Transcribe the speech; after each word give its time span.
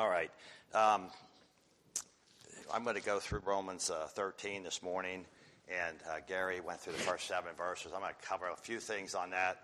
All 0.00 0.08
right. 0.08 0.30
Um, 0.72 1.08
I'm 2.72 2.84
going 2.84 2.96
to 2.96 3.02
go 3.02 3.18
through 3.18 3.42
Romans 3.44 3.90
uh, 3.90 4.06
13 4.06 4.62
this 4.62 4.82
morning, 4.82 5.26
and 5.68 5.94
uh, 6.08 6.20
Gary 6.26 6.58
went 6.60 6.80
through 6.80 6.94
the 6.94 7.00
first 7.00 7.28
seven 7.28 7.50
verses. 7.54 7.92
I'm 7.94 8.00
going 8.00 8.14
to 8.18 8.26
cover 8.26 8.46
a 8.46 8.56
few 8.56 8.80
things 8.80 9.14
on 9.14 9.28
that, 9.32 9.58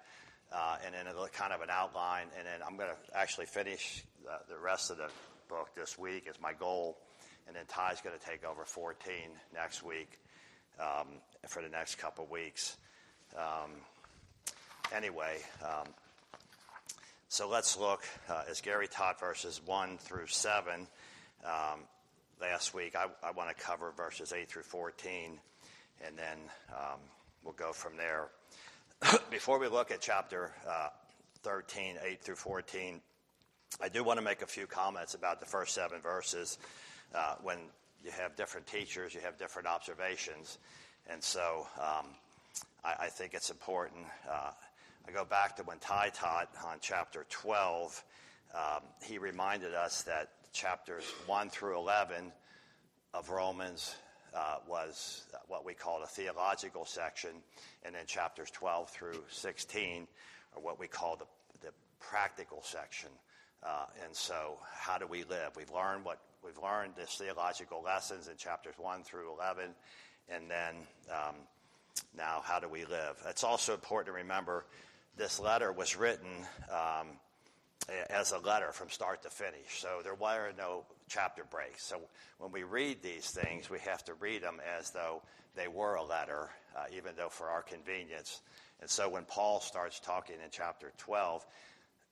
uh, 0.53 0.77
and 0.85 0.95
then 0.95 1.07
a 1.07 1.29
kind 1.30 1.54
of 1.54 1.62
an 1.62 1.71
outline, 1.71 2.27
and 2.37 2.46
then 2.46 2.61
I'm 2.69 2.77
going 2.77 2.91
to 2.91 3.17
actually 3.17 3.46
finish 3.46 4.04
uh, 4.30 4.37
the 4.46 4.59
rest 4.59 4.91
of 4.91 4.99
the 4.99 5.09
book 5.49 5.70
this 5.75 5.98
week 5.98 6.27
is 6.29 6.39
my 6.39 6.53
goal, 6.53 6.98
and 7.46 7.57
then 7.57 7.64
Ty's 7.66 8.03
going 8.03 8.18
to 8.18 8.23
take 8.23 8.45
over 8.45 8.66
14 8.66 9.11
next 9.55 9.82
week 9.82 10.21
um, 10.79 11.07
for 11.48 11.62
the 11.62 11.71
next 11.71 11.95
couple 11.95 12.25
of 12.25 12.30
weeks. 12.30 12.77
Um, 13.34 13.71
anyway, 14.95 15.39
um, 15.64 15.87
so 17.29 17.48
let's 17.48 17.77
look, 17.77 18.04
uh, 18.29 18.42
as 18.48 18.61
Gary 18.61 18.86
taught 18.86 19.18
verses 19.18 19.61
1 19.64 19.98
through 19.98 20.29
7 20.29 20.86
um, 21.45 21.80
last 22.41 22.73
week. 22.73 22.95
I, 22.95 23.06
I 23.27 23.32
want 23.32 23.48
to 23.48 23.62
cover 23.62 23.92
verses 23.96 24.32
8 24.32 24.48
through 24.48 24.62
14, 24.62 25.38
and 26.06 26.16
then 26.16 26.38
um, 26.70 27.01
we'll 27.42 27.54
go 27.54 27.73
from 27.73 27.96
there. 27.96 28.28
Before 29.30 29.59
we 29.59 29.66
look 29.66 29.91
at 29.91 30.01
chapter 30.01 30.52
uh, 30.68 30.88
13, 31.42 31.96
8 32.02 32.20
through 32.23 32.37
14, 32.37 33.01
I 33.80 33.88
do 33.88 34.04
want 34.04 34.18
to 34.18 34.24
make 34.24 34.43
a 34.43 34.46
few 34.46 34.66
comments 34.66 35.15
about 35.15 35.40
the 35.40 35.46
first 35.46 35.74
seven 35.74 36.01
verses. 36.01 36.59
Uh, 37.12 37.34
when 37.43 37.59
you 38.04 38.12
have 38.12 38.37
different 38.37 38.68
teachers, 38.68 39.15
you 39.15 39.20
have 39.20 39.37
different 39.37 39.66
observations. 39.66 40.59
And 41.09 41.23
so 41.23 41.66
um, 41.79 42.06
I, 42.84 42.95
I, 43.01 43.06
think 43.09 43.34
it's 43.34 43.51
important. 43.51 44.06
I 45.09 45.12
go 45.12 45.24
back 45.24 45.56
to 45.56 45.62
when 45.62 45.78
Ty 45.78 46.10
taught 46.15 46.48
on 46.65 46.78
chapter 46.80 47.27
12. 47.30 48.05
Um, 48.55 48.83
he 49.05 49.19
reminded 49.19 49.73
us 49.73 50.02
that 50.02 50.30
chapters 50.52 51.05
1 51.27 51.51
through 51.51 51.77
11 51.77 52.32
of 53.15 53.30
Romans 53.30 53.95
uh, 54.34 54.57
was 54.66 55.24
what 55.46 55.65
we 55.65 55.74
call 55.74 56.02
a 56.02 56.07
theological 56.07 56.84
section, 56.84 57.30
and 57.84 57.95
then 57.95 58.04
chapters 58.07 58.51
12 58.51 58.90
through 58.90 59.23
16 59.30 60.09
are 60.57 60.60
what 60.60 60.80
we 60.80 60.88
call 60.88 61.16
the, 61.16 61.27
the 61.65 61.73
practical 62.01 62.60
section. 62.65 63.10
Uh, 63.62 63.87
and 64.04 64.15
so, 64.15 64.59
how 64.72 64.99
do 64.99 65.06
we 65.06 65.22
live? 65.25 65.53
We've 65.56 65.71
learned 65.71 66.04
what 66.04 66.19
we've 66.44 66.59
learned 66.60 66.94
this 66.97 67.15
theological 67.15 67.81
lessons 67.81 68.27
in 68.28 68.37
chapters 68.37 68.75
1 68.77 69.04
through 69.04 69.32
11, 69.34 69.71
and 70.28 70.50
then 70.50 70.75
um, 71.10 71.37
now 72.16 72.43
how 72.44 72.59
do 72.59 72.69
we 72.69 72.84
live? 72.84 73.22
It's 73.28 73.44
also 73.44 73.75
important 73.75 74.06
to 74.06 74.12
remember 74.21 74.65
this 75.16 75.41
letter 75.41 75.72
was 75.72 75.97
written 75.97 76.28
um, 76.70 77.09
as 78.10 78.32
a 78.32 78.38
letter 78.38 78.72
from 78.72 78.91
start 78.91 79.22
to 79.22 79.31
finish. 79.31 79.81
So 79.81 80.00
there 80.03 80.14
were 80.14 80.53
no 80.56 80.84
chapter 81.09 81.44
breaks. 81.44 81.84
So 81.84 82.00
when 82.38 82.53
we 82.53 82.64
read 82.64 83.03
these 83.03 83.31
things, 83.31 83.70
we 83.70 83.78
have 83.81 84.04
to 84.04 84.14
read 84.14 84.42
them 84.42 84.60
as 84.78 84.91
though 84.91 85.22
they 85.54 85.69
were 85.69 85.94
a 85.94 86.04
letter, 86.04 86.50
uh, 86.76 86.84
even 86.94 87.12
though 87.16 87.28
for 87.28 87.48
our 87.48 87.62
convenience. 87.62 88.42
And 88.81 88.91
so 88.91 89.09
when 89.09 89.25
Paul 89.25 89.60
starts 89.60 90.00
talking 90.00 90.37
in 90.37 90.50
chapter 90.50 90.92
12 90.98 91.47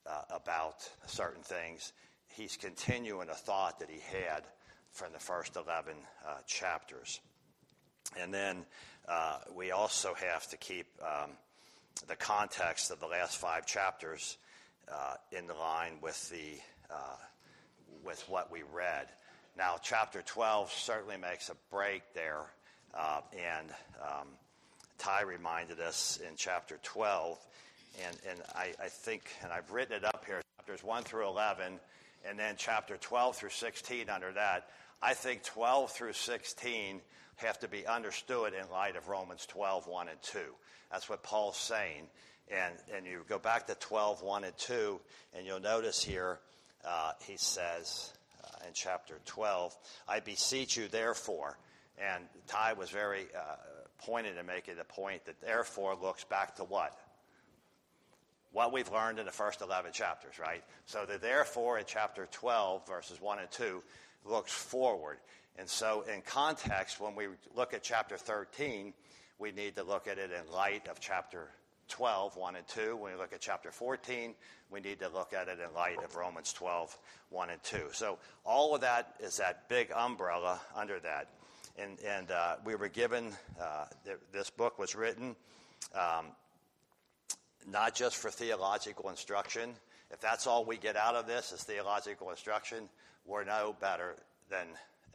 uh, 0.06 0.22
about 0.30 0.88
certain 1.06 1.42
things, 1.42 1.92
he's 2.28 2.56
continuing 2.56 3.28
a 3.28 3.34
thought 3.34 3.80
that 3.80 3.90
he 3.90 4.00
had 4.00 4.44
from 4.92 5.12
the 5.12 5.18
first 5.18 5.56
11 5.56 5.94
uh, 6.26 6.34
chapters. 6.46 7.20
And 8.18 8.32
then 8.32 8.64
uh, 9.08 9.38
we 9.54 9.72
also 9.72 10.14
have 10.14 10.48
to 10.48 10.56
keep 10.56 10.86
um, 11.02 11.30
the 12.08 12.16
context 12.16 12.90
of 12.90 13.00
the 13.00 13.06
last 13.06 13.36
five 13.36 13.66
chapters 13.66 14.36
uh, 14.92 15.14
in 15.32 15.46
line 15.46 15.94
with 16.02 16.28
the 16.30 16.60
uh, 16.92 17.16
with 18.04 18.22
what 18.28 18.52
we 18.52 18.62
read. 18.74 19.06
Now, 19.56 19.76
chapter 19.82 20.20
12 20.20 20.70
certainly 20.72 21.16
makes 21.16 21.48
a 21.48 21.54
break 21.70 22.02
there, 22.12 22.42
uh, 22.92 23.20
and 23.32 23.70
um, 24.02 24.28
Ty 24.98 25.22
reminded 25.22 25.80
us 25.80 26.18
in 26.28 26.34
chapter 26.36 26.78
12, 26.82 27.38
and, 28.04 28.16
and 28.28 28.42
I, 28.54 28.72
I, 28.82 28.88
think, 28.88 29.30
and 29.42 29.52
I've 29.52 29.70
written 29.70 29.96
it 29.96 30.04
up 30.04 30.24
here, 30.26 30.42
chapters 30.58 30.82
1 30.82 31.04
through 31.04 31.26
11, 31.28 31.78
and 32.28 32.38
then 32.38 32.56
chapter 32.58 32.96
12 32.96 33.36
through 33.36 33.50
16 33.50 34.10
under 34.10 34.32
that. 34.32 34.68
I 35.00 35.14
think 35.14 35.44
12 35.44 35.92
through 35.92 36.14
16 36.14 37.00
have 37.36 37.58
to 37.60 37.68
be 37.68 37.86
understood 37.86 38.52
in 38.54 38.70
light 38.70 38.96
of 38.96 39.08
Romans 39.08 39.46
12, 39.46 39.86
1 39.86 40.08
and 40.08 40.22
2. 40.22 40.38
That's 40.90 41.08
what 41.08 41.22
Paul's 41.22 41.56
saying. 41.56 42.08
And, 42.50 42.74
and 42.94 43.06
you 43.06 43.24
go 43.28 43.38
back 43.38 43.66
to 43.66 43.74
12, 43.74 44.22
1 44.22 44.44
and 44.44 44.56
2, 44.58 45.00
and 45.36 45.46
you'll 45.46 45.60
notice 45.60 46.02
here 46.02 46.38
uh, 46.86 47.12
he 47.26 47.36
says 47.36 48.12
uh, 48.42 48.66
in 48.66 48.74
chapter 48.74 49.18
12, 49.24 49.74
I 50.08 50.20
beseech 50.20 50.76
you, 50.76 50.88
therefore. 50.88 51.58
And 51.98 52.24
Ty 52.46 52.74
was 52.74 52.90
very 52.90 53.26
uh, 53.34 53.56
pointed 53.98 54.36
in 54.36 54.46
making 54.46 54.76
the 54.76 54.84
point 54.84 55.24
that 55.24 55.40
therefore 55.40 55.96
looks 56.00 56.24
back 56.24 56.56
to 56.56 56.64
what? 56.64 56.96
What 58.52 58.72
we've 58.72 58.90
learned 58.92 59.18
in 59.18 59.26
the 59.26 59.32
first 59.32 59.62
11 59.62 59.92
chapters, 59.92 60.38
right? 60.38 60.62
So 60.86 61.06
the 61.06 61.18
therefore 61.18 61.78
in 61.78 61.84
chapter 61.86 62.28
12, 62.30 62.86
verses 62.86 63.20
1 63.20 63.38
and 63.38 63.50
2, 63.50 63.82
looks 64.24 64.52
forward. 64.52 65.18
And 65.56 65.68
so, 65.68 66.04
in 66.12 66.20
context, 66.22 67.00
when 67.00 67.14
we 67.14 67.26
look 67.54 67.74
at 67.74 67.82
chapter 67.82 68.16
13, 68.16 68.92
we 69.38 69.52
need 69.52 69.76
to 69.76 69.82
look 69.82 70.08
at 70.08 70.18
it 70.18 70.30
in 70.30 70.52
light 70.52 70.88
of 70.88 71.00
chapter 71.00 71.48
12, 71.88 72.36
1 72.36 72.56
and 72.56 72.66
2. 72.66 72.96
When 72.96 73.12
we 73.12 73.18
look 73.18 73.32
at 73.32 73.40
chapter 73.40 73.70
14, 73.70 74.34
we 74.70 74.80
need 74.80 75.00
to 75.00 75.08
look 75.08 75.32
at 75.32 75.48
it 75.48 75.58
in 75.60 75.74
light 75.74 76.02
of 76.02 76.16
Romans 76.16 76.52
12, 76.52 76.98
1 77.30 77.50
and 77.50 77.62
2. 77.62 77.78
So 77.92 78.18
all 78.44 78.74
of 78.74 78.80
that 78.80 79.14
is 79.20 79.36
that 79.36 79.68
big 79.68 79.92
umbrella 79.92 80.60
under 80.74 80.98
that. 81.00 81.28
And, 81.76 81.98
and 82.06 82.30
uh, 82.30 82.56
we 82.64 82.74
were 82.74 82.88
given, 82.88 83.32
uh, 83.60 83.86
th- 84.04 84.18
this 84.32 84.50
book 84.50 84.78
was 84.78 84.94
written 84.94 85.36
um, 85.94 86.26
not 87.70 87.94
just 87.94 88.16
for 88.16 88.30
theological 88.30 89.10
instruction. 89.10 89.70
If 90.10 90.20
that's 90.20 90.46
all 90.46 90.64
we 90.64 90.76
get 90.76 90.96
out 90.96 91.14
of 91.14 91.26
this 91.26 91.52
is 91.52 91.62
theological 91.62 92.30
instruction, 92.30 92.88
we're 93.26 93.44
no 93.44 93.74
better 93.80 94.16
than 94.50 94.66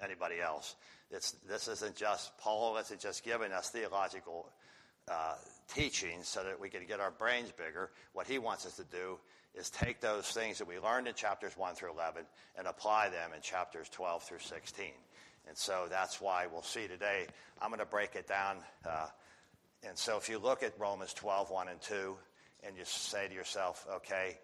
anybody 0.03 0.39
else. 0.41 0.75
It's, 1.11 1.31
this 1.47 1.67
isn't 1.67 1.95
just, 1.95 2.37
Paul 2.37 2.77
isn't 2.77 2.99
just 2.99 3.23
giving 3.23 3.51
us 3.51 3.69
theological 3.69 4.49
uh, 5.09 5.35
teaching 5.73 6.19
so 6.21 6.43
that 6.43 6.59
we 6.59 6.69
can 6.69 6.85
get 6.85 6.99
our 6.99 7.11
brains 7.11 7.51
bigger. 7.51 7.89
What 8.13 8.27
he 8.27 8.37
wants 8.37 8.65
us 8.65 8.75
to 8.75 8.83
do 8.83 9.17
is 9.55 9.69
take 9.69 10.01
those 10.01 10.27
things 10.27 10.59
that 10.59 10.67
we 10.67 10.79
learned 10.79 11.07
in 11.07 11.15
chapters 11.15 11.57
1 11.57 11.75
through 11.75 11.91
11 11.93 12.23
and 12.57 12.67
apply 12.67 13.09
them 13.09 13.31
in 13.35 13.41
chapters 13.41 13.89
12 13.89 14.23
through 14.23 14.39
16. 14.39 14.85
And 15.47 15.57
so 15.57 15.87
that's 15.89 16.21
why 16.21 16.45
we'll 16.51 16.61
see 16.61 16.87
today. 16.87 17.25
I'm 17.59 17.69
going 17.69 17.79
to 17.79 17.85
break 17.85 18.15
it 18.15 18.27
down. 18.27 18.57
Uh, 18.87 19.07
and 19.87 19.97
so 19.97 20.17
if 20.17 20.29
you 20.29 20.37
look 20.37 20.61
at 20.61 20.79
Romans 20.79 21.13
12, 21.13 21.49
1 21.49 21.67
and 21.69 21.81
2, 21.81 22.15
and 22.63 22.77
you 22.77 22.83
say 22.85 23.27
to 23.27 23.33
yourself, 23.33 23.85
okay, 23.95 24.37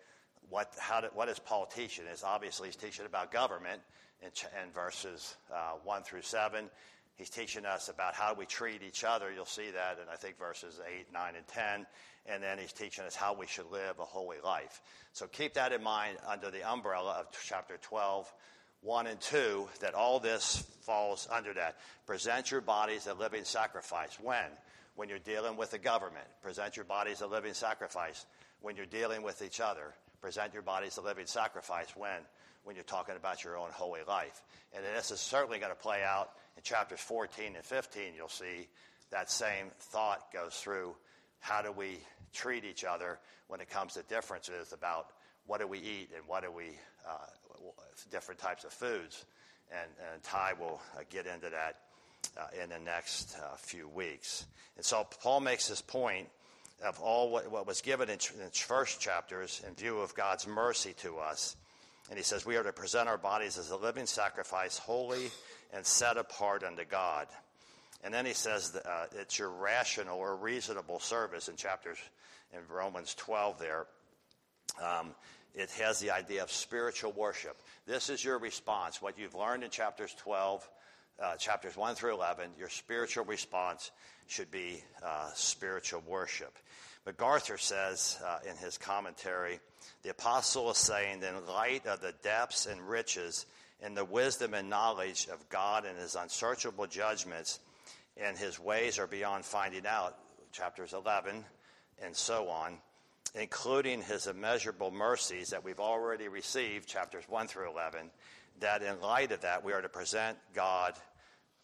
what, 0.49 0.71
how 0.79 1.01
did, 1.01 1.11
what 1.13 1.29
is 1.29 1.37
Paul 1.37 1.65
teaching? 1.65 2.05
Is 2.11 2.23
obviously 2.23 2.69
he's 2.69 2.75
teaching 2.75 3.05
about 3.05 3.31
government 3.31 3.81
in, 4.21 4.29
in 4.63 4.71
verses 4.71 5.35
uh, 5.53 5.73
1 5.83 6.03
through 6.03 6.21
7. 6.21 6.69
He's 7.15 7.29
teaching 7.29 7.65
us 7.65 7.87
about 7.87 8.13
how 8.13 8.33
we 8.33 8.45
treat 8.45 8.83
each 8.83 9.05
other. 9.05 9.31
You'll 9.31 9.45
see 9.45 9.71
that 9.71 9.99
in, 10.01 10.09
I 10.11 10.17
think, 10.17 10.37
verses 10.37 10.81
8, 10.85 11.07
9, 11.13 11.33
and 11.35 11.47
10. 11.47 11.85
And 12.25 12.43
then 12.43 12.57
he's 12.57 12.73
teaching 12.73 13.05
us 13.05 13.15
how 13.15 13.33
we 13.33 13.47
should 13.47 13.71
live 13.71 13.99
a 13.99 14.03
holy 14.03 14.37
life. 14.43 14.81
So 15.13 15.27
keep 15.27 15.53
that 15.53 15.71
in 15.71 15.81
mind 15.81 16.17
under 16.27 16.51
the 16.51 16.69
umbrella 16.69 17.17
of 17.19 17.27
chapter 17.45 17.77
12, 17.77 18.31
1 18.81 19.07
and 19.07 19.21
2, 19.21 19.67
that 19.79 19.93
all 19.93 20.19
this 20.19 20.65
falls 20.81 21.27
under 21.31 21.53
that. 21.53 21.77
Present 22.05 22.51
your 22.51 22.61
bodies 22.61 23.07
a 23.07 23.13
living 23.13 23.45
sacrifice. 23.45 24.17
When? 24.21 24.49
When 24.95 25.07
you're 25.07 25.19
dealing 25.19 25.55
with 25.55 25.71
the 25.71 25.77
government. 25.77 26.25
Present 26.41 26.75
your 26.75 26.85
bodies 26.85 27.21
a 27.21 27.27
living 27.27 27.53
sacrifice. 27.53 28.25
When 28.61 28.75
you're 28.75 28.85
dealing 28.85 29.23
with 29.23 29.41
each 29.41 29.61
other. 29.61 29.93
Present 30.19 30.53
your 30.53 30.63
bodies 30.63 30.97
a 30.97 31.01
living 31.01 31.27
sacrifice. 31.27 31.95
When? 31.95 32.19
When 32.65 32.75
you're 32.75 32.83
talking 32.83 33.15
about 33.15 33.43
your 33.43 33.57
own 33.57 33.69
holy 33.71 34.01
life. 34.07 34.41
And 34.75 34.83
this 34.95 35.11
is 35.11 35.21
certainly 35.21 35.59
going 35.59 35.71
to 35.71 35.77
play 35.77 36.03
out 36.03 36.31
in 36.57 36.63
chapters 36.63 36.99
14 36.99 37.55
and 37.55 37.63
15. 37.63 38.13
You'll 38.17 38.27
see 38.27 38.67
that 39.11 39.31
same 39.31 39.67
thought 39.79 40.33
goes 40.33 40.55
through 40.55 40.95
how 41.39 41.61
do 41.61 41.71
we 41.71 41.99
treat 42.33 42.65
each 42.65 42.83
other 42.83 43.19
when 43.47 43.61
it 43.61 43.69
comes 43.69 43.93
to 43.93 44.03
differences 44.03 44.73
about 44.73 45.07
what 45.45 45.61
do 45.61 45.67
we 45.67 45.77
eat 45.77 46.09
and 46.15 46.27
what 46.27 46.43
do 46.43 46.51
we, 46.51 46.71
uh, 47.07 47.13
different 48.11 48.41
types 48.41 48.63
of 48.63 48.73
foods. 48.73 49.25
And, 49.71 49.89
and 50.11 50.23
Ty 50.23 50.53
will 50.59 50.81
uh, 50.97 51.01
get 51.09 51.27
into 51.27 51.49
that 51.51 51.77
uh, 52.37 52.47
in 52.61 52.69
the 52.69 52.79
next 52.79 53.37
uh, 53.37 53.55
few 53.57 53.87
weeks. 53.87 54.45
And 54.75 54.83
so 54.83 55.07
Paul 55.21 55.39
makes 55.39 55.67
this 55.67 55.81
point 55.81 56.27
of 56.83 56.99
all 56.99 57.29
what, 57.29 57.49
what 57.51 57.67
was 57.67 57.81
given 57.81 58.09
in, 58.09 58.17
in 58.41 58.49
first 58.51 58.99
chapters 58.99 59.61
in 59.67 59.75
view 59.75 59.99
of 59.99 60.15
God's 60.15 60.47
mercy 60.47 60.93
to 60.97 61.17
us 61.17 61.55
and 62.09 62.17
he 62.17 62.23
says, 62.23 62.45
We 62.45 62.57
are 62.57 62.63
to 62.63 62.73
present 62.73 63.09
our 63.09 63.17
bodies 63.17 63.57
as 63.57 63.71
a 63.71 63.77
living 63.77 64.05
sacrifice, 64.05 64.77
holy 64.77 65.31
and 65.73 65.85
set 65.85 66.17
apart 66.17 66.63
unto 66.63 66.85
God. 66.85 67.27
And 68.03 68.13
then 68.13 68.25
he 68.25 68.33
says 68.33 68.75
uh, 68.75 69.05
it's 69.17 69.39
your 69.39 69.49
rational 69.49 70.19
or 70.19 70.35
reasonable 70.35 70.99
service 70.99 71.47
in 71.47 71.55
chapters 71.55 71.97
in 72.53 72.59
Romans 72.69 73.15
12 73.15 73.59
there. 73.59 73.87
Um, 74.81 75.15
it 75.55 75.71
has 75.71 75.99
the 75.99 76.11
idea 76.11 76.43
of 76.43 76.51
spiritual 76.51 77.13
worship. 77.13 77.57
This 77.87 78.09
is 78.09 78.23
your 78.23 78.37
response. 78.37 79.01
What 79.01 79.17
you've 79.17 79.35
learned 79.35 79.63
in 79.63 79.69
chapters 79.69 80.13
12, 80.19 80.69
uh, 81.23 81.35
chapters 81.37 81.75
1 81.75 81.95
through 81.95 82.13
11, 82.13 82.51
your 82.59 82.69
spiritual 82.69 83.25
response 83.25 83.91
should 84.27 84.51
be 84.51 84.83
uh, 85.03 85.29
spiritual 85.33 86.03
worship. 86.05 86.57
MacArthur 87.05 87.57
says 87.57 88.17
uh, 88.25 88.39
in 88.49 88.57
his 88.57 88.77
commentary, 88.77 89.59
the 90.03 90.09
apostle 90.09 90.71
is 90.71 90.77
saying 90.77 91.21
in 91.21 91.47
light 91.47 91.85
of 91.85 92.01
the 92.01 92.13
depths 92.23 92.65
and 92.65 92.81
riches 92.81 93.45
and 93.81 93.95
the 93.95 94.05
wisdom 94.05 94.53
and 94.53 94.69
knowledge 94.69 95.27
of 95.31 95.47
God 95.49 95.85
and 95.85 95.97
his 95.99 96.15
unsearchable 96.15 96.87
judgments 96.87 97.59
and 98.17 98.37
his 98.37 98.59
ways 98.59 98.97
are 98.97 99.07
beyond 99.07 99.45
finding 99.45 99.85
out, 99.85 100.17
chapters 100.51 100.93
11 100.93 101.43
and 102.01 102.15
so 102.15 102.49
on, 102.49 102.77
including 103.35 104.01
his 104.01 104.27
immeasurable 104.27 104.91
mercies 104.91 105.49
that 105.49 105.63
we've 105.63 105.79
already 105.79 106.27
received, 106.27 106.87
chapters 106.87 107.23
1 107.27 107.47
through 107.47 107.69
11, 107.69 108.09
that 108.59 108.81
in 108.81 108.99
light 109.01 109.31
of 109.31 109.41
that, 109.41 109.63
we 109.63 109.73
are 109.73 109.81
to 109.81 109.89
present 109.89 110.37
God 110.53 110.93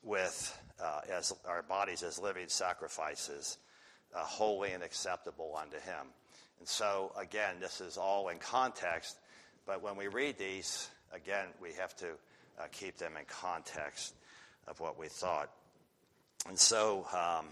with 0.03 0.57
uh, 0.81 1.01
as 1.11 1.33
our 1.47 1.61
bodies 1.61 2.03
as 2.03 2.19
living 2.19 2.47
sacrifices, 2.47 3.57
uh, 4.15 4.23
holy 4.23 4.71
and 4.71 4.83
acceptable 4.83 5.57
unto 5.59 5.77
him. 5.77 6.07
And 6.59 6.67
so, 6.67 7.11
again, 7.17 7.55
this 7.59 7.81
is 7.81 7.97
all 7.97 8.29
in 8.29 8.37
context, 8.37 9.17
but 9.65 9.81
when 9.81 9.95
we 9.95 10.07
read 10.07 10.37
these, 10.37 10.89
again, 11.13 11.47
we 11.61 11.73
have 11.73 11.95
to 11.97 12.07
uh, 12.59 12.63
keep 12.71 12.97
them 12.97 13.13
in 13.17 13.25
context 13.25 14.13
of 14.67 14.79
what 14.79 14.97
we 14.99 15.07
thought. 15.07 15.49
And 16.47 16.57
so, 16.57 17.07
um, 17.13 17.45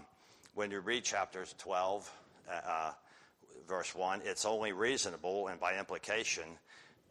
when 0.54 0.70
you 0.70 0.80
read 0.80 1.04
chapters 1.04 1.54
12, 1.58 2.10
uh, 2.48 2.60
uh, 2.68 2.92
verse 3.68 3.94
1, 3.94 4.22
it's 4.24 4.44
only 4.44 4.72
reasonable 4.72 5.48
and 5.48 5.58
by 5.60 5.78
implication 5.78 6.44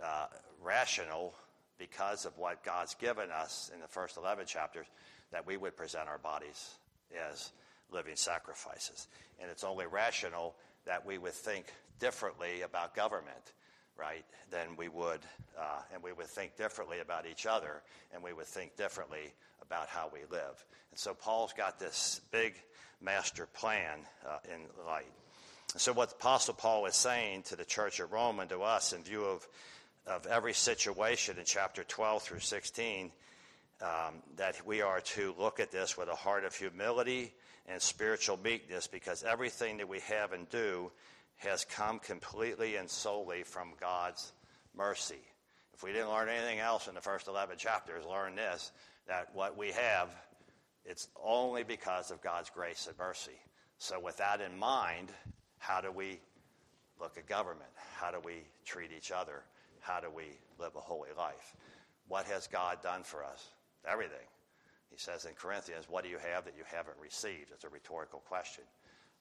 uh, 0.04 0.28
rational 0.62 1.34
because 1.78 2.26
of 2.26 2.38
what 2.38 2.64
God's 2.64 2.94
given 2.96 3.32
us 3.32 3.72
in 3.74 3.80
the 3.80 3.88
first 3.88 4.18
11 4.18 4.46
chapters 4.46 4.86
that 5.32 5.48
we 5.48 5.58
would 5.58 5.76
present 5.78 6.08
our 6.08 6.18
bodies 6.18 6.76
as 7.32 7.52
living 7.92 8.16
sacrifices. 8.16 9.08
And 9.40 9.50
it's 9.50 9.64
only 9.64 9.86
rational 9.86 10.56
that 10.86 11.06
we 11.06 11.18
would 11.18 11.34
think 11.34 11.66
differently 12.00 12.62
about 12.62 12.96
government, 12.96 13.54
right, 13.98 14.26
than 14.52 14.76
we 14.78 14.88
would, 14.88 15.20
uh, 15.60 15.82
and 15.94 16.02
we 16.02 16.14
would 16.14 16.28
think 16.28 16.56
differently 16.58 17.00
about 17.00 17.26
each 17.26 17.46
other, 17.46 17.82
and 18.14 18.24
we 18.24 18.34
would 18.34 18.48
think 18.48 18.76
differently 18.76 19.34
about 19.62 19.88
how 19.88 20.10
we 20.12 20.20
live. 20.32 20.64
And 20.92 21.00
so 21.00 21.14
Paul's 21.14 21.54
got 21.54 21.80
this 21.80 22.22
big 22.32 22.56
master 23.02 23.46
plan 23.46 24.00
uh, 24.28 24.38
in 24.46 24.62
light. 24.86 25.12
So, 25.76 25.94
what 25.94 26.12
Apostle 26.14 26.56
Paul 26.56 26.88
is 26.88 26.96
saying 26.96 27.44
to 27.44 27.56
the 27.56 27.64
church 27.64 28.00
at 28.00 28.12
Rome 28.12 28.40
and 28.40 28.50
to 28.50 28.64
us 28.64 28.92
in 28.92 29.04
view 29.04 29.24
of, 29.24 29.48
of 30.08 30.26
every 30.26 30.54
situation 30.54 31.38
in 31.38 31.46
chapter 31.46 31.84
12 31.84 32.24
through 32.24 32.40
16, 32.40 33.12
um, 33.82 34.16
that 34.36 34.66
we 34.66 34.82
are 34.82 35.02
to 35.02 35.34
look 35.38 35.60
at 35.60 35.72
this 35.72 35.98
with 35.98 36.10
a 36.10 36.16
heart 36.16 36.44
of 36.44 36.56
humility 36.56 37.34
and 37.68 37.82
spiritual 37.82 38.38
meekness 38.44 38.88
because 38.88 39.24
everything 39.24 39.78
that 39.78 39.88
we 39.88 40.00
have 40.02 40.34
and 40.34 40.50
do 40.50 40.92
has 41.38 41.64
come 41.66 42.00
completely 42.00 42.76
and 42.76 42.90
solely 42.90 43.44
from 43.44 43.70
God's 43.80 44.34
mercy. 44.76 45.22
If 45.74 45.84
we 45.84 45.94
didn't 45.94 46.10
learn 46.10 46.28
anything 46.28 46.60
else 46.60 46.88
in 46.88 46.96
the 46.96 47.02
first 47.02 47.28
11 47.28 47.58
chapters, 47.58 48.06
learn 48.06 48.36
this 48.36 48.72
that 49.08 49.30
what 49.34 49.58
we 49.58 49.72
have, 49.72 50.10
it's 50.86 51.08
only 51.24 51.64
because 51.64 52.12
of 52.12 52.22
God's 52.22 52.50
grace 52.50 52.88
and 52.88 52.98
mercy. 52.98 53.40
So, 53.80 54.00
with 54.00 54.18
that 54.18 54.42
in 54.42 54.58
mind, 54.60 55.10
how 55.58 55.82
do 55.82 55.92
we 55.92 56.20
look 57.00 57.18
at 57.18 57.28
government? 57.28 57.70
How 57.96 58.12
do 58.12 58.20
we 58.24 58.44
treat 58.66 58.92
each 58.96 59.12
other? 59.12 59.44
How 59.80 60.00
do 60.00 60.10
we 60.10 60.26
live 60.60 60.76
a 60.76 60.80
holy 60.80 61.10
life? 61.18 61.56
What 62.08 62.26
has 62.26 62.48
God 62.48 62.82
done 62.84 63.04
for 63.04 63.24
us? 63.24 63.48
Everything. 63.88 64.26
He 64.92 64.98
says 64.98 65.26
in 65.26 65.34
Corinthians, 65.34 65.86
What 65.88 66.04
do 66.04 66.10
you 66.10 66.18
have 66.18 66.46
that 66.46 66.56
you 66.58 66.64
haven't 66.66 66.98
received? 67.02 67.52
It's 67.54 67.64
a 67.64 67.70
rhetorical 67.70 68.20
question. 68.28 68.64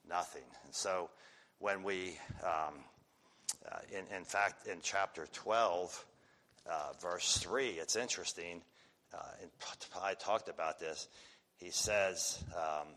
Nothing. 0.08 0.44
And 0.64 0.74
so 0.74 1.10
when 1.58 1.82
we, 1.82 2.18
um, 2.42 2.74
uh, 3.70 3.78
in, 3.90 4.16
in, 4.16 4.24
fact, 4.24 4.66
in 4.66 4.78
chapter 4.82 5.26
12, 5.32 6.04
uh, 6.70 6.92
verse 7.00 7.38
3, 7.38 7.68
it's 7.68 7.96
interesting. 7.96 8.62
Uh, 9.12 9.18
I 10.02 10.14
talked 10.14 10.48
about 10.48 10.78
this. 10.78 11.08
He 11.56 11.70
says, 11.70 12.42
um, 12.56 12.88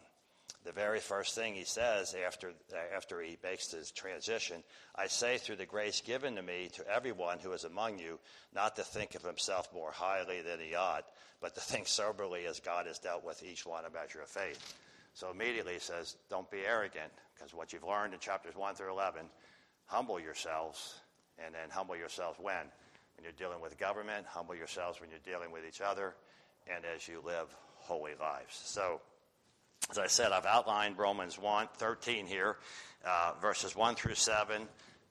the 0.64 0.72
very 0.72 1.00
first 1.00 1.36
thing 1.36 1.54
he 1.56 1.64
says 1.64 2.16
after, 2.28 2.52
after 2.96 3.22
he 3.22 3.38
makes 3.44 3.72
his 3.72 3.92
transition 3.92 4.64
I 4.96 5.08
say, 5.08 5.38
through 5.38 5.56
the 5.56 5.66
grace 5.66 6.02
given 6.02 6.36
to 6.36 6.42
me, 6.42 6.70
to 6.74 6.88
everyone 6.88 7.40
who 7.40 7.54
is 7.54 7.64
among 7.64 7.98
you, 7.98 8.20
not 8.54 8.76
to 8.76 8.84
think 8.84 9.16
of 9.16 9.24
himself 9.24 9.70
more 9.74 9.92
highly 9.92 10.42
than 10.42 10.60
he 10.60 10.76
ought, 10.76 11.06
but 11.40 11.56
to 11.56 11.62
think 11.62 11.88
soberly 11.88 12.46
as 12.46 12.60
God 12.60 12.88
has 12.88 13.00
dealt 13.00 13.24
with 13.24 13.44
each 13.44 13.66
one 13.66 13.86
a 13.86 13.90
measure 13.90 14.22
of 14.22 14.28
faith. 14.28 14.76
So 15.14 15.32
immediately 15.32 15.74
he 15.74 15.80
says, 15.80 16.18
Don't 16.30 16.50
be 16.52 16.60
arrogant, 16.60 17.12
because 17.34 17.54
what 17.54 17.72
you've 17.72 17.84
learned 17.84 18.14
in 18.14 18.20
chapters 18.20 18.56
1 18.56 18.76
through 18.76 18.92
11, 18.92 19.26
humble 19.86 20.20
yourselves, 20.20 21.00
and 21.44 21.56
then 21.56 21.70
humble 21.70 21.96
yourselves 21.96 22.38
when? 22.40 22.66
When 23.16 23.24
you're 23.24 23.32
dealing 23.34 23.62
with 23.62 23.80
government, 23.80 24.26
humble 24.28 24.56
yourselves 24.56 25.00
when 25.00 25.10
you're 25.10 25.20
dealing 25.26 25.52
with 25.52 25.64
each 25.66 25.82
other, 25.82 26.16
and 26.68 26.84
as 26.86 27.08
you 27.08 27.22
live 27.26 27.48
holy 27.78 28.14
lives. 28.20 28.62
So, 28.64 29.02
as 29.90 29.98
I 29.98 30.08
said, 30.08 30.32
I've 30.32 30.46
outlined 30.46 30.98
Romans 30.98 31.40
1, 31.40 31.68
13 31.78 32.26
here, 32.26 32.58
uh, 33.06 33.34
verses 33.42 33.76
1 33.76 33.96
through 33.96 34.16
7, 34.16 34.62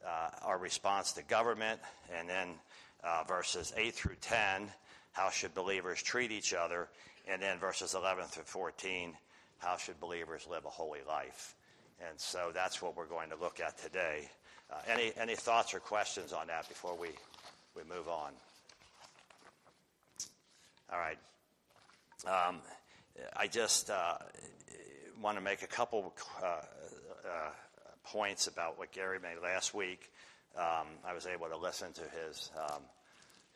uh, 0.07 0.31
our 0.43 0.59
response 0.59 1.13
to 1.13 1.23
government, 1.23 1.81
and 2.17 2.29
then 2.29 2.49
uh, 3.03 3.25
verses 3.27 3.73
8 3.77 3.95
through 3.95 4.17
10, 4.21 4.69
how 5.13 5.31
should 5.31 5.55
believers 5.55 6.03
treat 6.03 6.31
each 6.31 6.55
other, 6.55 6.89
and 7.29 7.43
then 7.43 7.59
verses 7.59 7.95
11 7.95 8.25
through 8.27 8.45
14, 8.45 9.15
how 9.59 9.77
should 9.77 9.99
believers 10.01 10.47
live 10.51 10.65
a 10.65 10.71
holy 10.71 11.01
life. 11.07 11.55
And 12.09 12.19
so 12.19 12.51
that's 12.55 12.81
what 12.81 12.97
we're 12.97 13.07
going 13.07 13.31
to 13.31 13.37
look 13.37 13.61
at 13.61 13.77
today. 13.77 14.29
Uh, 14.71 14.77
any, 14.87 15.13
any 15.19 15.35
thoughts 15.35 15.75
or 15.75 15.81
questions 15.81 16.33
on 16.33 16.47
that 16.47 16.69
before 16.69 16.97
we, 16.99 17.09
we 17.77 17.83
move 17.83 18.09
on? 18.09 18.33
All 20.93 20.99
right. 20.99 21.19
Um, 22.27 22.61
I 23.37 23.47
just 23.47 23.91
uh, 23.91 24.17
want 25.21 25.37
to 25.37 25.43
make 25.43 25.63
a 25.63 25.67
couple 25.67 26.15
uh, 26.43 26.47
uh, 26.47 27.51
points 28.05 28.47
about 28.47 28.79
what 28.79 28.93
Gary 28.93 29.19
made 29.19 29.37
last 29.43 29.75
week. 29.75 30.11
Um, 30.57 30.87
I 31.05 31.15
was 31.15 31.27
able 31.27 31.49
to 31.49 31.57
listen 31.57 31.93
to 31.93 32.03
his 32.03 32.51
um, 32.59 32.83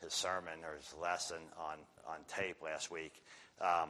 his 0.01 0.13
sermon 0.13 0.59
or 0.63 0.75
his 0.77 0.93
lesson 1.01 1.37
on 1.59 1.77
on 2.07 2.17
tape 2.27 2.57
last 2.63 2.91
week, 2.91 3.13
um, 3.61 3.89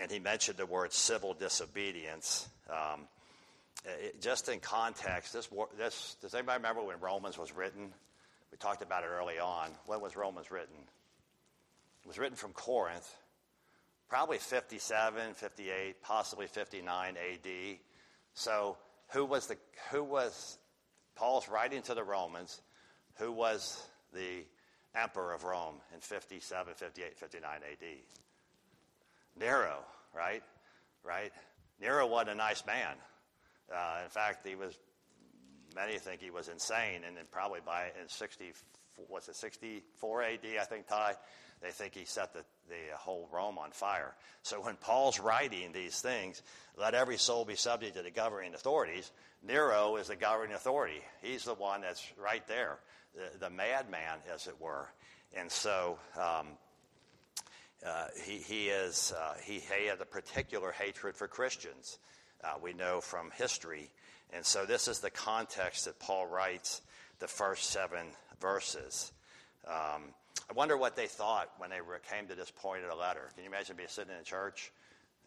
and 0.00 0.10
he 0.10 0.18
mentioned 0.18 0.56
the 0.56 0.66
word 0.66 0.92
civil 0.92 1.34
disobedience. 1.34 2.48
Um, 2.68 3.02
it, 3.84 4.20
just 4.22 4.48
in 4.48 4.60
context, 4.60 5.32
this 5.32 5.48
this 5.76 6.16
does 6.22 6.34
anybody 6.34 6.58
remember 6.58 6.82
when 6.82 7.00
Romans 7.00 7.36
was 7.36 7.52
written? 7.52 7.92
We 8.50 8.58
talked 8.58 8.82
about 8.82 9.04
it 9.04 9.08
early 9.08 9.38
on. 9.38 9.70
When 9.86 10.00
was 10.00 10.16
Romans 10.16 10.50
written? 10.50 10.76
It 12.04 12.08
was 12.08 12.18
written 12.18 12.36
from 12.36 12.52
Corinth 12.52 13.14
probably 14.10 14.38
57, 14.38 15.34
58, 15.34 16.02
possibly 16.02 16.46
59 16.48 17.14
AD. 17.16 17.78
So 18.34 18.76
who 19.12 19.24
was 19.24 19.46
the 19.46 19.56
who 19.90 20.04
was 20.04 20.58
Paul's 21.14 21.48
writing 21.48 21.82
to 21.82 21.94
the 21.94 22.04
Romans? 22.04 22.60
Who 23.14 23.32
was 23.32 23.82
the 24.12 24.44
emperor 24.94 25.32
of 25.32 25.44
Rome 25.44 25.76
in 25.94 26.00
57, 26.00 26.74
58, 26.74 27.18
59 27.18 27.50
AD? 27.54 27.88
Nero, 29.38 29.78
right? 30.14 30.42
Right? 31.04 31.32
Nero 31.80 32.06
wasn't 32.06 32.30
a 32.30 32.34
nice 32.34 32.66
man. 32.66 32.94
Uh, 33.72 34.00
in 34.04 34.10
fact, 34.10 34.46
he 34.46 34.56
was. 34.56 34.76
Many 35.74 35.98
think 35.98 36.20
he 36.20 36.30
was 36.30 36.48
insane, 36.48 37.02
and 37.06 37.16
then 37.16 37.24
probably 37.30 37.60
by 37.64 37.86
in 38.00 38.08
60, 38.08 38.52
was 39.08 39.28
it 39.28 39.36
64 39.36 40.22
AD? 40.22 40.40
I 40.60 40.64
think 40.64 40.86
Ty 40.86 41.14
they 41.62 41.70
think 41.70 41.94
he 41.94 42.04
set 42.04 42.32
the, 42.32 42.40
the 42.68 42.96
whole 42.96 43.28
Rome 43.30 43.58
on 43.58 43.70
fire. 43.70 44.14
So 44.42 44.60
when 44.62 44.76
Paul's 44.76 45.20
writing 45.20 45.72
these 45.72 46.00
things, 46.00 46.42
let 46.76 46.94
every 46.94 47.18
soul 47.18 47.44
be 47.44 47.54
subject 47.54 47.96
to 47.96 48.02
the 48.02 48.10
governing 48.10 48.54
authorities, 48.54 49.10
Nero 49.46 49.96
is 49.96 50.08
the 50.08 50.16
governing 50.16 50.54
authority. 50.54 51.02
He's 51.22 51.44
the 51.44 51.54
one 51.54 51.82
that's 51.82 52.06
right 52.16 52.46
there, 52.46 52.78
the, 53.14 53.38
the 53.38 53.50
madman, 53.50 54.18
as 54.32 54.46
it 54.46 54.58
were. 54.60 54.88
And 55.36 55.50
so 55.50 55.98
um, 56.16 56.46
uh, 57.86 58.06
he, 58.24 58.38
he, 58.38 58.68
is, 58.68 59.12
uh, 59.16 59.34
he 59.44 59.60
had 59.60 60.00
a 60.00 60.06
particular 60.06 60.72
hatred 60.72 61.14
for 61.14 61.28
Christians, 61.28 61.98
uh, 62.42 62.54
we 62.62 62.72
know 62.72 63.02
from 63.02 63.30
history. 63.36 63.90
And 64.32 64.44
so 64.44 64.64
this 64.64 64.88
is 64.88 65.00
the 65.00 65.10
context 65.10 65.86
that 65.86 65.98
Paul 65.98 66.26
writes 66.26 66.82
the 67.18 67.28
first 67.28 67.70
seven 67.70 68.06
verses. 68.40 69.12
Um, 69.66 70.14
I 70.48 70.52
wonder 70.54 70.76
what 70.76 70.96
they 70.96 71.06
thought 71.06 71.50
when 71.58 71.70
they 71.70 71.78
came 72.10 72.26
to 72.28 72.34
this 72.34 72.50
point 72.50 72.82
of 72.82 72.90
the 72.90 72.96
letter. 72.96 73.28
Can 73.34 73.44
you 73.44 73.50
imagine 73.50 73.76
being 73.76 73.88
sitting 73.88 74.12
in 74.12 74.20
a 74.20 74.24
church, 74.24 74.72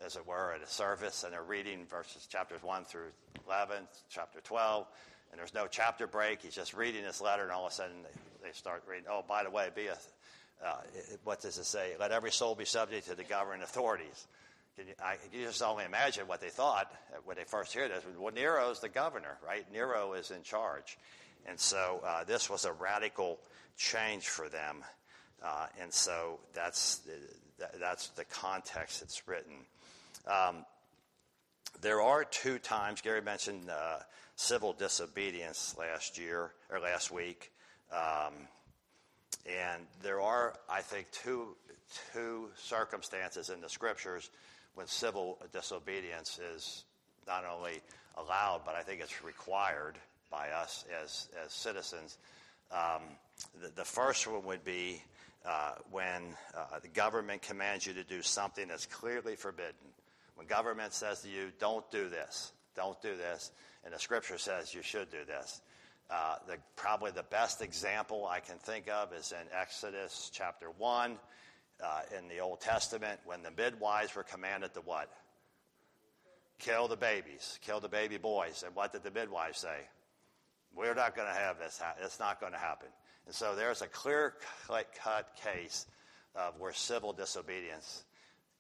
as 0.04 0.16
it 0.16 0.26
were, 0.26 0.54
at 0.54 0.62
a 0.62 0.68
service, 0.68 1.24
and 1.24 1.34
they're 1.34 1.44
reading 1.44 1.86
verses 1.86 2.26
chapters 2.28 2.64
1 2.64 2.86
through 2.86 3.12
11, 3.48 3.88
chapter 4.10 4.42
12, 4.42 4.88
and 5.32 5.40
there's 5.40 5.54
no 5.54 5.68
chapter 5.70 6.08
break. 6.08 6.42
He's 6.42 6.56
just 6.56 6.74
reading 6.74 7.04
this 7.04 7.22
letter, 7.22 7.44
and 7.44 7.52
all 7.52 7.66
of 7.66 7.72
a 7.72 7.76
sudden 7.76 7.96
they 8.44 8.52
start 8.52 8.84
reading, 8.88 9.06
oh, 9.10 9.24
by 9.28 9.44
the 9.44 9.50
way, 9.50 9.70
be 9.76 9.88
a, 9.88 9.98
uh, 10.66 10.82
what 11.24 11.42
does 11.42 11.58
it 11.58 11.66
say? 11.66 11.94
Let 12.00 12.12
every 12.12 12.32
soul 12.32 12.56
be 12.56 12.66
subject 12.66 13.08
to 13.08 13.16
the 13.16 13.24
governing 13.24 13.64
authorities. 13.64 14.28
Can 14.78 14.88
you, 14.88 14.94
I, 15.04 15.18
you 15.32 15.46
just 15.46 15.62
only 15.62 15.86
imagine 15.86 16.28
what 16.28 16.42
they 16.42 16.50
thought 16.50 16.92
when 17.26 17.38
they 17.38 17.44
first 17.44 17.74
hear 17.74 17.88
this. 17.88 18.04
Well, 18.18 18.34
Nero's 18.34 18.80
the 18.80 18.90
governor, 18.90 19.38
right? 19.46 19.66
Nero 19.72 20.14
is 20.14 20.32
in 20.32 20.42
charge. 20.42 20.98
And 21.46 21.60
so 21.60 22.02
uh, 22.04 22.24
this 22.24 22.50
was 22.50 22.66
a 22.66 22.72
radical 22.72 23.40
change 23.78 24.28
for 24.28 24.50
them. 24.50 24.84
Uh, 25.44 25.68
and 25.80 25.94
so 25.94 26.40
that's, 26.54 27.02
that's 27.80 28.08
the 28.10 28.26
context 28.26 29.02
it's 29.02 29.28
written. 29.28 29.54
Um, 30.26 30.66
there 31.82 32.02
are 32.02 32.24
two 32.24 32.58
times, 32.60 33.02
Gary 33.02 33.22
mentioned 33.22 33.70
uh, 33.70 34.00
civil 34.36 34.74
disobedience 34.74 35.76
last 35.78 36.18
year 36.18 36.52
or 36.72 36.80
last 36.80 37.12
week. 37.12 37.52
Um, 37.92 38.34
and 39.46 39.84
there 40.02 40.22
are, 40.22 40.56
I 40.70 40.82
think, 40.82 41.12
two, 41.12 41.56
two 42.14 42.50
circumstances 42.56 43.50
in 43.50 43.62
the 43.62 43.70
scriptures 43.70 44.30
when 44.76 44.88
civil 44.88 45.38
disobedience 45.52 46.40
is 46.56 46.86
not 47.28 47.44
only 47.46 47.82
allowed, 48.18 48.62
but 48.66 48.76
I 48.76 48.82
think 48.82 49.02
it's 49.02 49.24
required 49.24 49.98
by 50.30 50.50
us 50.50 50.86
as, 51.04 51.30
as 51.44 51.52
citizens. 51.52 52.18
Um, 52.72 53.02
the, 53.62 53.70
the, 53.76 53.86
first 53.86 54.28
one 54.28 54.44
would 54.46 54.64
be 54.64 55.02
uh, 55.46 55.74
when 55.92 56.22
uh, 56.58 56.80
the 56.82 56.88
government 56.88 57.42
commands 57.42 57.86
you 57.86 57.94
to 57.94 58.04
do 58.04 58.22
something 58.22 58.68
that's 58.68 58.86
clearly 58.86 59.36
forbidden. 59.36 59.74
When 60.36 60.48
government 60.48 60.94
says 60.94 61.22
to 61.22 61.30
you, 61.30 61.52
don't 61.60 61.90
do 61.92 62.10
this, 62.10 62.52
don't 62.76 63.00
do 63.02 63.16
this, 63.16 63.52
and 63.86 63.94
the 63.94 64.00
scripture 64.00 64.38
says 64.38 64.74
you 64.74 64.82
should 64.82 65.12
do 65.12 65.24
this. 65.28 65.62
Uh, 66.10 66.36
the, 66.48 66.58
probably 66.76 67.12
the 67.12 67.24
best 67.24 67.62
example 67.62 68.28
I 68.28 68.40
can 68.40 68.58
think 68.58 68.90
of 68.90 69.14
is 69.14 69.32
in 69.32 69.48
Exodus 69.58 70.32
chapter 70.34 70.68
1 70.78 71.18
uh, 71.84 72.02
in 72.18 72.28
the 72.28 72.40
Old 72.40 72.62
Testament 72.62 73.20
when 73.26 73.44
the 73.44 73.52
midwives 73.52 74.16
were 74.16 74.24
commanded 74.24 74.74
to 74.74 74.82
what? 74.82 75.10
Kill 76.60 76.88
the 76.88 76.96
babies, 76.96 77.60
kill 77.62 77.80
the 77.80 77.90
baby 77.90 78.18
boys. 78.18 78.64
And 78.66 78.76
what 78.76 78.94
did 78.94 79.04
the 79.04 79.12
midwives 79.12 79.60
say? 79.60 79.78
We're 80.76 80.96
not 80.96 81.16
going 81.16 81.28
to 81.28 81.34
have 81.34 81.60
this. 81.60 81.80
Ha- 81.82 81.96
it's 82.02 82.20
not 82.20 82.40
going 82.40 82.54
to 82.54 82.60
happen. 82.60 82.88
And 83.26 83.36
so 83.36 83.56
there's 83.56 83.82
a 83.82 83.88
clear 83.88 84.34
cut 84.68 85.28
case 85.44 85.86
of 86.36 86.60
where 86.60 86.74
civil 86.74 87.14
disobedience, 87.14 88.04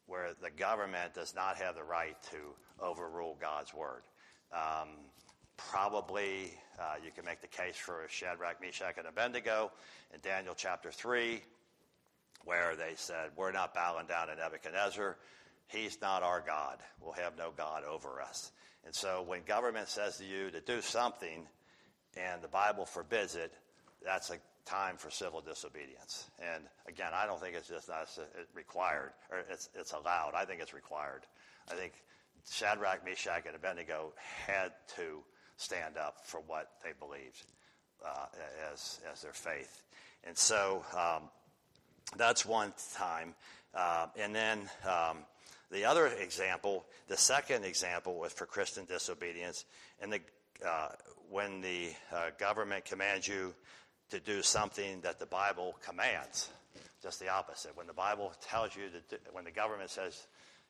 where 0.06 0.30
the 0.42 0.52
government 0.52 1.14
does 1.14 1.34
not 1.34 1.58
have 1.58 1.76
the 1.76 1.84
right 1.84 2.16
to 2.32 2.38
overrule 2.80 3.38
God's 3.40 3.74
word. 3.74 4.04
Um, 4.54 4.90
probably 5.58 6.54
uh, 6.80 6.96
you 7.04 7.12
can 7.12 7.26
make 7.26 7.42
the 7.42 7.48
case 7.48 7.76
for 7.76 8.06
Shadrach, 8.10 8.62
Meshach, 8.62 8.98
and 8.98 9.08
Abednego 9.08 9.72
in 10.14 10.20
Daniel 10.22 10.54
chapter 10.56 10.92
3, 10.92 11.42
where 12.46 12.76
they 12.76 12.94
said, 12.96 13.32
We're 13.36 13.52
not 13.52 13.74
bowing 13.74 14.08
down 14.08 14.28
to 14.28 14.36
Nebuchadnezzar. 14.36 15.18
He's 15.68 16.00
not 16.02 16.24
our 16.24 16.42
God. 16.46 16.78
We'll 17.02 17.14
have 17.14 17.38
no 17.38 17.52
God 17.56 17.84
over 17.84 18.22
us. 18.22 18.52
And 18.86 18.94
so 18.94 19.24
when 19.26 19.44
government 19.44 19.88
says 19.88 20.18
to 20.18 20.26
you 20.26 20.52
to 20.52 20.62
do 20.62 20.82
something 20.82 21.48
and 22.18 22.42
the 22.42 22.48
Bible 22.50 22.86
forbids 22.86 23.36
it, 23.36 23.54
that's 24.04 24.30
a 24.30 24.38
time 24.66 24.98
for 24.98 25.10
civil 25.10 25.42
disobedience. 25.42 26.30
And 26.40 26.64
again, 26.88 27.12
I 27.14 27.26
don't 27.26 27.40
think 27.42 27.56
it's 27.56 27.68
just 27.68 27.90
not 27.90 28.08
required 28.54 29.12
or 29.32 29.40
it's, 29.50 29.70
it's 29.76 29.94
allowed. 29.94 30.34
I 30.36 30.46
think 30.46 30.62
it's 30.62 30.74
required. 30.74 31.22
I 31.72 31.76
think 31.76 31.94
Shadrach, 32.50 33.06
Meshach, 33.06 33.46
and 33.46 33.56
Abednego 33.56 34.14
had 34.46 34.74
to 34.98 35.24
stand 35.58 35.98
up 35.98 36.18
for 36.26 36.42
what 36.48 36.72
they 36.84 36.92
believed 37.00 37.46
uh, 38.06 38.26
as, 38.72 39.00
as 39.12 39.22
their 39.22 39.34
faith. 39.34 39.84
And 40.26 40.38
so 40.38 40.84
um, 40.96 41.30
that's 42.18 42.46
one 42.46 42.74
time. 42.96 43.34
Uh, 43.74 44.08
and 44.18 44.36
then 44.36 44.70
um, 44.88 45.18
the 45.72 45.86
other 45.86 46.08
example, 46.08 46.86
the 47.08 47.18
second 47.18 47.66
example 47.66 48.16
was 48.20 48.32
for 48.32 48.46
Christian 48.46 48.86
disobedience. 48.86 49.66
And 50.02 50.14
the, 50.14 50.20
uh, 50.66 50.90
when 51.30 51.62
the 51.62 51.90
uh, 52.14 52.30
government 52.38 52.86
commands 52.86 53.28
you 53.28 53.54
to 54.12 54.20
do 54.20 54.44
something 54.44 55.02
that 55.02 55.20
the 55.20 55.26
Bible 55.26 55.76
commands, 55.84 56.50
just 57.02 57.20
the 57.20 57.30
opposite. 57.30 57.76
When 57.76 57.88
the 57.88 57.94
Bible 57.94 58.34
tells 58.42 58.76
you 58.76 58.84
to, 58.84 59.16
do, 59.16 59.22
when 59.32 59.44
the 59.44 59.52
government 59.52 59.90
says 59.90 60.28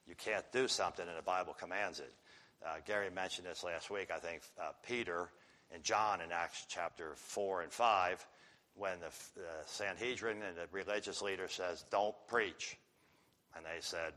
you 0.08 0.16
can't 0.16 0.46
do 0.52 0.68
something 0.68 1.06
and 1.06 1.18
the 1.18 1.24
Bible 1.24 1.54
commands 1.54 2.00
it, 2.00 2.14
uh, 2.66 2.76
Gary 2.88 3.10
mentioned 3.14 3.46
this 3.46 3.64
last 3.64 3.92
week. 3.92 4.10
I 4.14 4.20
think 4.20 4.42
uh, 4.60 4.72
Peter 4.88 5.30
and 5.74 5.84
John 5.84 6.22
in 6.22 6.32
Acts 6.32 6.66
chapter 6.70 7.14
4 7.16 7.64
and 7.64 7.72
5, 7.72 8.26
when 8.76 9.00
the 9.00 9.08
uh, 9.42 9.48
Sanhedrin 9.66 10.38
and 10.42 10.58
the 10.58 10.68
religious 10.72 11.22
leader 11.22 11.48
says, 11.48 11.84
Don't 11.92 12.16
preach. 12.28 12.78
And 13.56 13.66
they 13.66 13.82
said, 13.82 14.14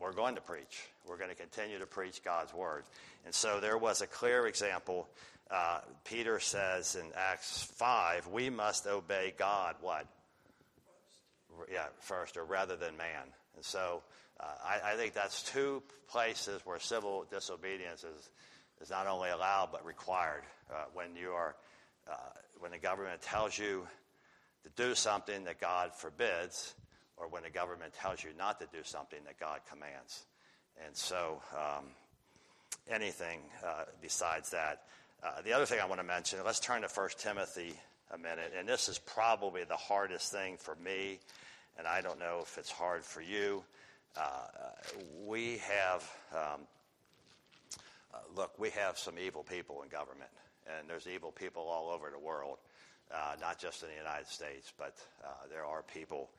We're 0.00 0.12
going 0.12 0.34
to 0.36 0.40
preach. 0.40 0.82
We're 1.06 1.18
going 1.18 1.30
to 1.30 1.36
continue 1.36 1.78
to 1.78 1.86
preach 1.86 2.22
God's 2.24 2.52
word. 2.54 2.84
And 3.24 3.34
so 3.34 3.60
there 3.60 3.78
was 3.78 4.00
a 4.00 4.06
clear 4.06 4.46
example. 4.46 5.08
Uh, 5.50 5.80
Peter 6.04 6.40
says 6.40 6.94
in 6.94 7.06
Acts 7.16 7.62
5, 7.62 8.26
we 8.28 8.50
must 8.50 8.86
obey 8.86 9.32
God, 9.38 9.76
what? 9.80 10.06
Yeah, 11.72 11.86
first, 12.00 12.36
or 12.36 12.44
rather 12.44 12.76
than 12.76 12.96
man. 12.98 13.24
And 13.56 13.64
so 13.64 14.02
uh, 14.38 14.44
I, 14.64 14.92
I, 14.92 14.96
think 14.96 15.14
that's 15.14 15.42
two 15.42 15.82
places 16.08 16.60
where 16.64 16.78
civil 16.78 17.26
disobedience 17.30 18.04
is, 18.04 18.30
is 18.80 18.90
not 18.90 19.06
only 19.06 19.30
allowed 19.30 19.70
but 19.72 19.84
required. 19.84 20.42
Uh, 20.70 20.84
when 20.92 21.16
you 21.16 21.30
are, 21.30 21.56
uh, 22.08 22.14
when 22.60 22.72
the 22.72 22.78
government 22.78 23.22
tells 23.22 23.58
you 23.58 23.86
to 24.64 24.70
do 24.76 24.94
something 24.94 25.44
that 25.44 25.60
God 25.60 25.94
forbids, 25.94 26.74
or 27.16 27.28
when 27.28 27.42
the 27.42 27.50
government 27.50 27.94
tells 27.94 28.22
you 28.22 28.30
not 28.36 28.60
to 28.60 28.66
do 28.72 28.82
something 28.82 29.18
that 29.26 29.38
God 29.38 29.60
commands. 29.68 30.26
And 30.84 30.96
so, 30.96 31.42
um, 31.54 31.86
anything 32.90 33.40
uh, 33.64 33.84
besides 34.00 34.50
that. 34.50 34.82
Uh, 35.22 35.42
the 35.42 35.52
other 35.52 35.66
thing 35.66 35.80
I 35.80 35.86
want 35.86 36.00
to 36.00 36.06
mention, 36.06 36.38
let's 36.44 36.60
turn 36.60 36.82
to 36.82 36.88
1 36.88 37.08
Timothy 37.18 37.74
a 38.12 38.18
minute. 38.18 38.52
And 38.56 38.68
this 38.68 38.88
is 38.88 38.98
probably 38.98 39.64
the 39.64 39.76
hardest 39.76 40.32
thing 40.32 40.56
for 40.56 40.76
me, 40.76 41.18
and 41.76 41.86
I 41.86 42.00
don't 42.00 42.18
know 42.18 42.40
if 42.42 42.56
it's 42.56 42.70
hard 42.70 43.04
for 43.04 43.20
you. 43.20 43.64
Uh, 44.16 44.46
we 45.26 45.58
have, 45.58 46.10
um, 46.32 46.60
uh, 48.14 48.18
look, 48.34 48.58
we 48.58 48.70
have 48.70 48.96
some 48.96 49.14
evil 49.18 49.42
people 49.42 49.82
in 49.82 49.88
government, 49.88 50.30
and 50.78 50.88
there's 50.88 51.06
evil 51.06 51.32
people 51.32 51.62
all 51.62 51.90
over 51.90 52.10
the 52.10 52.18
world, 52.18 52.58
uh, 53.12 53.34
not 53.40 53.58
just 53.58 53.82
in 53.82 53.88
the 53.88 53.96
United 53.96 54.26
States, 54.26 54.72
but 54.78 54.96
uh, 55.24 55.28
there 55.50 55.64
are 55.64 55.82
people. 55.82 56.30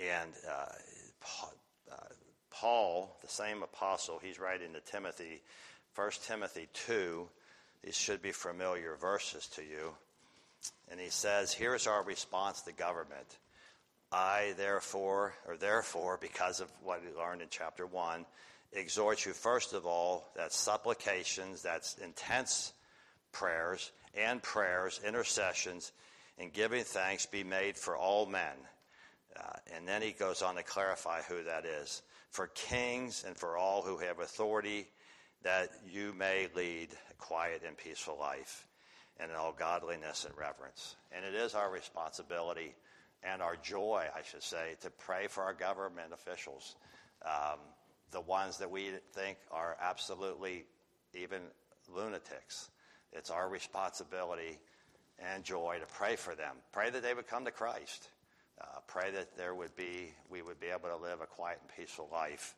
And 0.00 0.30
uh, 0.48 0.66
uh, 1.92 1.96
Paul, 2.50 3.16
the 3.22 3.28
same 3.28 3.62
apostle, 3.62 4.20
he's 4.22 4.38
writing 4.38 4.72
to 4.72 4.80
Timothy, 4.80 5.42
1 5.94 6.10
Timothy 6.26 6.68
2. 6.86 7.28
These 7.84 7.96
should 7.96 8.22
be 8.22 8.32
familiar 8.32 8.96
verses 8.96 9.46
to 9.48 9.62
you. 9.62 9.94
And 10.90 10.98
he 10.98 11.10
says, 11.10 11.52
Here's 11.52 11.86
our 11.86 12.02
response 12.02 12.62
to 12.62 12.72
government. 12.72 13.38
I, 14.10 14.54
therefore, 14.56 15.34
or 15.46 15.56
therefore, 15.56 16.18
because 16.20 16.60
of 16.60 16.70
what 16.82 17.02
we 17.02 17.18
learned 17.18 17.42
in 17.42 17.48
chapter 17.50 17.84
1, 17.84 18.24
exhort 18.72 19.26
you, 19.26 19.32
first 19.32 19.72
of 19.72 19.86
all, 19.86 20.30
that 20.36 20.52
supplications, 20.52 21.62
that's 21.62 21.98
intense 21.98 22.72
prayers 23.34 23.92
and 24.16 24.42
prayers, 24.42 25.00
intercessions, 25.06 25.92
and 26.38 26.52
giving 26.52 26.84
thanks 26.84 27.26
be 27.26 27.44
made 27.44 27.76
for 27.76 27.96
all 27.96 28.24
men. 28.24 28.56
Uh, 29.36 29.58
and 29.76 29.86
then 29.86 30.00
he 30.00 30.12
goes 30.12 30.40
on 30.40 30.54
to 30.54 30.62
clarify 30.62 31.20
who 31.22 31.42
that 31.44 31.66
is 31.66 32.02
for 32.30 32.48
kings 32.48 33.24
and 33.26 33.36
for 33.36 33.56
all 33.56 33.82
who 33.82 33.98
have 33.98 34.18
authority, 34.18 34.86
that 35.42 35.70
you 35.88 36.12
may 36.16 36.48
lead 36.56 36.88
a 37.10 37.14
quiet 37.14 37.62
and 37.66 37.76
peaceful 37.76 38.16
life, 38.18 38.66
and 39.20 39.30
in 39.30 39.36
all 39.36 39.52
godliness 39.52 40.24
and 40.24 40.36
reverence. 40.36 40.96
And 41.12 41.24
it 41.24 41.34
is 41.34 41.54
our 41.54 41.70
responsibility 41.70 42.74
and 43.22 43.40
our 43.40 43.56
joy, 43.56 44.06
I 44.14 44.22
should 44.22 44.42
say, 44.42 44.74
to 44.80 44.90
pray 44.90 45.28
for 45.28 45.42
our 45.44 45.54
government 45.54 46.12
officials, 46.12 46.76
um, 47.24 47.58
the 48.10 48.20
ones 48.20 48.58
that 48.58 48.70
we 48.70 48.90
think 49.12 49.38
are 49.50 49.76
absolutely 49.80 50.64
even 51.14 51.40
lunatics. 51.94 52.70
It's 53.14 53.30
our 53.30 53.48
responsibility 53.48 54.58
and 55.18 55.44
joy 55.44 55.78
to 55.80 55.86
pray 55.86 56.16
for 56.16 56.34
them. 56.34 56.56
Pray 56.72 56.90
that 56.90 57.02
they 57.02 57.14
would 57.14 57.26
come 57.26 57.44
to 57.44 57.50
Christ. 57.50 58.08
Uh, 58.60 58.80
pray 58.86 59.10
that 59.12 59.36
there 59.36 59.54
would 59.54 59.74
be, 59.76 60.12
we 60.30 60.42
would 60.42 60.60
be 60.60 60.66
able 60.66 60.88
to 60.88 61.02
live 61.02 61.20
a 61.20 61.26
quiet 61.26 61.58
and 61.60 61.70
peaceful 61.76 62.08
life 62.12 62.54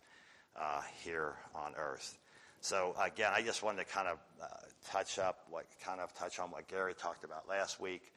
uh, 0.58 0.80
here 1.04 1.34
on 1.54 1.72
earth. 1.76 2.18
So 2.60 2.94
again, 3.02 3.32
I 3.34 3.42
just 3.42 3.62
wanted 3.62 3.86
to 3.86 3.92
kind 3.92 4.08
of 4.08 4.18
uh, 4.42 4.46
touch 4.90 5.18
up, 5.18 5.40
what 5.50 5.66
kind 5.84 6.00
of 6.00 6.12
touch 6.14 6.38
on 6.38 6.50
what 6.50 6.68
Gary 6.68 6.94
talked 6.94 7.24
about 7.24 7.48
last 7.48 7.80
week 7.80 8.12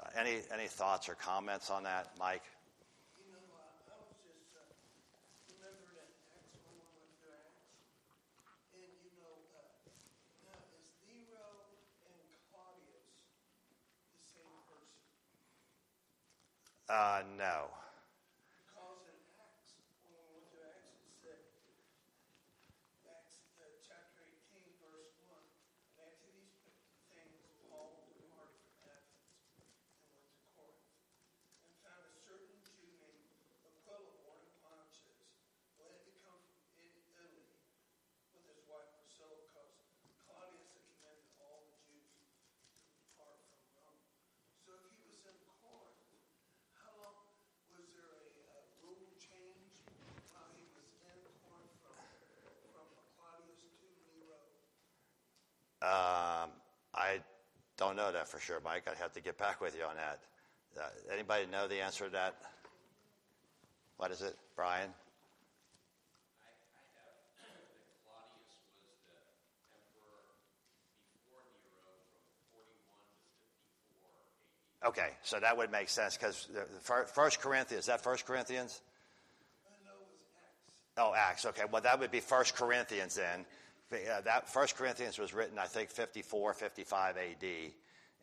uh, 0.00 0.08
any, 0.18 0.38
any 0.52 0.66
thoughts 0.66 1.08
or 1.08 1.14
comments 1.14 1.70
on 1.70 1.82
that, 1.84 2.08
Mike? 2.18 2.42
Uh, 16.90 17.22
no. 17.38 17.68
I 55.82 57.20
don't 57.76 57.96
know 57.96 58.12
that 58.12 58.28
for 58.28 58.38
sure, 58.38 58.60
Mike. 58.64 58.84
I'd 58.90 58.98
have 58.98 59.12
to 59.14 59.20
get 59.20 59.38
back 59.38 59.60
with 59.60 59.76
you 59.76 59.84
on 59.84 59.96
that. 59.96 60.20
Uh, 60.78 60.88
anybody 61.12 61.46
know 61.46 61.66
the 61.66 61.80
answer 61.80 62.04
to 62.04 62.10
that? 62.10 62.36
What 63.96 64.10
is 64.10 64.22
it, 64.22 64.36
Brian? 64.56 64.90
Okay, 74.82 75.10
so 75.22 75.38
that 75.38 75.58
would 75.58 75.70
make 75.70 75.90
sense 75.90 76.16
because 76.16 76.48
First 77.12 77.40
Corinthians, 77.40 77.82
is 77.82 77.86
that 77.88 78.02
First 78.02 78.24
Corinthians? 78.24 78.80
Oh, 80.96 81.12
Acts. 81.14 81.44
Okay, 81.44 81.64
well 81.70 81.82
that 81.82 82.00
would 82.00 82.10
be 82.10 82.20
First 82.20 82.54
Corinthians 82.54 83.14
then, 83.14 83.44
that 83.90 84.48
First 84.48 84.76
Corinthians 84.76 85.18
was 85.18 85.34
written, 85.34 85.58
I 85.58 85.66
think, 85.66 85.90
54, 85.90 86.54
55 86.54 87.16
AD, 87.16 87.44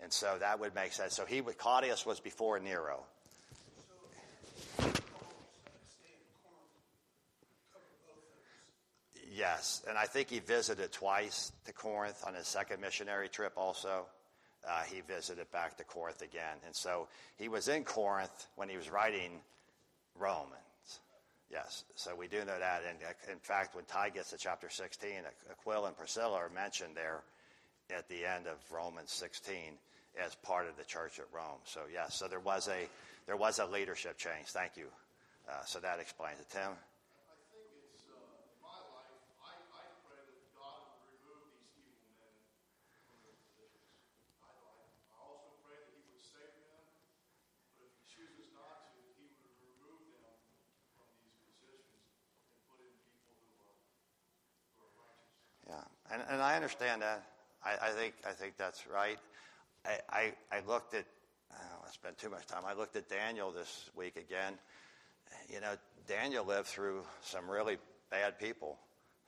and 0.02 0.12
so 0.12 0.38
that 0.40 0.60
would 0.60 0.74
make 0.74 0.94
sense. 0.94 1.14
So 1.14 1.26
he, 1.26 1.42
Claudius 1.42 2.06
was 2.06 2.20
before 2.20 2.60
Nero. 2.60 3.04
Yes, 9.38 9.84
and 9.88 10.00
I 10.00 10.06
think 10.06 10.32
he 10.32 10.40
visited 10.40 10.92
twice 10.92 11.52
to 11.66 11.74
Corinth 11.74 12.24
on 12.26 12.34
his 12.34 12.48
second 12.48 12.82
missionary 12.82 13.30
trip. 13.30 13.54
Also, 13.56 14.08
uh, 14.68 14.82
he 14.92 15.02
visited 15.02 15.52
back 15.52 15.78
to 15.78 15.84
Corinth 15.84 16.24
again, 16.24 16.58
and 16.66 16.76
so 16.76 17.08
he 17.36 17.48
was 17.48 17.68
in 17.68 17.84
Corinth 17.84 18.48
when 18.56 18.68
he 18.68 18.78
was 18.78 18.90
writing 18.90 19.42
Rome. 20.18 20.48
Yes, 21.50 21.86
so 21.96 22.14
we 22.16 22.28
do 22.28 22.40
know 22.40 22.60
that. 22.60 22.82
And 22.88 22.98
uh, 23.04 23.32
in 23.32 23.40
fact, 23.40 23.74
when 23.76 23.86
Ty 23.86 24.10
gets 24.10 24.32
to 24.32 24.38
chapter 24.38 24.70
16, 24.70 25.10
Aquila 25.50 25.88
and 25.88 25.98
Priscilla 25.98 26.36
are 26.36 26.50
mentioned 26.50 26.96
there 26.96 27.24
at 27.96 28.08
the 28.10 28.26
end 28.26 28.48
of 28.48 28.58
Romans 28.72 29.12
16 29.12 29.56
as 30.24 30.36
part 30.36 30.68
of 30.68 30.76
the 30.78 30.84
church 30.84 31.20
at 31.20 31.26
Rome. 31.34 31.60
So 31.64 31.82
yes, 31.92 32.16
so 32.16 32.28
there 32.28 32.40
was 32.40 32.68
a 32.68 32.88
there 33.28 33.38
was 33.38 33.60
a 33.60 33.66
leadership 33.66 34.18
change. 34.18 34.48
Thank 34.48 34.76
you. 34.76 34.88
Uh, 35.50 35.64
so 35.66 35.80
that 35.80 36.00
explains 36.00 36.40
it, 36.40 36.50
Tim. 36.50 36.76
And, 56.12 56.22
and 56.30 56.42
I 56.42 56.47
understand 56.58 57.02
that. 57.04 57.24
I, 57.64 57.88
I, 57.88 57.90
think, 57.92 58.16
I 58.28 58.32
think 58.32 58.58
that's 58.58 58.86
right. 58.88 59.18
I, 59.86 60.00
I, 60.10 60.34
I 60.52 60.62
looked 60.68 60.94
at, 60.94 61.06
I 61.52 61.92
spent 61.92 62.18
too 62.18 62.30
much 62.30 62.46
time. 62.48 62.64
I 62.68 62.74
looked 62.74 62.96
at 62.96 63.08
Daniel 63.08 63.52
this 63.52 63.90
week 63.96 64.18
again. 64.18 64.54
You 65.50 65.62
know, 65.62 65.76
Daniel 66.08 66.44
lived 66.46 66.68
through 66.68 67.04
some 67.22 67.50
really 67.50 67.78
bad 68.10 68.40
people, 68.40 68.78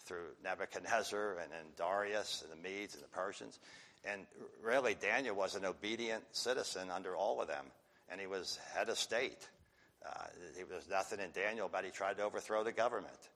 through 0.06 0.26
Nebuchadnezzar 0.44 1.38
and 1.42 1.52
then 1.52 1.66
Darius 1.78 2.44
and 2.44 2.52
the 2.52 2.70
Medes 2.70 2.96
and 2.96 3.04
the 3.04 3.08
Persians. 3.10 3.60
And 4.04 4.26
really, 4.64 4.96
Daniel 4.96 5.36
was 5.36 5.56
an 5.56 5.66
obedient 5.66 6.24
citizen 6.32 6.90
under 6.90 7.16
all 7.16 7.42
of 7.42 7.48
them, 7.48 7.66
and 8.10 8.20
he 8.20 8.28
was 8.28 8.60
head 8.74 8.90
of 8.90 8.98
state. 8.98 9.48
Uh, 10.06 10.26
there 10.56 10.66
was 10.66 10.88
nothing 10.90 11.20
in 11.20 11.32
Daniel, 11.32 11.70
but 11.72 11.84
he 11.86 11.92
tried 11.92 12.18
to 12.18 12.24
overthrow 12.24 12.64
the 12.64 12.72
government. 12.72 13.30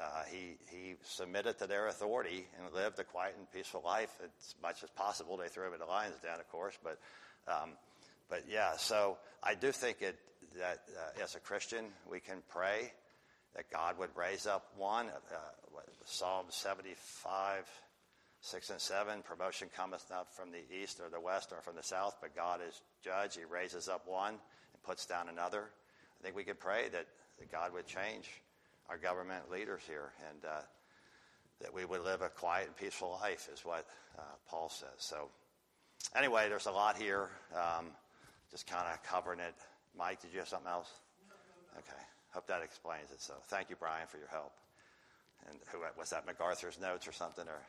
Uh, 0.00 0.22
he, 0.30 0.56
he 0.70 0.94
submitted 1.02 1.58
to 1.58 1.66
their 1.66 1.88
authority 1.88 2.46
and 2.56 2.72
lived 2.72 2.98
a 3.00 3.04
quiet 3.04 3.34
and 3.36 3.50
peaceful 3.50 3.82
life 3.84 4.10
as 4.22 4.54
much 4.62 4.84
as 4.84 4.90
possible. 4.90 5.36
They 5.36 5.48
threw 5.48 5.66
him 5.66 5.72
in 5.72 5.80
the 5.80 5.86
lion's 5.86 6.18
den, 6.20 6.38
of 6.38 6.48
course, 6.50 6.78
but, 6.84 6.98
um, 7.48 7.70
but 8.30 8.44
yeah. 8.48 8.76
So 8.76 9.18
I 9.42 9.54
do 9.54 9.72
think 9.72 10.00
it, 10.00 10.16
that 10.56 10.82
uh, 10.96 11.22
as 11.22 11.34
a 11.34 11.40
Christian 11.40 11.86
we 12.08 12.20
can 12.20 12.42
pray 12.48 12.92
that 13.56 13.70
God 13.72 13.98
would 13.98 14.10
raise 14.14 14.46
up 14.46 14.66
one. 14.76 15.08
Uh, 15.08 15.80
Psalm 16.04 16.46
75, 16.48 17.68
6 18.40 18.70
and 18.70 18.80
7, 18.80 19.22
promotion 19.22 19.68
cometh 19.76 20.06
not 20.10 20.32
from 20.34 20.52
the 20.52 20.62
east 20.80 21.00
or 21.00 21.10
the 21.10 21.20
west 21.20 21.52
or 21.52 21.60
from 21.60 21.76
the 21.76 21.82
south, 21.82 22.16
but 22.22 22.36
God 22.36 22.60
is 22.66 22.80
judge. 23.04 23.36
He 23.36 23.44
raises 23.44 23.88
up 23.88 24.06
one 24.06 24.34
and 24.34 24.82
puts 24.84 25.06
down 25.06 25.28
another. 25.28 25.64
I 26.18 26.22
think 26.22 26.36
we 26.36 26.44
could 26.44 26.60
pray 26.60 26.88
that, 26.92 27.06
that 27.38 27.52
God 27.52 27.72
would 27.74 27.86
change 27.86 28.30
our 28.88 28.98
government 28.98 29.50
leaders 29.50 29.82
here, 29.86 30.12
and 30.30 30.44
uh, 30.44 30.60
that 31.60 31.74
we 31.74 31.84
would 31.84 32.02
live 32.04 32.22
a 32.22 32.28
quiet 32.28 32.66
and 32.66 32.76
peaceful 32.76 33.18
life, 33.20 33.48
is 33.52 33.64
what 33.64 33.86
uh, 34.18 34.22
Paul 34.48 34.68
says. 34.68 34.88
So, 34.98 35.28
anyway, 36.16 36.48
there's 36.48 36.66
a 36.66 36.70
lot 36.70 36.96
here. 36.96 37.28
Um, 37.54 37.86
just 38.50 38.66
kind 38.66 38.86
of 38.92 39.02
covering 39.02 39.40
it. 39.40 39.54
Mike, 39.96 40.22
did 40.22 40.32
you 40.32 40.38
have 40.38 40.48
something 40.48 40.70
else? 40.70 40.90
Okay. 41.76 42.02
Hope 42.32 42.46
that 42.46 42.62
explains 42.62 43.10
it. 43.10 43.20
So, 43.20 43.34
thank 43.48 43.70
you, 43.70 43.76
Brian, 43.78 44.06
for 44.06 44.18
your 44.18 44.28
help. 44.28 44.52
And 45.48 45.58
who 45.72 45.78
was 45.98 46.10
that? 46.10 46.26
MacArthur's 46.26 46.80
notes 46.80 47.06
or 47.06 47.12
something, 47.12 47.44
or? 47.46 47.62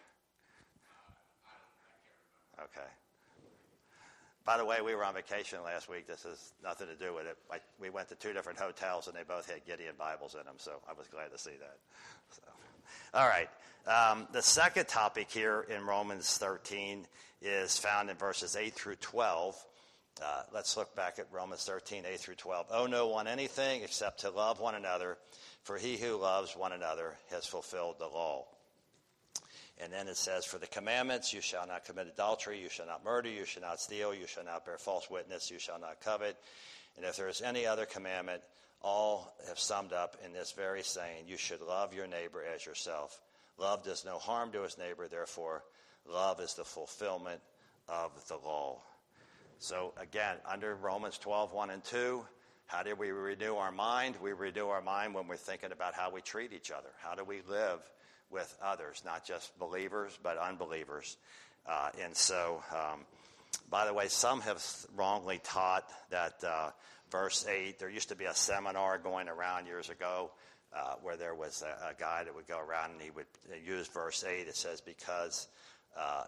Okay. 2.63 2.87
By 4.45 4.57
the 4.57 4.65
way, 4.65 4.77
we 4.81 4.95
were 4.95 5.03
on 5.03 5.13
vacation 5.13 5.59
last 5.63 5.89
week. 5.89 6.07
This 6.07 6.23
has 6.23 6.53
nothing 6.63 6.87
to 6.87 6.95
do 6.95 7.13
with 7.13 7.27
it. 7.27 7.37
I, 7.51 7.57
we 7.79 7.89
went 7.89 8.09
to 8.09 8.15
two 8.15 8.33
different 8.33 8.59
hotels, 8.59 9.07
and 9.07 9.15
they 9.15 9.23
both 9.23 9.49
had 9.49 9.65
Gideon 9.65 9.95
Bibles 9.97 10.35
in 10.35 10.45
them, 10.45 10.55
so 10.57 10.71
I 10.89 10.93
was 10.93 11.07
glad 11.07 11.31
to 11.31 11.37
see 11.37 11.55
that. 11.59 11.77
So, 12.31 12.41
all 13.13 13.27
right. 13.27 13.49
Um, 13.85 14.27
the 14.31 14.41
second 14.41 14.87
topic 14.87 15.29
here 15.29 15.65
in 15.69 15.85
Romans 15.85 16.37
13 16.37 17.05
is 17.41 17.77
found 17.77 18.09
in 18.09 18.17
verses 18.17 18.55
8 18.55 18.73
through 18.73 18.95
12. 18.95 19.55
Uh, 20.21 20.41
let's 20.53 20.75
look 20.75 20.95
back 20.95 21.17
at 21.19 21.27
Romans 21.31 21.63
13, 21.63 22.03
8 22.05 22.19
through 22.19 22.35
12. 22.35 22.67
Oh, 22.71 22.85
no 22.87 23.07
one 23.07 23.27
anything 23.27 23.83
except 23.83 24.21
to 24.21 24.29
love 24.29 24.59
one 24.59 24.75
another, 24.75 25.17
for 25.63 25.77
he 25.77 25.97
who 25.97 26.17
loves 26.17 26.55
one 26.55 26.73
another 26.73 27.15
has 27.31 27.45
fulfilled 27.45 27.95
the 27.99 28.07
law. 28.07 28.45
And 29.79 29.93
then 29.93 30.07
it 30.07 30.17
says, 30.17 30.45
For 30.45 30.57
the 30.57 30.67
commandments, 30.67 31.33
you 31.33 31.41
shall 31.41 31.65
not 31.65 31.85
commit 31.85 32.07
adultery, 32.07 32.61
you 32.61 32.69
shall 32.69 32.85
not 32.85 33.05
murder, 33.05 33.29
you 33.29 33.45
shall 33.45 33.61
not 33.61 33.79
steal, 33.79 34.13
you 34.13 34.27
shall 34.27 34.43
not 34.43 34.65
bear 34.65 34.77
false 34.77 35.09
witness, 35.09 35.49
you 35.49 35.59
shall 35.59 35.79
not 35.79 36.01
covet. 36.01 36.37
And 36.97 37.05
if 37.05 37.15
there 37.15 37.29
is 37.29 37.41
any 37.41 37.65
other 37.65 37.85
commandment, 37.85 38.41
all 38.81 39.33
have 39.47 39.59
summed 39.59 39.93
up 39.93 40.17
in 40.25 40.33
this 40.33 40.51
very 40.51 40.83
saying, 40.83 41.25
You 41.27 41.37
should 41.37 41.61
love 41.61 41.93
your 41.93 42.07
neighbor 42.07 42.43
as 42.43 42.65
yourself. 42.65 43.21
Love 43.57 43.83
does 43.83 44.05
no 44.05 44.17
harm 44.17 44.51
to 44.51 44.63
his 44.63 44.77
neighbor, 44.77 45.07
therefore, 45.07 45.63
love 46.05 46.39
is 46.39 46.53
the 46.53 46.63
fulfillment 46.63 47.41
of 47.87 48.11
the 48.27 48.37
law. 48.37 48.81
So, 49.59 49.93
again, 49.97 50.37
under 50.49 50.75
Romans 50.75 51.17
12, 51.17 51.51
1 51.51 51.69
and 51.69 51.83
2, 51.83 52.25
how 52.67 52.83
do 52.83 52.95
we 52.95 53.11
renew 53.11 53.55
our 53.55 53.71
mind? 53.71 54.15
We 54.21 54.31
renew 54.31 54.67
our 54.67 54.81
mind 54.81 55.13
when 55.13 55.27
we're 55.27 55.35
thinking 55.35 55.73
about 55.73 55.93
how 55.93 56.11
we 56.11 56.21
treat 56.21 56.53
each 56.53 56.71
other. 56.71 56.89
How 57.01 57.15
do 57.15 57.23
we 57.25 57.41
live 57.49 57.79
with 58.31 58.55
others, 58.63 59.01
not 59.05 59.25
just 59.25 59.57
believers, 59.59 60.17
but 60.21 60.37
unbelievers. 60.37 61.17
Uh, 61.65 61.89
and 62.03 62.15
so, 62.15 62.63
um, 62.71 63.01
by 63.69 63.85
the 63.85 63.93
way, 63.93 64.07
some 64.07 64.41
have 64.41 64.63
wrongly 64.95 65.39
taught 65.43 65.83
that 66.09 66.43
uh, 66.43 66.69
verse 67.11 67.45
8, 67.47 67.79
there 67.79 67.89
used 67.89 68.09
to 68.09 68.15
be 68.15 68.25
a 68.25 68.33
seminar 68.33 68.97
going 68.97 69.27
around 69.27 69.65
years 69.65 69.89
ago 69.89 70.31
uh, 70.75 70.95
where 71.01 71.17
there 71.17 71.35
was 71.35 71.63
a, 71.63 71.89
a, 71.89 71.93
guy 71.99 72.23
that 72.23 72.35
would 72.35 72.47
go 72.47 72.59
around 72.59 72.91
and 72.91 73.01
he 73.01 73.09
would 73.11 73.25
use 73.65 73.87
verse 73.87 74.23
8. 74.23 74.47
It 74.47 74.55
says, 74.55 74.81
because 74.81 75.47
uh, 75.97 76.23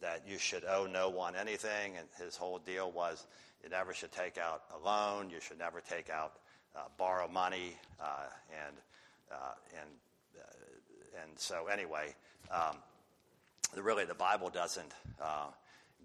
that 0.00 0.22
you 0.28 0.38
should 0.38 0.64
owe 0.64 0.86
no 0.86 1.10
one 1.10 1.34
anything. 1.34 1.96
And 1.96 2.06
his 2.24 2.36
whole 2.36 2.58
deal 2.58 2.90
was 2.92 3.26
you 3.62 3.70
never 3.70 3.92
should 3.92 4.12
take 4.12 4.38
out 4.38 4.62
a 4.74 4.84
loan, 4.84 5.30
you 5.30 5.40
should 5.40 5.58
never 5.58 5.80
take 5.80 6.10
out, 6.10 6.34
uh, 6.76 6.80
borrow 6.96 7.28
money, 7.28 7.76
uh, 8.00 8.26
and, 8.66 8.76
and 9.80 9.88
and 11.20 11.30
so 11.36 11.66
anyway, 11.66 12.14
um, 12.50 12.76
really 13.76 14.04
the 14.04 14.14
Bible 14.14 14.50
doesn't 14.50 14.92
uh, 15.20 15.46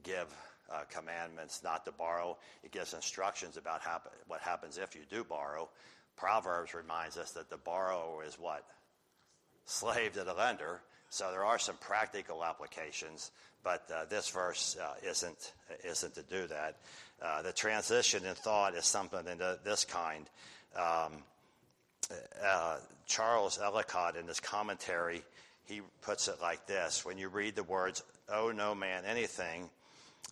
give 0.03 0.27
uh, 0.71 0.81
commandments 0.89 1.61
not 1.63 1.85
to 1.85 1.91
borrow. 1.91 2.37
It 2.63 2.71
gives 2.71 2.93
instructions 2.93 3.57
about 3.57 3.81
happen, 3.81 4.11
what 4.27 4.41
happens 4.41 4.77
if 4.77 4.95
you 4.95 5.01
do 5.09 5.23
borrow. 5.23 5.69
Proverbs 6.15 6.73
reminds 6.73 7.17
us 7.17 7.31
that 7.31 7.49
the 7.49 7.57
borrower 7.57 8.23
is 8.23 8.35
what? 8.35 8.63
Slave 9.65 10.13
to 10.13 10.23
the 10.23 10.33
lender. 10.33 10.81
So 11.09 11.31
there 11.31 11.45
are 11.45 11.59
some 11.59 11.75
practical 11.77 12.43
applications, 12.43 13.31
but 13.63 13.89
uh, 13.93 14.05
this 14.05 14.29
verse 14.29 14.75
uh, 14.81 14.95
isn't 15.07 15.53
isn't 15.85 16.15
to 16.15 16.23
do 16.23 16.47
that. 16.47 16.77
Uh, 17.21 17.41
the 17.41 17.53
transition 17.53 18.25
in 18.25 18.35
thought 18.35 18.75
is 18.75 18.85
something 18.85 19.25
into 19.27 19.57
this 19.63 19.85
kind. 19.85 20.25
Um, 20.75 21.23
uh, 22.43 22.77
Charles 23.07 23.59
Ellicott, 23.59 24.15
in 24.15 24.27
his 24.27 24.39
commentary, 24.39 25.23
he 25.65 25.81
puts 26.01 26.27
it 26.27 26.41
like 26.41 26.67
this: 26.67 27.03
When 27.03 27.17
you 27.17 27.29
read 27.29 27.55
the 27.55 27.63
words 27.63 28.03
"owe 28.29 28.51
no 28.51 28.75
man 28.75 29.05
anything," 29.05 29.69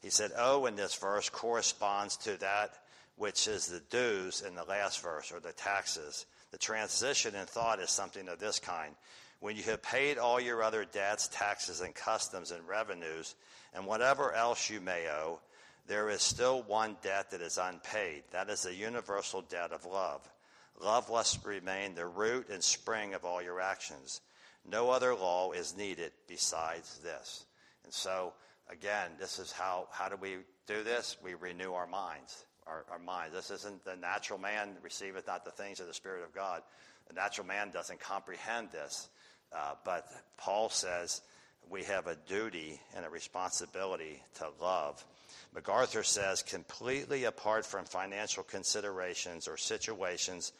he 0.01 0.09
said, 0.09 0.31
oh, 0.35 0.61
"owe" 0.61 0.65
in 0.65 0.75
this 0.75 0.95
verse 0.95 1.29
corresponds 1.29 2.17
to 2.17 2.37
that 2.37 2.77
which 3.17 3.47
is 3.47 3.67
the 3.67 3.79
dues 3.79 4.41
in 4.41 4.55
the 4.55 4.63
last 4.63 5.01
verse, 5.01 5.31
or 5.31 5.39
the 5.39 5.53
taxes. 5.53 6.25
The 6.51 6.57
transition 6.57 7.35
in 7.35 7.45
thought 7.45 7.79
is 7.79 7.89
something 7.89 8.27
of 8.27 8.39
this 8.39 8.59
kind. 8.59 8.95
When 9.39 9.55
you 9.55 9.63
have 9.63 9.81
paid 9.81 10.17
all 10.17 10.39
your 10.39 10.63
other 10.63 10.85
debts, 10.85 11.29
taxes, 11.29 11.81
and 11.81 11.93
customs 11.93 12.51
and 12.51 12.67
revenues, 12.67 13.35
and 13.73 13.85
whatever 13.85 14.33
else 14.33 14.69
you 14.69 14.81
may 14.81 15.07
owe, 15.09 15.39
there 15.87 16.09
is 16.09 16.21
still 16.21 16.63
one 16.63 16.97
debt 17.01 17.31
that 17.31 17.41
is 17.41 17.57
unpaid. 17.57 18.23
That 18.31 18.49
is 18.49 18.63
the 18.63 18.73
universal 18.73 19.41
debt 19.41 19.71
of 19.71 19.85
love. 19.85 20.21
Love 20.81 21.09
must 21.09 21.45
remain 21.45 21.95
the 21.95 22.05
root 22.05 22.49
and 22.49 22.63
spring 22.63 23.13
of 23.13 23.23
all 23.23 23.41
your 23.41 23.61
actions. 23.61 24.21
No 24.69 24.89
other 24.89 25.15
law 25.15 25.51
is 25.51 25.77
needed 25.77 26.11
besides 26.27 26.99
this. 27.03 27.45
And 27.83 27.93
so, 27.93 28.33
again, 28.69 29.11
this 29.19 29.39
is 29.39 29.51
how, 29.51 29.87
how 29.91 30.09
do 30.09 30.15
we 30.15 30.37
do 30.67 30.83
this? 30.83 31.17
We 31.23 31.35
renew 31.35 31.73
our 31.73 31.87
minds. 31.87 32.45
Our, 32.67 32.83
our 32.91 32.99
minds. 32.99 33.35
This 33.35 33.51
isn't 33.51 33.85
the 33.85 33.95
natural 33.95 34.39
man 34.39 34.75
receiveth 34.81 35.27
not 35.27 35.45
the 35.45 35.51
things 35.51 35.79
of 35.79 35.87
the 35.87 35.93
Spirit 35.93 36.23
of 36.23 36.33
God. 36.33 36.63
The 37.07 37.13
natural 37.13 37.45
man 37.45 37.69
doesn't 37.69 37.99
comprehend 37.99 38.71
this. 38.71 39.09
Uh, 39.55 39.75
but 39.85 40.07
Paul 40.37 40.69
says 40.69 41.21
we 41.69 41.83
have 41.83 42.07
a 42.07 42.15
duty 42.27 42.79
and 42.95 43.05
a 43.05 43.09
responsibility 43.09 44.21
to 44.35 44.47
love. 44.61 45.03
MacArthur 45.53 46.03
says, 46.03 46.41
completely 46.43 47.23
apart 47.23 47.65
from 47.65 47.85
financial 47.85 48.43
considerations 48.43 49.47
or 49.47 49.57
situations, 49.57 50.51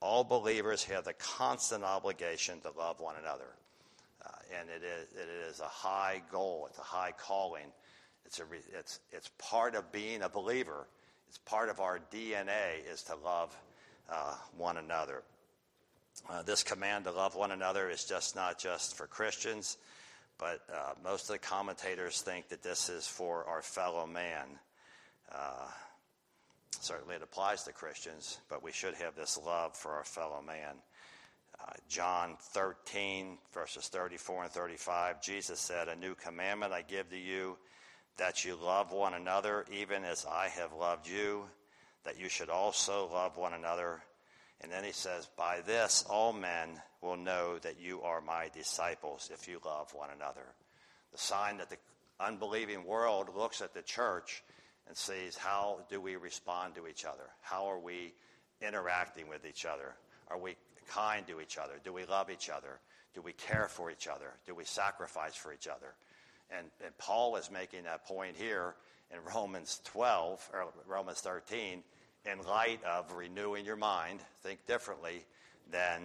all 0.00 0.24
believers 0.24 0.84
have 0.84 1.04
the 1.04 1.12
constant 1.14 1.82
obligation 1.82 2.60
to 2.60 2.70
love 2.78 3.00
one 3.00 3.16
another. 3.20 3.48
Uh, 4.24 4.30
and 4.60 4.68
it 4.68 4.82
is, 4.84 5.12
it 5.14 5.28
is 5.50 5.60
a 5.60 5.64
high 5.64 6.22
goal, 6.30 6.66
it's 6.70 6.78
a 6.78 6.82
high 6.82 7.12
calling. 7.12 7.66
It's, 8.24 8.40
a, 8.40 8.44
it's, 8.78 9.00
it's 9.12 9.30
part 9.38 9.74
of 9.74 9.90
being 9.92 10.22
a 10.22 10.28
believer. 10.28 10.86
It's 11.28 11.38
part 11.38 11.68
of 11.68 11.80
our 11.80 12.00
DNA 12.12 12.92
is 12.92 13.02
to 13.04 13.16
love 13.16 13.56
uh, 14.10 14.34
one 14.56 14.76
another. 14.76 15.22
Uh, 16.28 16.42
this 16.42 16.62
command 16.62 17.04
to 17.04 17.12
love 17.12 17.34
one 17.34 17.50
another 17.50 17.88
is 17.90 18.04
just 18.04 18.34
not 18.34 18.58
just 18.58 18.96
for 18.96 19.06
Christians, 19.06 19.76
but 20.38 20.60
uh, 20.72 20.92
most 21.02 21.22
of 21.22 21.34
the 21.34 21.38
commentators 21.38 22.20
think 22.20 22.48
that 22.48 22.62
this 22.62 22.88
is 22.88 23.06
for 23.06 23.44
our 23.44 23.62
fellow 23.62 24.06
man. 24.06 24.58
Uh, 25.32 25.68
certainly 26.70 27.16
it 27.16 27.22
applies 27.22 27.64
to 27.64 27.72
Christians, 27.72 28.38
but 28.48 28.62
we 28.62 28.72
should 28.72 28.94
have 28.94 29.14
this 29.16 29.38
love 29.44 29.74
for 29.74 29.92
our 29.92 30.04
fellow 30.04 30.42
man. 30.46 30.76
Uh, 31.60 31.72
John 31.88 32.36
13, 32.52 33.38
verses 33.52 33.88
34 33.88 34.44
and 34.44 34.52
35, 34.52 35.22
Jesus 35.22 35.58
said, 35.58 35.88
A 35.88 35.96
new 35.96 36.14
commandment 36.14 36.72
I 36.72 36.82
give 36.82 37.08
to 37.10 37.18
you, 37.18 37.56
that 38.18 38.44
you 38.44 38.56
love 38.56 38.92
one 38.92 39.14
another, 39.14 39.64
even 39.72 40.04
as 40.04 40.26
I 40.30 40.48
have 40.48 40.72
loved 40.72 41.08
you, 41.08 41.44
that 42.04 42.20
you 42.20 42.28
should 42.28 42.50
also 42.50 43.08
love 43.12 43.36
one 43.36 43.54
another. 43.54 44.02
And 44.60 44.72
then 44.72 44.84
he 44.84 44.92
says, 44.92 45.28
By 45.36 45.60
this 45.66 46.04
all 46.08 46.32
men 46.32 46.80
will 47.02 47.16
know 47.16 47.58
that 47.58 47.80
you 47.80 48.02
are 48.02 48.20
my 48.20 48.50
disciples 48.54 49.30
if 49.32 49.48
you 49.48 49.60
love 49.64 49.92
one 49.94 50.10
another. 50.14 50.46
The 51.12 51.18
sign 51.18 51.58
that 51.58 51.70
the 51.70 51.76
unbelieving 52.18 52.84
world 52.84 53.30
looks 53.36 53.60
at 53.60 53.74
the 53.74 53.82
church 53.82 54.42
and 54.88 54.96
sees 54.96 55.36
how 55.36 55.80
do 55.90 56.00
we 56.00 56.16
respond 56.16 56.74
to 56.76 56.86
each 56.86 57.04
other? 57.04 57.28
How 57.42 57.66
are 57.66 57.78
we 57.78 58.14
interacting 58.60 59.28
with 59.28 59.44
each 59.44 59.66
other? 59.66 59.94
Are 60.28 60.38
we 60.38 60.56
kind 60.88 61.26
to 61.26 61.40
each 61.40 61.58
other? 61.58 61.74
Do 61.84 61.92
we 61.92 62.04
love 62.04 62.30
each 62.30 62.48
other? 62.48 62.80
Do 63.14 63.22
we 63.22 63.32
care 63.32 63.68
for 63.68 63.90
each 63.90 64.08
other? 64.08 64.32
Do 64.46 64.54
we 64.54 64.64
sacrifice 64.64 65.34
for 65.34 65.52
each 65.52 65.68
other? 65.68 65.94
And, 66.50 66.66
and 66.84 66.96
Paul 66.98 67.36
is 67.36 67.50
making 67.50 67.84
that 67.84 68.06
point 68.06 68.36
here 68.36 68.74
in 69.12 69.18
Romans 69.34 69.80
12 69.84 70.50
or 70.52 70.66
Romans 70.86 71.20
13 71.20 71.82
in 72.30 72.42
light 72.46 72.82
of 72.84 73.12
renewing 73.12 73.64
your 73.64 73.76
mind, 73.76 74.20
think 74.42 74.66
differently 74.66 75.24
than, 75.70 76.02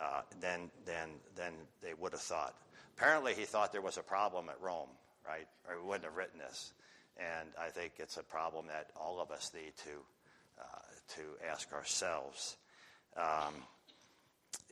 uh, 0.00 0.22
than, 0.40 0.70
than, 0.86 1.10
than 1.36 1.52
they 1.82 1.94
would 1.94 2.12
have 2.12 2.20
thought. 2.20 2.54
Apparently, 2.96 3.34
he 3.34 3.44
thought 3.44 3.72
there 3.72 3.80
was 3.80 3.98
a 3.98 4.02
problem 4.02 4.48
at 4.48 4.60
Rome, 4.60 4.88
right? 5.26 5.46
Or 5.68 5.74
he 5.74 5.86
wouldn't 5.86 6.04
have 6.04 6.16
written 6.16 6.38
this. 6.38 6.72
And 7.16 7.48
I 7.60 7.68
think 7.68 7.92
it's 7.98 8.16
a 8.16 8.22
problem 8.22 8.66
that 8.68 8.88
all 8.98 9.20
of 9.20 9.30
us 9.30 9.52
need 9.54 9.72
to, 9.84 9.90
uh, 10.60 11.14
to 11.16 11.22
ask 11.50 11.72
ourselves. 11.72 12.56
Um, 13.16 13.54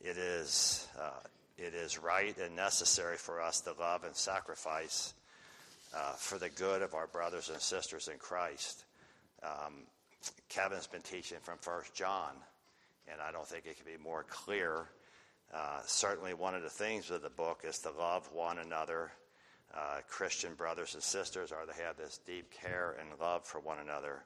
it, 0.02 0.16
is, 0.16 0.86
uh, 0.98 1.26
it 1.56 1.74
is 1.74 1.98
right 1.98 2.36
and 2.38 2.56
necessary 2.56 3.16
for 3.16 3.40
us 3.40 3.60
to 3.62 3.74
love 3.78 4.04
and 4.04 4.14
sacrifice 4.14 5.14
uh, 5.94 6.12
for 6.12 6.38
the 6.38 6.48
good 6.50 6.82
of 6.82 6.94
our 6.94 7.06
brothers 7.06 7.48
and 7.50 7.60
sisters 7.60 8.08
in 8.08 8.18
Christ. 8.18 8.84
Um, 9.42 9.86
Kevin's 10.48 10.86
been 10.86 11.02
teaching 11.02 11.38
from 11.42 11.58
First 11.58 11.94
John, 11.94 12.32
and 13.10 13.20
I 13.20 13.30
don't 13.32 13.46
think 13.46 13.66
it 13.66 13.76
could 13.76 13.86
be 13.86 14.02
more 14.02 14.24
clear. 14.28 14.88
Uh, 15.54 15.80
certainly, 15.86 16.34
one 16.34 16.54
of 16.54 16.62
the 16.62 16.70
themes 16.70 17.10
of 17.10 17.22
the 17.22 17.30
book 17.30 17.62
is 17.64 17.78
to 17.80 17.90
love 17.90 18.28
one 18.32 18.58
another. 18.58 19.12
Uh, 19.74 19.98
Christian 20.08 20.54
brothers 20.54 20.94
and 20.94 21.02
sisters 21.02 21.52
are 21.52 21.64
to 21.66 21.82
have 21.82 21.96
this 21.96 22.18
deep 22.26 22.50
care 22.50 22.96
and 23.00 23.08
love 23.20 23.44
for 23.44 23.60
one 23.60 23.78
another. 23.78 24.24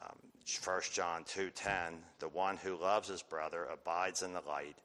Um, 0.00 0.18
1 0.44 0.92
John 0.92 1.24
2:10, 1.24 2.04
the 2.18 2.28
one 2.28 2.56
who 2.56 2.76
loves 2.76 3.08
his 3.08 3.22
brother 3.22 3.64
abides 3.64 4.22
in 4.22 4.32
the 4.32 4.40
light, 4.42 4.76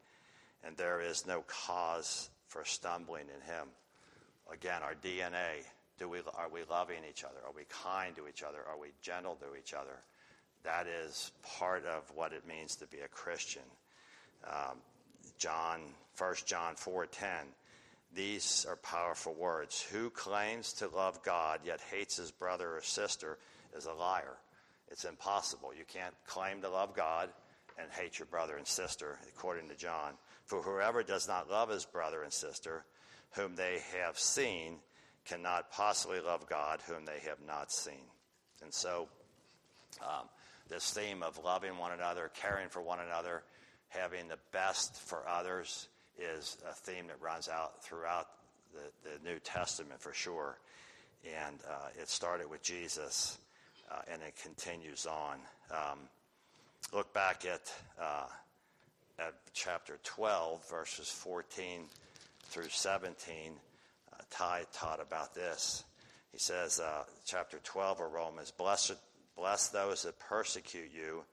and 0.64 0.78
there 0.78 1.02
is 1.02 1.26
no 1.26 1.42
cause 1.44 2.30
for 2.48 2.64
stumbling 2.66 3.28
in 3.30 3.42
him. 3.42 3.68
Again, 4.52 4.82
our 4.84 4.96
DNA. 4.96 5.66
Do 5.98 6.10
we, 6.10 6.20
are 6.36 6.50
we 6.50 6.64
loving 6.64 7.04
each 7.08 7.24
other? 7.24 7.38
Are 7.46 7.52
we 7.52 7.64
kind 7.66 8.16
to 8.16 8.28
each 8.28 8.42
other? 8.42 8.60
Are 8.68 8.78
we 8.78 8.90
gentle 9.02 9.36
to 9.36 9.56
each 9.56 9.74
other? 9.76 10.02
That 10.64 10.88
is 10.88 11.32
part 11.44 11.86
of 11.86 12.12
what 12.16 12.34
it 12.34 12.48
means 12.48 12.76
to 12.78 12.88
be 12.88 13.00
a 13.00 13.08
Christian. 13.08 13.64
Um, 14.48 14.78
John, 15.38 15.82
1 16.18 16.46
John 16.46 16.76
4:10. 16.76 17.54
These 18.14 18.66
are 18.68 18.76
powerful 18.76 19.34
words. 19.34 19.82
Who 19.82 20.10
claims 20.10 20.74
to 20.74 20.88
love 20.90 21.24
God 21.24 21.62
yet 21.64 21.80
hates 21.80 22.18
his 22.18 22.32
brother 22.32 22.76
or 22.76 22.82
sister 22.82 23.40
is 23.74 23.86
a 23.86 23.94
liar. 23.94 24.38
It's 24.90 25.06
impossible. 25.06 25.74
You 25.74 25.86
can't 25.86 26.14
claim 26.28 26.62
to 26.62 26.70
love 26.70 26.94
God 26.94 27.30
and 27.78 27.90
hate 27.92 28.20
your 28.20 28.26
brother 28.26 28.58
and 28.58 28.68
sister, 28.68 29.18
according 29.30 29.70
to 29.70 29.76
John. 29.76 30.14
For 30.46 30.62
whoever 30.62 31.04
does 31.04 31.28
not 31.28 31.50
love 31.50 31.70
his 31.70 31.86
brother 31.86 32.24
and 32.24 32.34
sister, 32.34 32.84
whom 33.32 33.56
they 33.56 33.80
have 33.98 34.20
seen, 34.20 34.80
cannot 35.26 35.72
possibly 35.72 36.20
love 36.20 36.48
God, 36.48 36.82
whom 36.88 37.06
they 37.06 37.20
have 37.20 37.40
not 37.46 37.72
seen. 37.72 38.04
And 38.62 38.74
so, 38.74 39.08
um, 40.02 40.28
this 40.72 40.92
theme 40.92 41.22
of 41.22 41.38
loving 41.44 41.78
one 41.78 41.92
another, 41.92 42.32
caring 42.34 42.70
for 42.70 42.82
one 42.82 43.00
another, 43.00 43.44
having 43.90 44.30
the 44.30 44.38
best 44.54 44.96
for 44.96 45.28
others 45.28 45.90
is 46.18 46.58
a 46.70 46.74
theme 46.74 47.08
that 47.08 47.22
runs 47.22 47.50
out 47.50 47.84
throughout 47.84 48.28
the, 48.74 49.10
the 49.10 49.30
New 49.30 49.38
Testament 49.40 50.02
for 50.02 50.14
sure. 50.14 50.58
And 51.26 51.58
uh, 51.70 51.90
it 52.02 52.08
started 52.08 52.50
with 52.50 52.64
Jesus 52.64 53.38
uh, 53.92 54.00
and 54.12 54.22
it 54.22 54.34
continues 54.42 55.06
on. 55.06 55.40
Um, 55.72 56.00
look 56.94 57.14
back 57.14 57.44
at, 57.46 57.74
uh, 58.02 58.28
at 59.20 59.34
chapter 59.54 60.00
12, 60.06 60.70
verses 60.70 61.10
14 61.10 61.82
through 62.46 62.70
17. 62.70 63.52
Uh, 64.14 64.16
Ty 64.30 64.64
taught 64.72 65.02
about 65.02 65.36
this. 65.36 65.84
He 66.32 66.40
says, 66.40 66.80
uh, 66.80 67.04
chapter 67.26 67.60
12 67.62 68.00
of 68.00 68.12
Romans, 68.14 68.52
Blessed 68.52 68.96
Bless 69.42 69.70
those 69.70 70.04
that 70.04 70.20
persecute 70.20 70.92
you, 70.94 71.24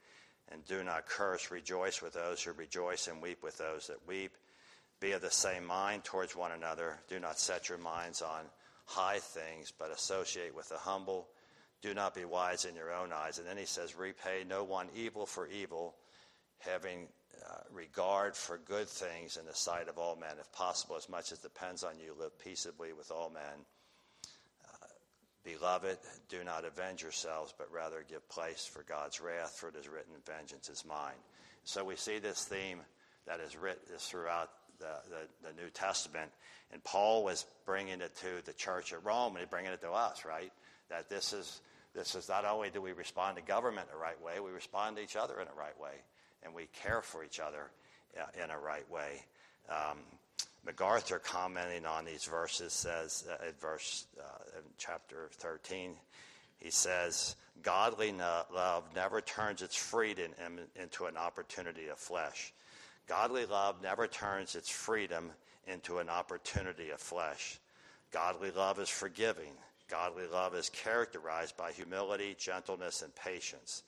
and 0.50 0.64
do 0.64 0.82
not 0.82 1.04
curse. 1.04 1.50
Rejoice 1.50 2.00
with 2.00 2.14
those 2.14 2.42
who 2.42 2.52
rejoice, 2.52 3.06
and 3.06 3.20
weep 3.20 3.42
with 3.42 3.58
those 3.58 3.88
that 3.88 4.08
weep. 4.08 4.32
Be 4.98 5.12
of 5.12 5.20
the 5.20 5.30
same 5.30 5.66
mind 5.66 6.04
towards 6.04 6.34
one 6.34 6.52
another. 6.52 7.00
Do 7.10 7.20
not 7.20 7.38
set 7.38 7.68
your 7.68 7.76
minds 7.76 8.22
on 8.22 8.46
high 8.86 9.18
things, 9.18 9.74
but 9.78 9.90
associate 9.90 10.56
with 10.56 10.70
the 10.70 10.78
humble. 10.78 11.28
Do 11.82 11.92
not 11.92 12.14
be 12.14 12.24
wise 12.24 12.64
in 12.64 12.74
your 12.74 12.94
own 12.94 13.12
eyes. 13.12 13.36
And 13.36 13.46
then 13.46 13.58
he 13.58 13.66
says, 13.66 13.94
Repay 13.94 14.42
no 14.48 14.64
one 14.64 14.88
evil 14.96 15.26
for 15.26 15.46
evil, 15.46 15.94
having 16.60 17.08
uh, 17.46 17.58
regard 17.70 18.34
for 18.34 18.56
good 18.56 18.88
things 18.88 19.36
in 19.36 19.44
the 19.44 19.54
sight 19.54 19.86
of 19.86 19.98
all 19.98 20.16
men. 20.16 20.36
If 20.40 20.50
possible, 20.52 20.96
as 20.96 21.10
much 21.10 21.30
as 21.30 21.40
depends 21.40 21.84
on 21.84 21.98
you, 22.02 22.14
live 22.18 22.38
peaceably 22.38 22.94
with 22.94 23.10
all 23.10 23.28
men 23.28 23.66
Beloved, 25.48 25.96
do 26.28 26.44
not 26.44 26.66
avenge 26.66 27.02
yourselves, 27.02 27.54
but 27.56 27.72
rather 27.72 28.04
give 28.06 28.28
place 28.28 28.66
for 28.66 28.82
God's 28.82 29.18
wrath, 29.18 29.56
for 29.58 29.68
it 29.68 29.76
is 29.76 29.88
written, 29.88 30.12
Vengeance 30.26 30.68
is 30.68 30.84
mine. 30.84 31.16
So 31.64 31.84
we 31.84 31.96
see 31.96 32.18
this 32.18 32.44
theme 32.44 32.80
that 33.26 33.40
is 33.40 33.56
written 33.56 33.96
throughout 33.96 34.50
the, 34.78 34.86
the, 35.08 35.48
the, 35.48 35.62
New 35.62 35.70
Testament. 35.70 36.30
And 36.70 36.84
Paul 36.84 37.24
was 37.24 37.46
bringing 37.64 38.02
it 38.02 38.14
to 38.16 38.44
the 38.44 38.52
church 38.52 38.92
at 38.92 39.02
Rome, 39.04 39.32
and 39.32 39.38
he's 39.38 39.48
bringing 39.48 39.72
it 39.72 39.80
to 39.80 39.90
us, 39.90 40.26
right? 40.26 40.52
That 40.90 41.08
this 41.08 41.32
is, 41.32 41.62
this 41.94 42.14
is 42.14 42.28
not 42.28 42.44
only 42.44 42.68
do 42.68 42.82
we 42.82 42.92
respond 42.92 43.36
to 43.36 43.42
government 43.42 43.90
the 43.90 43.98
right 43.98 44.20
way, 44.22 44.40
we 44.40 44.50
respond 44.50 44.96
to 44.96 45.02
each 45.02 45.16
other 45.16 45.40
in 45.40 45.46
the 45.46 45.58
right 45.58 45.78
way, 45.80 45.94
and 46.42 46.54
we 46.54 46.68
care 46.82 47.00
for 47.00 47.24
each 47.24 47.40
other 47.40 47.70
uh, 48.20 48.44
in 48.44 48.50
a 48.50 48.58
right 48.58 48.88
way. 48.90 49.22
Um, 49.70 49.98
MacArthur, 50.64 51.18
commenting 51.18 51.86
on 51.86 52.04
these 52.04 52.24
verses, 52.24 52.72
says 52.72 53.26
uh, 53.30 53.46
at 53.46 53.60
verse 53.60 54.06
uh, 54.20 54.58
in 54.58 54.64
chapter 54.76 55.30
13, 55.32 55.94
he 56.58 56.70
says, 56.70 57.36
Godly 57.62 58.12
love 58.12 58.84
never 58.94 59.20
turns 59.20 59.62
its 59.62 59.76
freedom 59.76 60.32
into 60.76 61.06
an 61.06 61.16
opportunity 61.16 61.88
of 61.88 61.98
flesh. 61.98 62.52
Godly 63.08 63.46
love 63.46 63.82
never 63.82 64.06
turns 64.06 64.54
its 64.54 64.68
freedom 64.68 65.30
into 65.66 65.98
an 65.98 66.08
opportunity 66.08 66.90
of 66.90 67.00
flesh. 67.00 67.58
Godly 68.12 68.50
love 68.50 68.78
is 68.78 68.88
forgiving. 68.88 69.52
Godly 69.88 70.26
love 70.26 70.54
is 70.54 70.68
characterized 70.68 71.56
by 71.56 71.72
humility, 71.72 72.36
gentleness, 72.38 73.02
and 73.02 73.14
patience. 73.14 73.82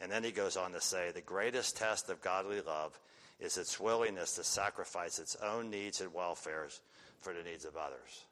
And 0.00 0.10
then 0.10 0.24
he 0.24 0.30
goes 0.30 0.56
on 0.56 0.72
to 0.72 0.80
say 0.80 1.10
the 1.10 1.20
greatest 1.20 1.76
test 1.76 2.10
of 2.10 2.20
godly 2.20 2.60
love 2.60 2.98
is 3.42 3.58
its 3.58 3.80
willingness 3.80 4.36
to 4.36 4.44
sacrifice 4.44 5.18
its 5.18 5.36
own 5.42 5.68
needs 5.68 6.00
and 6.00 6.12
welfares 6.14 6.78
for 7.18 7.32
the 7.32 7.42
needs 7.42 7.64
of 7.64 7.76
others. 7.76 8.24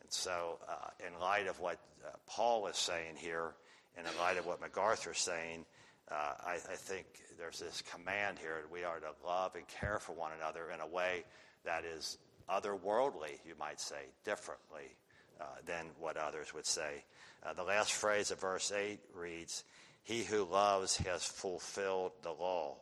And 0.00 0.10
so, 0.10 0.58
uh, 0.66 0.88
in 1.06 1.20
light 1.20 1.46
of 1.46 1.60
what 1.60 1.78
uh, 2.04 2.10
Paul 2.26 2.66
is 2.66 2.76
saying 2.76 3.16
here, 3.16 3.52
and 3.96 4.06
in 4.06 4.18
light 4.18 4.38
of 4.38 4.46
what 4.46 4.60
MacArthur 4.60 5.10
is 5.10 5.18
saying, 5.18 5.66
uh, 6.10 6.32
I, 6.46 6.54
I, 6.54 6.76
think 6.76 7.04
there's 7.38 7.58
this 7.58 7.82
command 7.92 8.38
here 8.38 8.60
that 8.62 8.72
we 8.72 8.84
are 8.84 8.98
to 9.00 9.10
love 9.26 9.54
and 9.54 9.68
care 9.68 9.98
for 9.98 10.12
one 10.12 10.30
another 10.40 10.70
in 10.72 10.80
a 10.80 10.86
way 10.86 11.24
that 11.66 11.84
is 11.84 12.16
otherworldly, 12.48 13.38
you 13.46 13.52
might 13.58 13.78
say, 13.78 14.06
differently 14.24 14.96
uh, 15.38 15.44
than 15.66 15.84
what 16.00 16.16
others 16.16 16.54
would 16.54 16.64
say. 16.64 17.04
Uh, 17.44 17.52
the 17.52 17.62
last 17.62 17.92
phrase 17.92 18.30
of 18.30 18.40
verse 18.40 18.72
8 18.72 18.98
reads, 19.14 19.64
He 20.04 20.24
who 20.24 20.44
loves 20.44 20.96
has 20.98 21.24
fulfilled 21.24 22.12
the 22.22 22.32
law. 22.32 22.76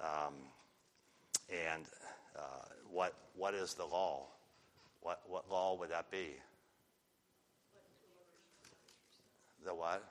Um, 0.00 0.32
and 1.50 1.84
uh, 2.36 2.40
what, 2.90 3.14
what 3.36 3.54
is 3.54 3.74
the 3.74 3.84
law? 3.84 4.26
What, 5.02 5.20
what 5.28 5.50
law 5.50 5.76
would 5.78 5.90
that 5.90 6.10
be? 6.10 6.28
The 9.64 9.74
what? 9.74 10.02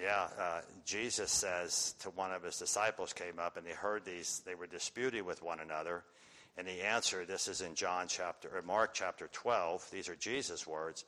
Yeah, 0.00 0.28
uh, 0.38 0.60
Jesus 0.86 1.30
says 1.30 1.94
to 2.00 2.10
one 2.10 2.32
of 2.32 2.42
his 2.42 2.56
disciples 2.56 3.12
came 3.12 3.38
up 3.38 3.56
and 3.56 3.66
they 3.66 3.72
heard 3.72 4.04
these, 4.04 4.42
they 4.46 4.54
were 4.54 4.66
disputing 4.66 5.24
with 5.24 5.42
one 5.42 5.60
another. 5.60 6.02
And 6.56 6.66
he 6.66 6.80
answered, 6.80 7.28
this 7.28 7.48
is 7.48 7.60
in 7.60 7.74
John 7.74 8.06
chapter, 8.08 8.48
or 8.54 8.62
Mark 8.62 8.92
chapter 8.94 9.28
12, 9.32 9.86
these 9.90 10.08
are 10.08 10.16
Jesus' 10.16 10.66
words. 10.66 11.04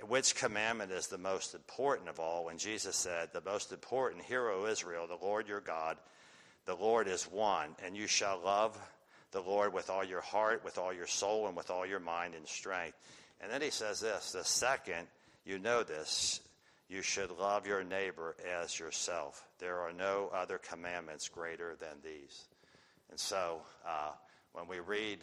Which 0.00 0.34
commandment 0.34 0.90
is 0.90 1.06
the 1.06 1.18
most 1.18 1.54
important 1.54 2.08
of 2.08 2.18
all? 2.18 2.48
And 2.48 2.58
Jesus 2.58 2.96
said, 2.96 3.28
The 3.32 3.40
most 3.40 3.70
important, 3.70 4.24
Hear, 4.24 4.48
O 4.48 4.66
Israel, 4.66 5.06
the 5.06 5.24
Lord 5.24 5.46
your 5.46 5.60
God, 5.60 5.96
the 6.64 6.74
Lord 6.74 7.08
is 7.08 7.24
one, 7.24 7.74
and 7.84 7.96
you 7.96 8.06
shall 8.06 8.40
love 8.44 8.78
the 9.32 9.40
Lord 9.40 9.72
with 9.72 9.90
all 9.90 10.04
your 10.04 10.20
heart, 10.20 10.64
with 10.64 10.78
all 10.78 10.92
your 10.92 11.06
soul, 11.06 11.48
and 11.48 11.56
with 11.56 11.70
all 11.70 11.86
your 11.86 12.00
mind 12.00 12.34
and 12.34 12.46
strength. 12.46 12.96
And 13.40 13.50
then 13.50 13.62
he 13.62 13.70
says 13.70 14.00
this 14.00 14.32
the 14.32 14.44
second, 14.44 15.08
you 15.44 15.58
know 15.58 15.82
this, 15.82 16.40
you 16.88 17.02
should 17.02 17.30
love 17.30 17.66
your 17.66 17.82
neighbor 17.82 18.36
as 18.60 18.78
yourself. 18.78 19.44
There 19.58 19.80
are 19.80 19.92
no 19.92 20.30
other 20.32 20.58
commandments 20.58 21.28
greater 21.28 21.74
than 21.80 21.96
these. 22.04 22.44
And 23.10 23.18
so, 23.18 23.62
uh, 23.86 24.12
when 24.52 24.68
we 24.68 24.80
read 24.80 25.18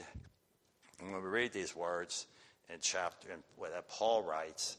when 0.99 1.13
we 1.13 1.30
read 1.30 1.54
these 1.54 1.75
words 1.75 2.28
in 2.69 2.78
chapter 2.82 3.30
in, 3.32 3.39
that 3.62 3.88
Paul 3.88 4.23
writes 4.23 4.78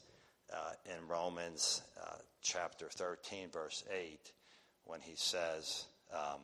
uh, 0.53 0.73
in 0.85 1.07
Romans 1.07 1.81
uh, 1.99 2.17
chapter 2.41 2.87
13, 2.89 3.49
verse 3.49 3.83
8, 3.91 4.19
when 4.85 5.01
he 5.01 5.13
says, 5.15 5.85
um, 6.13 6.39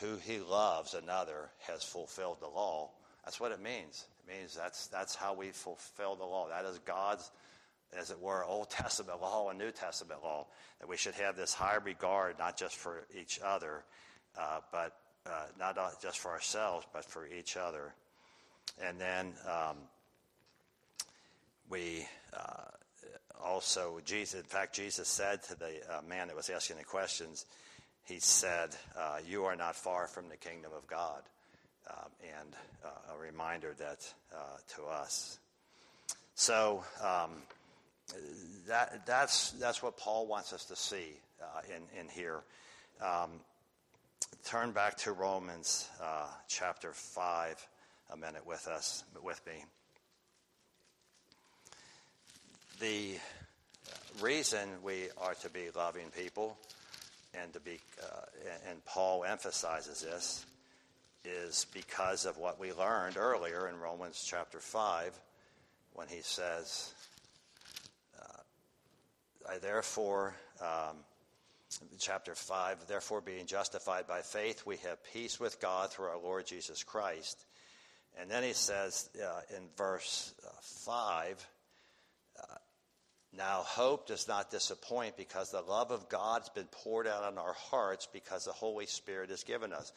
who 0.00 0.16
he 0.16 0.38
loves 0.40 0.94
another 0.94 1.50
has 1.66 1.82
fulfilled 1.82 2.38
the 2.40 2.48
law. 2.48 2.90
That's 3.24 3.40
what 3.40 3.52
it 3.52 3.60
means. 3.62 4.06
It 4.26 4.32
means 4.32 4.54
that's, 4.54 4.86
that's 4.88 5.14
how 5.14 5.34
we 5.34 5.48
fulfill 5.48 6.16
the 6.16 6.24
law. 6.24 6.48
That 6.48 6.64
is 6.64 6.78
God's, 6.80 7.30
as 7.98 8.10
it 8.10 8.20
were, 8.20 8.44
Old 8.44 8.70
Testament 8.70 9.20
law 9.20 9.50
and 9.50 9.58
New 9.58 9.70
Testament 9.70 10.20
law. 10.22 10.46
That 10.80 10.88
we 10.88 10.96
should 10.96 11.14
have 11.14 11.36
this 11.36 11.52
high 11.52 11.76
regard, 11.76 12.38
not 12.38 12.56
just 12.56 12.76
for 12.76 13.04
each 13.18 13.40
other, 13.44 13.84
uh, 14.38 14.60
but 14.72 14.96
uh, 15.26 15.46
not 15.58 15.76
just 16.00 16.18
for 16.18 16.30
ourselves, 16.30 16.86
but 16.92 17.04
for 17.04 17.26
each 17.26 17.56
other. 17.56 17.92
And 18.82 18.98
then 18.98 19.34
um, 19.46 19.76
we 21.68 22.06
uh, 22.32 22.70
also, 23.44 24.00
Jesus, 24.04 24.40
in 24.40 24.46
fact, 24.46 24.74
Jesus 24.74 25.08
said 25.08 25.42
to 25.44 25.58
the 25.58 25.72
uh, 25.88 26.00
man 26.08 26.28
that 26.28 26.36
was 26.36 26.50
asking 26.50 26.76
the 26.76 26.84
questions, 26.84 27.46
he 28.04 28.18
said, 28.18 28.70
uh, 28.98 29.18
You 29.26 29.44
are 29.44 29.56
not 29.56 29.76
far 29.76 30.06
from 30.06 30.28
the 30.28 30.36
kingdom 30.36 30.72
of 30.76 30.86
God. 30.86 31.22
Um, 31.88 32.10
and 32.38 32.54
uh, 32.84 33.14
a 33.14 33.18
reminder 33.18 33.74
that 33.78 34.12
uh, 34.32 34.36
to 34.76 34.84
us. 34.84 35.38
So 36.34 36.84
um, 37.02 37.30
that, 38.68 39.06
that's, 39.06 39.52
that's 39.52 39.82
what 39.82 39.96
Paul 39.96 40.26
wants 40.26 40.52
us 40.52 40.66
to 40.66 40.76
see 40.76 41.18
uh, 41.42 41.60
in, 41.68 42.00
in 42.00 42.08
here. 42.08 42.42
Um, 43.02 43.30
turn 44.44 44.72
back 44.72 44.98
to 44.98 45.12
Romans 45.12 45.88
uh, 46.02 46.28
chapter 46.48 46.92
5 46.92 47.66
a 48.12 48.16
minute 48.16 48.46
with 48.46 48.66
us, 48.66 49.04
with 49.22 49.40
me. 49.46 49.64
The 52.80 53.18
reason 54.22 54.66
we 54.82 55.08
are 55.18 55.34
to 55.42 55.50
be 55.50 55.68
loving 55.76 56.06
people 56.16 56.56
and 57.34 57.52
to 57.52 57.60
be, 57.60 57.78
uh, 58.02 58.70
and 58.70 58.82
Paul 58.86 59.24
emphasizes 59.24 60.00
this, 60.00 60.46
is 61.22 61.66
because 61.74 62.24
of 62.24 62.38
what 62.38 62.58
we 62.58 62.72
learned 62.72 63.18
earlier 63.18 63.68
in 63.68 63.78
Romans 63.78 64.24
chapter 64.26 64.60
5 64.60 65.12
when 65.92 66.08
he 66.08 66.22
says, 66.22 66.94
uh, 68.18 69.52
I 69.52 69.58
therefore, 69.58 70.34
um, 70.62 70.96
chapter 71.98 72.34
5, 72.34 72.86
therefore 72.88 73.20
being 73.20 73.44
justified 73.44 74.06
by 74.06 74.22
faith, 74.22 74.62
we 74.64 74.78
have 74.78 75.04
peace 75.12 75.38
with 75.38 75.60
God 75.60 75.90
through 75.90 76.06
our 76.06 76.18
Lord 76.18 76.46
Jesus 76.46 76.82
Christ. 76.82 77.44
And 78.18 78.30
then 78.30 78.42
he 78.42 78.54
says 78.54 79.10
uh, 79.22 79.40
in 79.54 79.64
verse 79.76 80.32
uh, 80.46 80.50
5, 80.62 81.46
now, 83.36 83.62
hope 83.62 84.08
does 84.08 84.26
not 84.26 84.50
disappoint 84.50 85.16
because 85.16 85.50
the 85.50 85.62
love 85.62 85.92
of 85.92 86.08
God 86.08 86.42
has 86.42 86.48
been 86.48 86.66
poured 86.66 87.06
out 87.06 87.22
on 87.22 87.38
our 87.38 87.52
hearts 87.52 88.08
because 88.12 88.44
the 88.44 88.52
Holy 88.52 88.86
Spirit 88.86 89.30
has 89.30 89.44
given 89.44 89.72
us. 89.72 89.92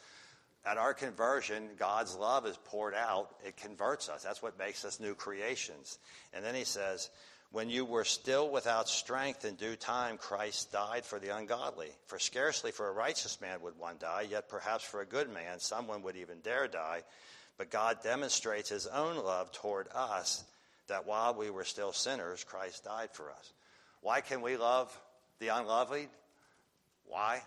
At 0.64 0.78
our 0.78 0.94
conversion, 0.94 1.70
God's 1.76 2.14
love 2.16 2.46
is 2.46 2.56
poured 2.64 2.94
out. 2.94 3.34
It 3.44 3.56
converts 3.56 4.08
us. 4.08 4.22
That's 4.22 4.42
what 4.42 4.58
makes 4.58 4.84
us 4.84 5.00
new 5.00 5.14
creations. 5.14 5.98
And 6.32 6.44
then 6.44 6.54
he 6.54 6.64
says, 6.64 7.10
When 7.50 7.68
you 7.68 7.84
were 7.84 8.04
still 8.04 8.48
without 8.50 8.88
strength 8.88 9.44
in 9.44 9.56
due 9.56 9.76
time, 9.76 10.16
Christ 10.16 10.72
died 10.72 11.04
for 11.04 11.18
the 11.18 11.36
ungodly. 11.36 11.90
For 12.06 12.20
scarcely 12.20 12.70
for 12.70 12.88
a 12.88 12.92
righteous 12.92 13.40
man 13.40 13.60
would 13.62 13.76
one 13.78 13.96
die, 13.98 14.26
yet 14.30 14.48
perhaps 14.48 14.84
for 14.84 15.00
a 15.00 15.06
good 15.06 15.28
man, 15.28 15.58
someone 15.58 16.02
would 16.02 16.16
even 16.16 16.38
dare 16.40 16.68
die. 16.68 17.02
But 17.58 17.70
God 17.70 17.98
demonstrates 18.02 18.70
his 18.70 18.86
own 18.86 19.16
love 19.16 19.52
toward 19.52 19.88
us 19.92 20.44
that 20.88 21.06
while 21.06 21.34
we 21.34 21.50
were 21.50 21.64
still 21.64 21.92
sinners, 21.92 22.44
Christ 22.44 22.84
died 22.84 23.10
for 23.12 23.30
us. 23.30 23.52
Why 24.00 24.20
can 24.20 24.42
we 24.42 24.56
love 24.56 24.96
the 25.40 25.48
unlovely? 25.48 26.08
Why? 27.06 27.42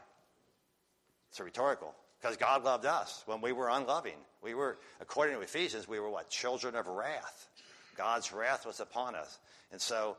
It's 1.29 1.39
rhetorical. 1.39 1.93
Because 2.19 2.37
God 2.37 2.63
loved 2.63 2.85
us 2.85 3.23
when 3.25 3.41
we 3.41 3.51
were 3.51 3.69
unloving. 3.69 4.17
We 4.41 4.55
were, 4.55 4.77
according 4.99 5.35
to 5.35 5.41
Ephesians, 5.41 5.87
we 5.87 5.99
were 5.99 6.09
what? 6.09 6.29
Children 6.29 6.75
of 6.75 6.87
wrath. 6.87 7.47
God's 7.95 8.31
wrath 8.31 8.65
was 8.65 8.79
upon 8.79 9.15
us. 9.15 9.37
And 9.71 9.79
so, 9.79 10.17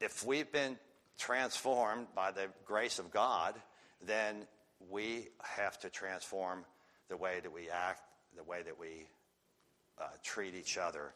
if 0.00 0.24
we've 0.24 0.50
been 0.50 0.76
transformed 1.18 2.06
by 2.14 2.30
the 2.30 2.48
grace 2.64 2.98
of 2.98 3.10
God, 3.10 3.54
then 4.06 4.46
we 4.90 5.28
have 5.42 5.78
to 5.80 5.90
transform 5.90 6.64
the 7.08 7.16
way 7.16 7.40
that 7.42 7.52
we 7.52 7.68
act, 7.68 8.00
the 8.36 8.44
way 8.44 8.62
that 8.62 8.78
we 8.78 9.08
uh, 10.00 10.04
treat 10.22 10.54
each 10.54 10.78
other 10.78 11.12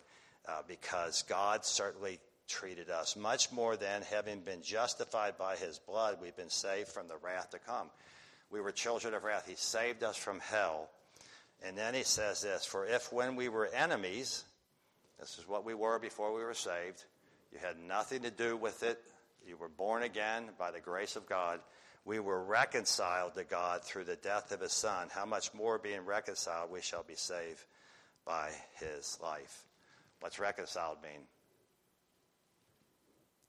uh, 0.48 0.62
because 0.66 1.22
God 1.22 1.64
certainly 1.64 2.20
treated 2.48 2.90
us 2.90 3.16
much 3.16 3.50
more 3.50 3.76
than 3.76 4.02
having 4.02 4.40
been 4.40 4.62
justified 4.62 5.38
by 5.38 5.56
his 5.56 5.78
blood, 5.78 6.18
we've 6.20 6.36
been 6.36 6.50
saved 6.50 6.88
from 6.88 7.08
the 7.08 7.16
wrath 7.22 7.50
to 7.50 7.58
come. 7.58 7.90
We 8.50 8.60
were 8.60 8.72
children 8.72 9.14
of 9.14 9.24
wrath. 9.24 9.46
He 9.48 9.56
saved 9.56 10.02
us 10.02 10.16
from 10.16 10.40
hell. 10.40 10.90
And 11.64 11.76
then 11.76 11.94
he 11.94 12.02
says 12.02 12.42
this 12.42 12.64
For 12.64 12.86
if 12.86 13.12
when 13.12 13.36
we 13.36 13.48
were 13.48 13.66
enemies, 13.66 14.44
This 15.18 15.38
is 15.38 15.48
what 15.48 15.64
we 15.64 15.74
were 15.74 15.98
before 15.98 16.34
we 16.34 16.42
were 16.42 16.54
saved. 16.54 17.04
You 17.52 17.58
had 17.58 17.78
nothing 17.78 18.22
to 18.22 18.30
do 18.30 18.56
with 18.56 18.82
it. 18.82 19.00
You 19.46 19.56
were 19.56 19.68
born 19.68 20.02
again 20.02 20.50
by 20.58 20.70
the 20.70 20.80
grace 20.80 21.16
of 21.16 21.28
God. 21.28 21.60
We 22.04 22.18
were 22.18 22.42
reconciled 22.42 23.34
to 23.34 23.44
God 23.44 23.82
through 23.82 24.04
the 24.04 24.16
death 24.16 24.52
of 24.52 24.60
his 24.60 24.72
son. 24.72 25.08
How 25.10 25.24
much 25.24 25.54
more 25.54 25.78
being 25.78 26.04
reconciled 26.04 26.70
we 26.70 26.82
shall 26.82 27.02
be 27.02 27.14
saved 27.14 27.62
by 28.26 28.50
his 28.78 29.18
life. 29.22 29.64
What's 30.24 30.38
reconciled 30.38 30.96
mean? 31.02 31.20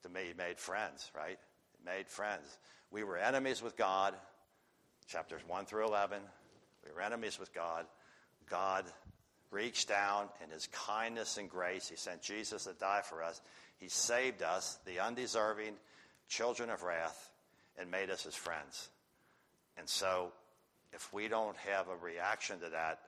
To 0.04 0.10
me, 0.10 0.34
made 0.38 0.60
friends, 0.60 1.10
right? 1.16 1.40
Made 1.86 2.10
friends. 2.10 2.60
We 2.92 3.06
were 3.06 3.16
enemies 3.16 3.62
with 3.62 3.78
God, 3.78 4.14
chapters 5.08 5.40
1 5.48 5.68
through 5.68 5.86
11. 5.86 6.20
We 6.84 6.92
were 6.92 7.02
enemies 7.02 7.40
with 7.40 7.54
God. 7.54 7.86
God 8.50 8.84
reached 9.52 9.88
down 9.88 10.28
in 10.44 10.50
his 10.50 10.68
kindness 10.68 11.38
and 11.38 11.50
grace. 11.50 11.88
He 11.88 11.96
sent 11.96 12.22
Jesus 12.22 12.66
to 12.66 12.74
die 12.74 13.04
for 13.06 13.24
us. 13.24 13.42
He 13.78 13.88
saved 13.88 14.42
us, 14.42 14.78
the 14.86 15.00
undeserving 15.00 15.76
children 16.28 16.70
of 16.70 16.84
wrath, 16.84 17.32
and 17.80 17.90
made 17.90 18.10
us 18.10 18.24
his 18.24 18.36
friends. 18.36 18.90
And 19.78 19.88
so, 19.88 20.34
if 20.92 21.14
we 21.14 21.30
don't 21.30 21.56
have 21.56 21.88
a 21.88 21.96
reaction 21.96 22.60
to 22.60 22.72
that, 22.72 23.00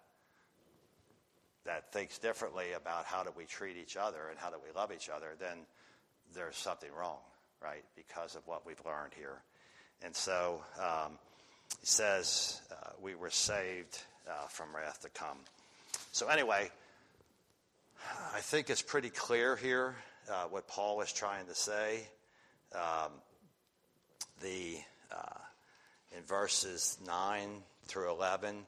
that 1.67 1.91
thinks 1.91 2.17
differently 2.17 2.73
about 2.75 3.05
how 3.05 3.23
do 3.23 3.29
we 3.37 3.45
treat 3.45 3.77
each 3.77 3.95
other 3.95 4.29
and 4.29 4.39
how 4.39 4.49
do 4.49 4.55
we 4.63 4.73
love 4.75 4.91
each 4.91 5.09
other, 5.09 5.35
then 5.39 5.57
there's 6.33 6.57
something 6.57 6.89
wrong, 6.97 7.19
right? 7.61 7.83
Because 7.95 8.35
of 8.35 8.47
what 8.47 8.65
we've 8.65 8.81
learned 8.85 9.13
here. 9.15 9.41
And 10.01 10.15
so 10.15 10.63
um, 10.79 11.11
he 11.79 11.85
says 11.85 12.61
uh, 12.71 12.91
we 13.01 13.15
were 13.15 13.29
saved 13.29 13.99
uh, 14.27 14.47
from 14.47 14.75
wrath 14.75 15.01
to 15.01 15.09
come. 15.09 15.37
So, 16.11 16.27
anyway, 16.29 16.71
I 18.33 18.39
think 18.39 18.69
it's 18.69 18.81
pretty 18.81 19.09
clear 19.09 19.55
here 19.55 19.95
uh, 20.31 20.45
what 20.45 20.67
Paul 20.67 21.01
is 21.01 21.11
trying 21.11 21.45
to 21.47 21.55
say. 21.55 22.07
Um, 22.73 23.11
the 24.41 24.77
uh, 25.11 25.39
in 26.15 26.23
verses 26.23 26.97
9 27.05 27.49
through 27.85 28.11
11, 28.11 28.65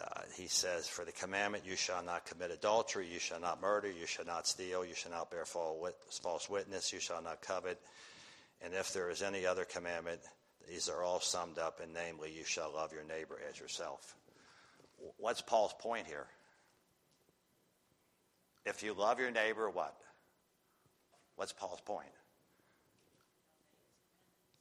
uh, 0.00 0.20
he 0.36 0.46
says, 0.46 0.86
For 0.86 1.04
the 1.04 1.12
commandment, 1.12 1.64
you 1.66 1.76
shall 1.76 2.02
not 2.02 2.26
commit 2.26 2.50
adultery, 2.50 3.08
you 3.10 3.18
shall 3.18 3.40
not 3.40 3.62
murder, 3.62 3.90
you 3.90 4.06
shall 4.06 4.26
not 4.26 4.46
steal, 4.46 4.84
you 4.84 4.94
shall 4.94 5.12
not 5.12 5.30
bear 5.30 5.44
false 5.44 6.50
witness, 6.50 6.92
you 6.92 7.00
shall 7.00 7.22
not 7.22 7.40
covet. 7.40 7.80
And 8.62 8.74
if 8.74 8.92
there 8.92 9.10
is 9.10 9.22
any 9.22 9.46
other 9.46 9.64
commandment, 9.64 10.20
these 10.68 10.88
are 10.88 11.02
all 11.02 11.20
summed 11.20 11.58
up, 11.58 11.80
and 11.82 11.94
namely, 11.94 12.32
you 12.36 12.44
shall 12.44 12.72
love 12.74 12.92
your 12.92 13.04
neighbor 13.04 13.38
as 13.48 13.58
yourself. 13.58 14.16
What's 15.18 15.40
Paul's 15.40 15.74
point 15.78 16.06
here? 16.06 16.26
If 18.64 18.82
you 18.82 18.94
love 18.94 19.20
your 19.20 19.30
neighbor, 19.30 19.70
what? 19.70 19.94
What's 21.36 21.52
Paul's 21.52 21.80
point? 21.80 22.08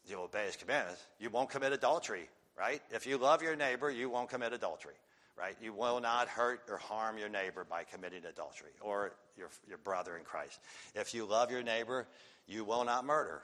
You 0.07 0.19
obey 0.21 0.45
his 0.45 0.55
commandments. 0.55 1.01
You 1.19 1.29
won't 1.29 1.49
commit 1.49 1.73
adultery, 1.73 2.29
right? 2.57 2.81
If 2.91 3.05
you 3.05 3.17
love 3.17 3.41
your 3.41 3.55
neighbor, 3.55 3.89
you 3.89 4.09
won't 4.09 4.29
commit 4.29 4.53
adultery, 4.53 4.95
right? 5.37 5.55
You 5.61 5.73
will 5.73 5.99
not 5.99 6.27
hurt 6.27 6.61
or 6.69 6.77
harm 6.77 7.17
your 7.17 7.29
neighbor 7.29 7.65
by 7.69 7.83
committing 7.83 8.25
adultery 8.25 8.71
or 8.81 9.13
your, 9.37 9.49
your 9.67 9.77
brother 9.77 10.17
in 10.17 10.23
Christ. 10.23 10.59
If 10.93 11.13
you 11.13 11.25
love 11.25 11.51
your 11.51 11.63
neighbor, 11.63 12.07
you 12.47 12.63
will 12.63 12.85
not 12.85 13.05
murder, 13.05 13.41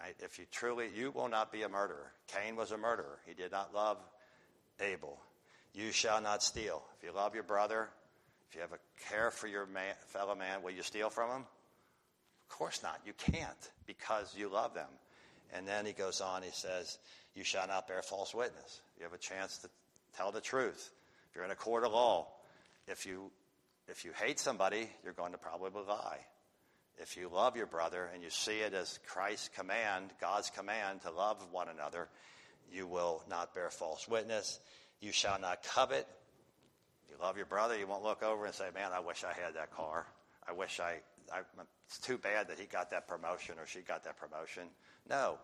right? 0.00 0.14
If 0.20 0.38
you 0.38 0.46
truly, 0.50 0.88
you 0.94 1.10
will 1.10 1.28
not 1.28 1.52
be 1.52 1.62
a 1.62 1.68
murderer. 1.68 2.12
Cain 2.28 2.56
was 2.56 2.70
a 2.70 2.78
murderer. 2.78 3.18
He 3.26 3.34
did 3.34 3.52
not 3.52 3.74
love 3.74 3.98
Abel. 4.80 5.18
You 5.74 5.92
shall 5.92 6.20
not 6.20 6.42
steal. 6.42 6.82
If 6.98 7.04
you 7.04 7.14
love 7.14 7.34
your 7.34 7.44
brother, 7.44 7.88
if 8.48 8.56
you 8.56 8.60
have 8.62 8.72
a 8.72 9.08
care 9.08 9.30
for 9.30 9.46
your 9.46 9.66
man, 9.66 9.94
fellow 10.08 10.34
man, 10.34 10.62
will 10.62 10.72
you 10.72 10.82
steal 10.82 11.10
from 11.10 11.30
him? 11.30 11.42
Of 12.50 12.56
course 12.56 12.82
not. 12.82 13.00
You 13.06 13.12
can't 13.12 13.70
because 13.86 14.34
you 14.36 14.48
love 14.48 14.74
them. 14.74 14.88
And 15.52 15.66
then 15.66 15.86
he 15.86 15.92
goes 15.92 16.20
on, 16.20 16.42
he 16.42 16.50
says, 16.52 16.98
You 17.34 17.44
shall 17.44 17.66
not 17.66 17.86
bear 17.86 18.02
false 18.02 18.34
witness. 18.34 18.80
You 18.98 19.04
have 19.04 19.12
a 19.12 19.18
chance 19.18 19.58
to 19.58 19.68
tell 20.16 20.32
the 20.32 20.40
truth. 20.40 20.90
If 21.30 21.36
you're 21.36 21.44
in 21.44 21.50
a 21.50 21.56
court 21.56 21.84
of 21.84 21.92
law, 21.92 22.26
if 22.88 23.06
you, 23.06 23.30
if 23.88 24.04
you 24.04 24.12
hate 24.12 24.38
somebody, 24.38 24.88
you're 25.04 25.12
going 25.12 25.32
to 25.32 25.38
probably 25.38 25.70
lie. 25.86 26.18
If 26.98 27.16
you 27.16 27.30
love 27.32 27.56
your 27.56 27.66
brother 27.66 28.10
and 28.12 28.22
you 28.22 28.30
see 28.30 28.58
it 28.58 28.74
as 28.74 28.98
Christ's 29.06 29.48
command, 29.56 30.10
God's 30.20 30.50
command 30.50 31.02
to 31.02 31.10
love 31.10 31.38
one 31.50 31.68
another, 31.68 32.08
you 32.72 32.86
will 32.86 33.22
not 33.28 33.54
bear 33.54 33.70
false 33.70 34.06
witness. 34.06 34.60
You 35.00 35.12
shall 35.12 35.40
not 35.40 35.62
covet 35.62 36.06
You 37.08 37.16
love 37.20 37.36
your 37.36 37.46
brother, 37.46 37.78
you 37.78 37.86
won't 37.86 38.04
look 38.04 38.22
over 38.22 38.44
and 38.44 38.54
say, 38.54 38.66
man, 38.74 38.90
I 38.92 39.00
wish 39.00 39.24
I 39.24 39.32
had 39.32 39.54
that 39.54 39.70
car. 39.72 40.06
I 40.46 40.52
wish 40.52 40.78
I, 40.78 40.96
I 41.32 41.40
it's 41.86 41.98
too 41.98 42.18
bad 42.18 42.48
that 42.48 42.58
he 42.58 42.66
got 42.66 42.90
that 42.90 43.08
promotion 43.08 43.56
or 43.58 43.66
she 43.66 43.80
got 43.80 44.04
that 44.04 44.16
promotion. 44.16 44.64
No, 45.08 45.38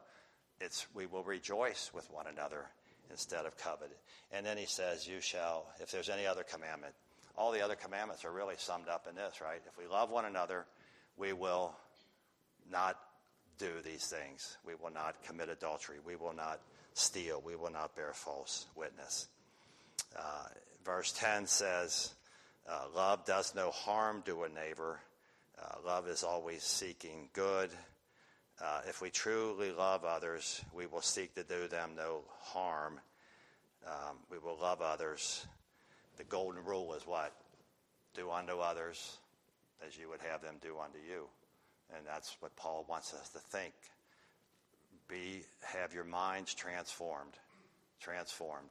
it's 0.61 0.87
we 0.95 1.07
will 1.07 1.23
rejoice 1.23 1.91
with 1.95 2.11
one 2.11 2.27
another 2.27 2.67
instead 3.11 3.47
of 3.47 3.57
covet. 3.59 3.91
And 4.33 4.45
then 4.45 4.57
he 4.57 4.67
says, 4.67 5.07
you 5.07 5.21
shall, 5.21 5.67
if 5.81 5.91
there's 5.91 6.09
any 6.09 6.27
other 6.27 6.43
commandment, 6.43 6.95
all 7.37 7.53
the 7.53 7.63
other 7.63 7.77
commandments 7.77 8.25
are 8.25 8.33
really 8.33 8.55
summed 8.59 8.89
up 8.89 9.07
in 9.09 9.15
this, 9.15 9.41
right? 9.41 9.61
If 9.67 9.79
we 9.79 9.87
love 9.87 10.11
one 10.11 10.25
another, 10.25 10.67
we 11.17 11.33
will 11.33 11.75
not 12.71 12.99
do 13.59 13.71
these 13.85 14.07
things. 14.07 14.57
We 14.67 14.75
will 14.75 14.93
not 14.93 15.23
commit 15.25 15.49
adultery. 15.49 15.97
We 16.05 16.17
will 16.17 16.35
not 16.35 16.61
steal. 16.95 17.43
We 17.45 17.57
will 17.57 17.71
not 17.71 17.95
bear 17.95 18.13
false 18.13 18.67
witness. 18.75 19.29
Uh, 20.17 20.49
verse 20.85 21.13
10 21.13 21.47
says, 21.47 22.15
uh, 22.69 22.85
Love 22.95 23.25
does 23.25 23.55
no 23.55 23.71
harm 23.71 24.23
to 24.27 24.45
a 24.45 24.49
neighbor. 24.49 25.01
Uh, 25.61 25.77
love 25.85 26.09
is 26.09 26.23
always 26.23 26.63
seeking 26.63 27.29
good. 27.33 27.71
Uh, 28.63 28.81
if 28.89 29.03
we 29.03 29.11
truly 29.11 29.71
love 29.71 30.05
others, 30.05 30.65
we 30.75 30.87
will 30.87 31.03
seek 31.03 31.35
to 31.35 31.45
do 31.45 31.69
them 31.69 31.91
no 31.97 32.23
harm. 32.41 33.01
Um, 33.87 34.17
we 34.31 34.39
will 34.39 34.59
love 34.61 34.81
others. 34.81 35.47
The 36.17 36.25
golden 36.25 36.65
rule 36.65 36.95
is 36.95 37.07
what? 37.07 37.35
Do 38.15 38.31
unto 38.31 38.59
others 38.59 39.19
as 39.87 39.99
you 39.99 40.09
would 40.09 40.21
have 40.23 40.43
them 40.43 40.55
do 40.63 40.77
unto 40.83 40.99
you. 40.99 41.27
And 41.95 42.05
that's 42.07 42.37
what 42.41 42.57
Paul 42.57 42.87
wants 42.89 43.13
us 43.15 43.29
to 43.31 43.39
think. 43.39 43.75
Be, 45.09 45.43
have 45.63 45.93
your 45.93 46.05
minds 46.05 46.55
transformed. 46.55 47.35
Transformed 48.01 48.71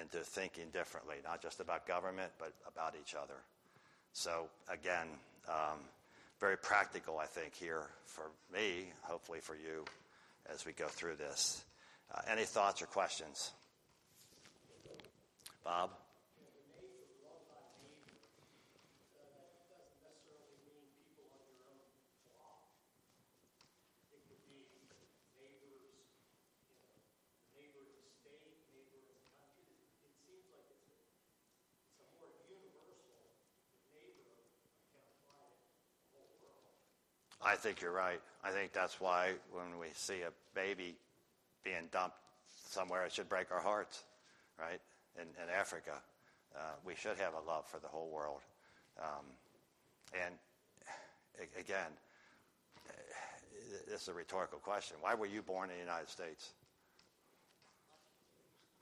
into 0.00 0.18
thinking 0.18 0.70
differently, 0.72 1.16
not 1.24 1.40
just 1.40 1.60
about 1.60 1.86
government, 1.86 2.32
but 2.38 2.52
about 2.66 2.94
each 3.00 3.14
other. 3.14 3.36
So, 4.12 4.46
again, 4.68 5.06
um, 5.48 5.78
very 6.44 6.58
practical, 6.58 7.18
I 7.18 7.24
think, 7.24 7.54
here 7.54 7.86
for 8.04 8.24
me, 8.52 8.92
hopefully 9.00 9.38
for 9.40 9.54
you, 9.54 9.82
as 10.52 10.66
we 10.66 10.72
go 10.72 10.88
through 10.88 11.16
this. 11.16 11.64
Uh, 12.14 12.20
any 12.30 12.44
thoughts 12.44 12.82
or 12.82 12.86
questions? 12.86 13.52
Bob? 15.64 15.88
I 37.44 37.56
think 37.56 37.82
you're 37.82 37.92
right. 37.92 38.20
I 38.42 38.50
think 38.50 38.72
that's 38.72 39.00
why 39.00 39.32
when 39.52 39.78
we 39.78 39.88
see 39.94 40.22
a 40.22 40.32
baby 40.54 40.96
being 41.62 41.88
dumped 41.92 42.16
somewhere, 42.68 43.04
it 43.04 43.12
should 43.12 43.28
break 43.28 43.52
our 43.52 43.60
hearts, 43.60 44.04
right? 44.58 44.80
In, 45.16 45.28
in 45.42 45.50
Africa, 45.50 45.92
uh, 46.56 46.60
we 46.86 46.94
should 46.94 47.18
have 47.18 47.34
a 47.34 47.48
love 47.48 47.66
for 47.66 47.78
the 47.78 47.88
whole 47.88 48.08
world. 48.10 48.40
Um, 48.98 49.26
and 50.24 50.34
again, 51.58 51.90
this 53.90 54.02
is 54.02 54.08
a 54.08 54.14
rhetorical 54.14 54.58
question. 54.58 54.96
Why 55.00 55.14
were 55.14 55.26
you 55.26 55.42
born 55.42 55.68
in 55.70 55.76
the 55.76 55.82
United 55.82 56.08
States? 56.08 56.52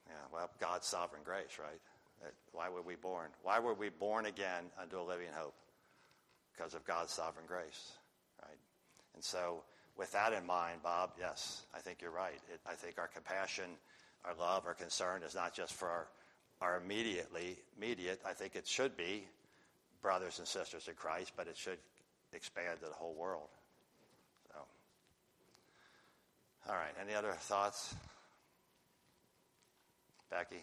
Yeah, 0.07 0.15
well, 0.33 0.51
God's 0.61 0.87
sovereign 0.87 1.23
grace, 1.25 1.59
right? 1.59 1.81
Why 2.53 2.69
were 2.69 2.83
we 2.83 2.95
born? 2.95 3.29
Why 3.43 3.59
were 3.59 3.75
we 3.75 3.89
born 3.89 4.27
again 4.27 4.65
unto 4.81 5.01
a 5.01 5.03
living 5.03 5.29
hope? 5.35 5.55
Because 6.55 6.75
of 6.75 6.85
God's 6.85 7.13
sovereign 7.13 7.47
grace. 7.49 7.93
And 9.15 9.23
so, 9.23 9.63
with 9.97 10.13
that 10.13 10.33
in 10.33 10.47
mind, 10.47 10.83
Bob, 10.83 11.11
yes, 11.19 11.63
I 11.75 11.79
think 11.81 12.01
you're 12.01 12.11
right. 12.11 12.39
It, 12.53 12.61
I 12.67 12.75
think 12.75 12.99
our 12.99 13.09
compassion, 13.09 13.65
our 14.25 14.35
love, 14.35 14.65
our 14.67 14.75
concern 14.75 15.23
is 15.23 15.35
not 15.35 15.55
just 15.55 15.75
for 15.75 15.89
our, 15.89 16.09
our 16.61 16.81
immediately 16.83 17.59
immediate. 17.77 18.21
I 18.27 18.33
think 18.33 18.57
it 18.57 18.67
should 18.67 18.97
be 18.97 19.25
brothers 20.01 20.39
and 20.39 20.49
sisters 20.49 20.89
in 20.89 20.95
Christ, 20.95 21.33
but 21.37 21.47
it 21.47 21.57
should 21.57 21.79
expand 22.33 22.81
to 22.81 22.87
the 22.87 22.93
whole 22.93 23.15
world. 23.15 23.49
So, 24.53 24.59
all 26.69 26.75
right. 26.75 26.95
Any 27.01 27.15
other 27.15 27.33
thoughts, 27.33 27.95
Becky? 30.31 30.63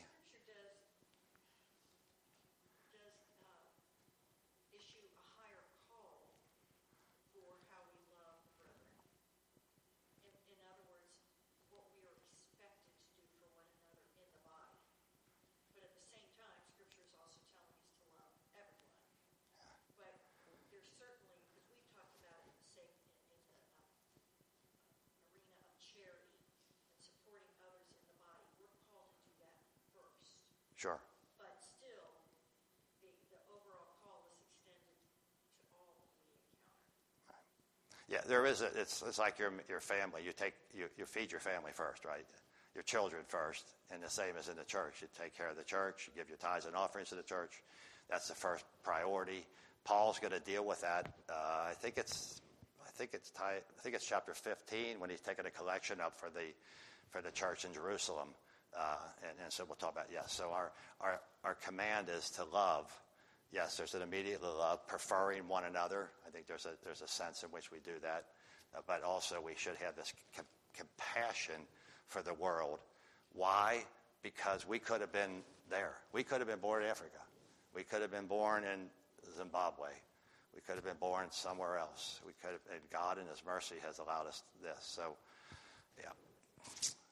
charity 26.00 26.40
and 26.96 27.04
supporting 27.04 27.52
others 27.60 27.92
in 27.92 28.00
the 28.08 28.18
body. 28.24 28.48
We're 28.56 28.72
called 28.88 29.12
to 29.12 29.20
do 29.28 29.34
that 29.44 29.60
first. 29.92 30.40
Sure. 30.80 31.00
But 31.36 31.60
still, 31.60 32.08
the, 33.04 33.12
the 33.36 33.42
overall 33.52 34.00
call 34.00 34.32
is 34.32 34.40
extended 34.40 34.96
to 34.96 35.64
all 35.76 35.92
that 36.00 36.08
we 36.24 36.40
encounter. 37.28 37.52
Yeah, 38.08 38.24
there 38.24 38.48
is. 38.48 38.64
A, 38.64 38.72
it's, 38.80 39.04
it's 39.04 39.20
like 39.20 39.38
your, 39.38 39.52
your 39.68 39.84
family. 39.84 40.24
You 40.24 40.32
take 40.32 40.56
you, 40.72 40.88
you 40.96 41.04
feed 41.04 41.36
your 41.36 41.44
family 41.44 41.76
first, 41.76 42.08
right? 42.08 42.24
Your 42.76 42.84
children 42.84 43.24
first, 43.28 43.66
and 43.92 44.02
the 44.02 44.10
same 44.10 44.38
as 44.40 44.48
in 44.48 44.56
the 44.56 44.64
church. 44.64 45.02
You 45.02 45.08
take 45.20 45.36
care 45.36 45.50
of 45.50 45.58
the 45.58 45.64
church. 45.64 46.08
You 46.08 46.22
give 46.22 46.30
your 46.30 46.38
tithes 46.38 46.66
and 46.66 46.76
offerings 46.76 47.10
to 47.10 47.16
the 47.16 47.24
church. 47.24 47.52
That's 48.10 48.28
the 48.28 48.36
first 48.36 48.64
priority. 48.84 49.46
Paul's 49.84 50.20
going 50.20 50.34
to 50.34 50.40
deal 50.40 50.64
with 50.64 50.82
that. 50.82 51.12
Uh, 51.30 51.70
I 51.70 51.74
think 51.74 51.98
it's 51.98 52.42
think 53.00 53.14
it's 53.14 53.32
I 53.40 53.60
think 53.82 53.96
it's 53.96 54.06
chapter 54.06 54.34
15 54.34 55.00
when 55.00 55.10
he's 55.10 55.22
taking 55.22 55.46
a 55.46 55.50
collection 55.50 56.02
up 56.02 56.20
for 56.20 56.30
the 56.30 56.52
for 57.12 57.22
the 57.22 57.32
church 57.32 57.64
in 57.64 57.74
Jerusalem. 57.74 58.28
Uh, 58.78 58.98
and, 59.28 59.32
and, 59.44 59.52
so 59.52 59.66
we'll 59.66 59.78
talk 59.78 59.94
about 59.94 60.08
yes. 60.12 60.34
So 60.34 60.52
our, 60.52 60.72
our 61.00 61.22
our 61.46 61.56
command 61.56 62.08
is 62.10 62.30
to 62.32 62.44
love. 62.44 62.92
Yes, 63.52 63.78
there's 63.78 63.96
an 63.96 64.02
immediate 64.02 64.44
love, 64.44 64.86
preferring 64.86 65.48
one 65.48 65.64
another. 65.64 66.10
I 66.28 66.30
think 66.30 66.46
there's 66.46 66.66
a 66.66 66.74
there's 66.84 67.02
a 67.02 67.08
sense 67.08 67.42
in 67.44 67.50
which 67.50 67.72
we 67.72 67.80
do 67.80 67.98
that, 68.04 68.26
uh, 68.76 68.82
but 68.86 69.02
also 69.04 69.42
we 69.44 69.54
should 69.56 69.78
have 69.78 69.96
this 69.96 70.14
com- 70.36 70.46
compassion 70.76 71.62
for 72.08 72.22
the 72.22 72.34
world. 72.34 72.80
Why? 73.32 73.86
Because 74.22 74.68
we 74.68 74.78
could 74.78 75.00
have 75.00 75.14
been 75.14 75.42
there. 75.70 75.94
We 76.12 76.24
could 76.24 76.40
have 76.40 76.50
been 76.50 76.60
born 76.60 76.84
in 76.84 76.90
Africa. 76.90 77.20
We 77.74 77.84
could 77.84 78.02
have 78.02 78.12
been 78.12 78.28
born 78.28 78.66
in 78.66 78.90
Zimbabwe. 79.38 79.90
We 80.56 80.62
could 80.62 80.76
have 80.76 80.86
been 80.86 80.98
born 81.00 81.28
somewhere 81.32 81.78
else. 81.78 82.20
We 82.26 82.34
could 82.42 82.52
have, 82.52 82.62
and 82.72 82.82
God 82.92 83.18
in 83.18 83.28
His 83.28 83.44
mercy 83.46 83.76
has 83.86 84.00
allowed 84.00 84.28
us 84.28 84.44
this. 84.62 84.78
So, 84.82 85.16
yeah. 86.00 86.12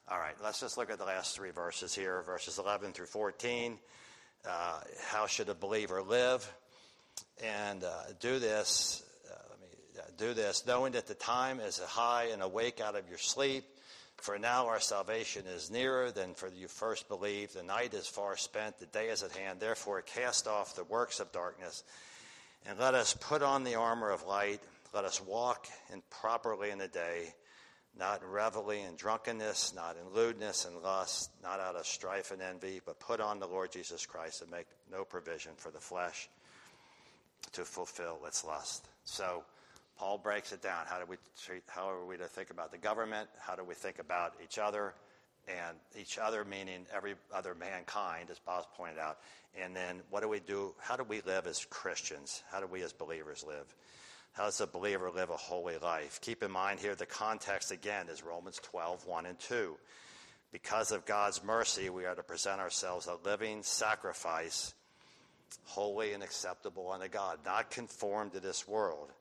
All 0.10 0.20
right, 0.20 0.36
let's 0.44 0.60
just 0.60 0.78
look 0.78 0.90
at 0.90 0.98
the 0.98 1.06
last 1.06 1.36
three 1.36 1.52
verses 1.52 1.94
here, 1.94 2.22
verses 2.22 2.58
11 2.60 2.94
through 2.94 3.08
14. 3.08 3.78
Uh, 4.48 4.80
how 5.10 5.28
should 5.28 5.50
a 5.50 5.54
believer 5.54 6.02
live? 6.02 6.50
And 7.44 7.84
uh, 7.84 7.92
do 8.20 8.40
this. 8.40 9.04
Uh, 9.30 9.38
let 9.50 9.60
me 9.60 10.14
do 10.18 10.34
this, 10.34 10.66
knowing 10.66 10.94
that 10.94 11.08
the 11.08 11.14
time 11.14 11.60
is 11.60 11.80
high 11.80 12.30
and 12.32 12.42
awake 12.42 12.80
out 12.80 12.96
of 12.96 13.10
your 13.10 13.18
sleep. 13.18 13.66
For 14.18 14.40
now 14.40 14.68
our 14.68 14.80
salvation 14.80 15.46
is 15.46 15.70
nearer 15.70 16.12
than 16.12 16.34
for 16.34 16.48
you 16.48 16.68
first 16.68 17.08
believed. 17.08 17.54
The 17.54 17.64
night 17.64 17.94
is 17.94 18.08
far 18.08 18.36
spent, 18.36 18.80
the 18.80 18.88
day 18.88 19.10
is 19.10 19.24
at 19.24 19.32
hand. 19.32 19.60
Therefore, 19.60 20.02
cast 20.02 20.48
off 20.48 20.76
the 20.76 20.84
works 20.84 21.20
of 21.20 21.32
darkness 21.32 21.84
and 22.66 22.80
let 22.80 22.94
us 22.94 23.14
put 23.14 23.42
on 23.42 23.64
the 23.64 23.76
armor 23.76 24.10
of 24.10 24.24
light. 24.26 24.60
Let 24.94 25.06
us 25.06 25.22
walk 25.22 25.68
in 25.92 26.02
properly 26.10 26.72
in 26.72 26.78
the 26.78 26.88
day, 26.88 27.34
not 27.98 28.22
in 28.22 28.30
revelry 28.30 28.82
and 28.82 28.98
drunkenness, 28.98 29.74
not 29.76 29.96
in 29.98 30.16
lewdness 30.16 30.66
and 30.66 30.82
lust, 30.82 31.30
not 31.44 31.60
out 31.60 31.76
of 31.76 31.86
strife 31.86 32.32
and 32.32 32.42
envy, 32.42 32.82
but 32.86 33.00
put 33.00 33.20
on 33.20 33.40
the 33.40 33.48
Lord 33.48 33.72
Jesus 33.72 34.06
Christ 34.06 34.42
and 34.42 34.52
make 34.52 34.68
no 34.92 35.04
provision 35.04 35.52
for 35.58 35.72
the 35.72 35.80
flesh 35.80 36.30
to 37.54 37.66
fulfill 37.66 38.20
its 38.26 38.44
lust. 38.44 38.88
So, 39.04 39.44
Paul 39.98 40.20
breaks 40.20 40.52
it 40.52 40.62
down. 40.62 40.86
How 40.88 41.00
do 41.00 41.06
we 41.08 41.18
treat, 41.44 41.64
how 41.68 41.90
are 41.90 42.06
we 42.06 42.18
to 42.18 42.26
think 42.26 42.52
about 42.52 42.72
the 42.72 42.78
government? 42.78 43.30
How 43.40 43.56
do 43.56 43.64
we 43.64 43.74
think 43.74 44.00
about 44.00 44.34
each 44.44 44.60
other? 44.60 44.94
And 45.48 45.78
each 45.98 46.18
other 46.18 46.44
meaning 46.44 46.86
every 46.94 47.16
other 47.34 47.56
mankind, 47.56 48.30
as 48.30 48.40
Bob's 48.40 48.68
pointed 48.76 49.00
out. 49.00 49.20
And 49.60 49.76
then 49.76 50.02
what 50.10 50.22
do 50.22 50.28
we 50.28 50.40
do? 50.40 50.74
How 50.80 50.96
do 50.96 51.04
we 51.04 51.22
live 51.22 51.48
as 51.48 51.66
Christians? 51.70 52.44
How 52.52 52.60
do 52.60 52.68
we 52.68 52.82
as 52.84 52.92
believers 52.92 53.46
live? 53.48 53.74
How 54.34 54.46
does 54.46 54.62
a 54.62 54.68
believer 54.68 55.10
live 55.10 55.30
a 55.30 55.38
holy 55.38 55.78
life? 55.78 56.20
Keep 56.22 56.44
in 56.44 56.52
mind 56.52 56.80
here 56.80 56.96
the 56.96 57.06
context 57.06 57.72
again 57.72 58.08
is 58.10 58.24
Romans 58.24 58.60
12, 58.62 59.08
1 59.08 59.26
and 59.26 59.40
2. 59.40 59.76
Because 60.52 60.92
of 60.92 61.06
God's 61.06 61.44
mercy, 61.44 61.90
we 61.90 62.06
are 62.06 62.16
to 62.16 62.24
present 62.24 62.62
ourselves 62.62 63.08
a 63.08 63.18
living 63.28 63.64
sacrifice, 63.64 64.74
holy 65.64 66.14
and 66.14 66.24
acceptable 66.24 66.92
unto 66.92 67.08
God, 67.08 67.40
not 67.46 67.72
conformed 67.72 68.34
to 68.34 68.40
this 68.40 68.68
world 68.68 69.12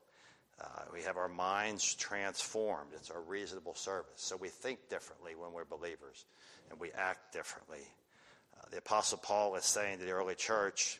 uh, 0.61 0.65
we 0.91 1.03
have 1.03 1.17
our 1.17 1.27
minds 1.27 1.93
transformed. 1.93 2.89
It's 2.95 3.11
our 3.11 3.21
reasonable 3.21 3.75
service. 3.75 4.13
So 4.15 4.35
we 4.35 4.49
think 4.49 4.89
differently 4.89 5.35
when 5.35 5.53
we're 5.53 5.65
believers, 5.65 6.25
and 6.71 6.79
we 6.79 6.91
act 6.91 7.31
differently. 7.31 7.87
Uh, 8.57 8.65
the 8.71 8.79
Apostle 8.79 9.19
Paul 9.19 9.55
is 9.55 9.65
saying 9.65 9.99
to 9.99 10.05
the 10.05 10.11
early 10.11 10.35
church 10.35 10.99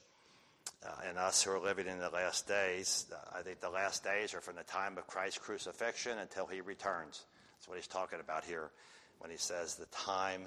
uh, 0.86 0.91
and 1.08 1.18
us 1.18 1.41
who 1.41 1.51
are 1.51 1.60
living 1.60 1.88
in 1.88 1.97
the 1.97 2.10
last 2.10 2.47
days, 2.47 3.08
uh, 3.12 3.39
I 3.39 3.41
think 3.41 3.60
the 3.60 3.70
last 3.70 4.03
days 4.03 4.34
are 4.34 4.41
from 4.41 4.55
the 4.55 4.64
time 4.64 4.97
of 4.97 5.08
Christ's 5.08 5.39
crucifixion 5.39 6.20
until 6.20 6.45
he 6.45 6.62
returns. 6.62 7.26
That's 7.55 7.68
what 7.68 7.78
he's 7.78 7.88
talking 7.88 8.20
about 8.20 8.43
here 8.43 8.70
when 9.20 9.32
he 9.32 9.38
says 9.38 9.76
the 9.76 9.88
time 9.88 10.43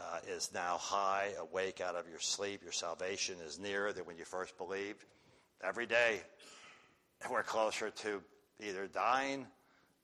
uh, 0.00 0.20
is 0.26 0.50
now 0.54 0.78
high, 0.78 1.32
awake 1.38 1.82
out 1.82 1.96
of 1.96 2.08
your 2.08 2.20
sleep. 2.20 2.62
Your 2.62 2.72
salvation 2.72 3.36
is 3.44 3.58
nearer 3.58 3.92
than 3.92 4.04
when 4.04 4.16
you 4.16 4.24
first 4.24 4.56
believed. 4.56 5.04
Every 5.62 5.86
day, 5.86 6.20
we're 7.30 7.42
closer 7.42 7.90
to 7.90 8.22
either 8.60 8.86
dying 8.86 9.46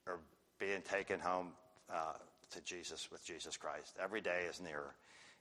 or 0.07 0.21
being 0.59 0.83
taken 0.83 1.21
home 1.21 1.53
uh, 1.93 2.15
to 2.51 2.61
Jesus 2.63 3.11
with 3.11 3.25
Jesus 3.25 3.57
Christ. 3.57 3.97
Every 4.03 4.21
day 4.21 4.45
is 4.49 4.61
nearer. 4.61 4.95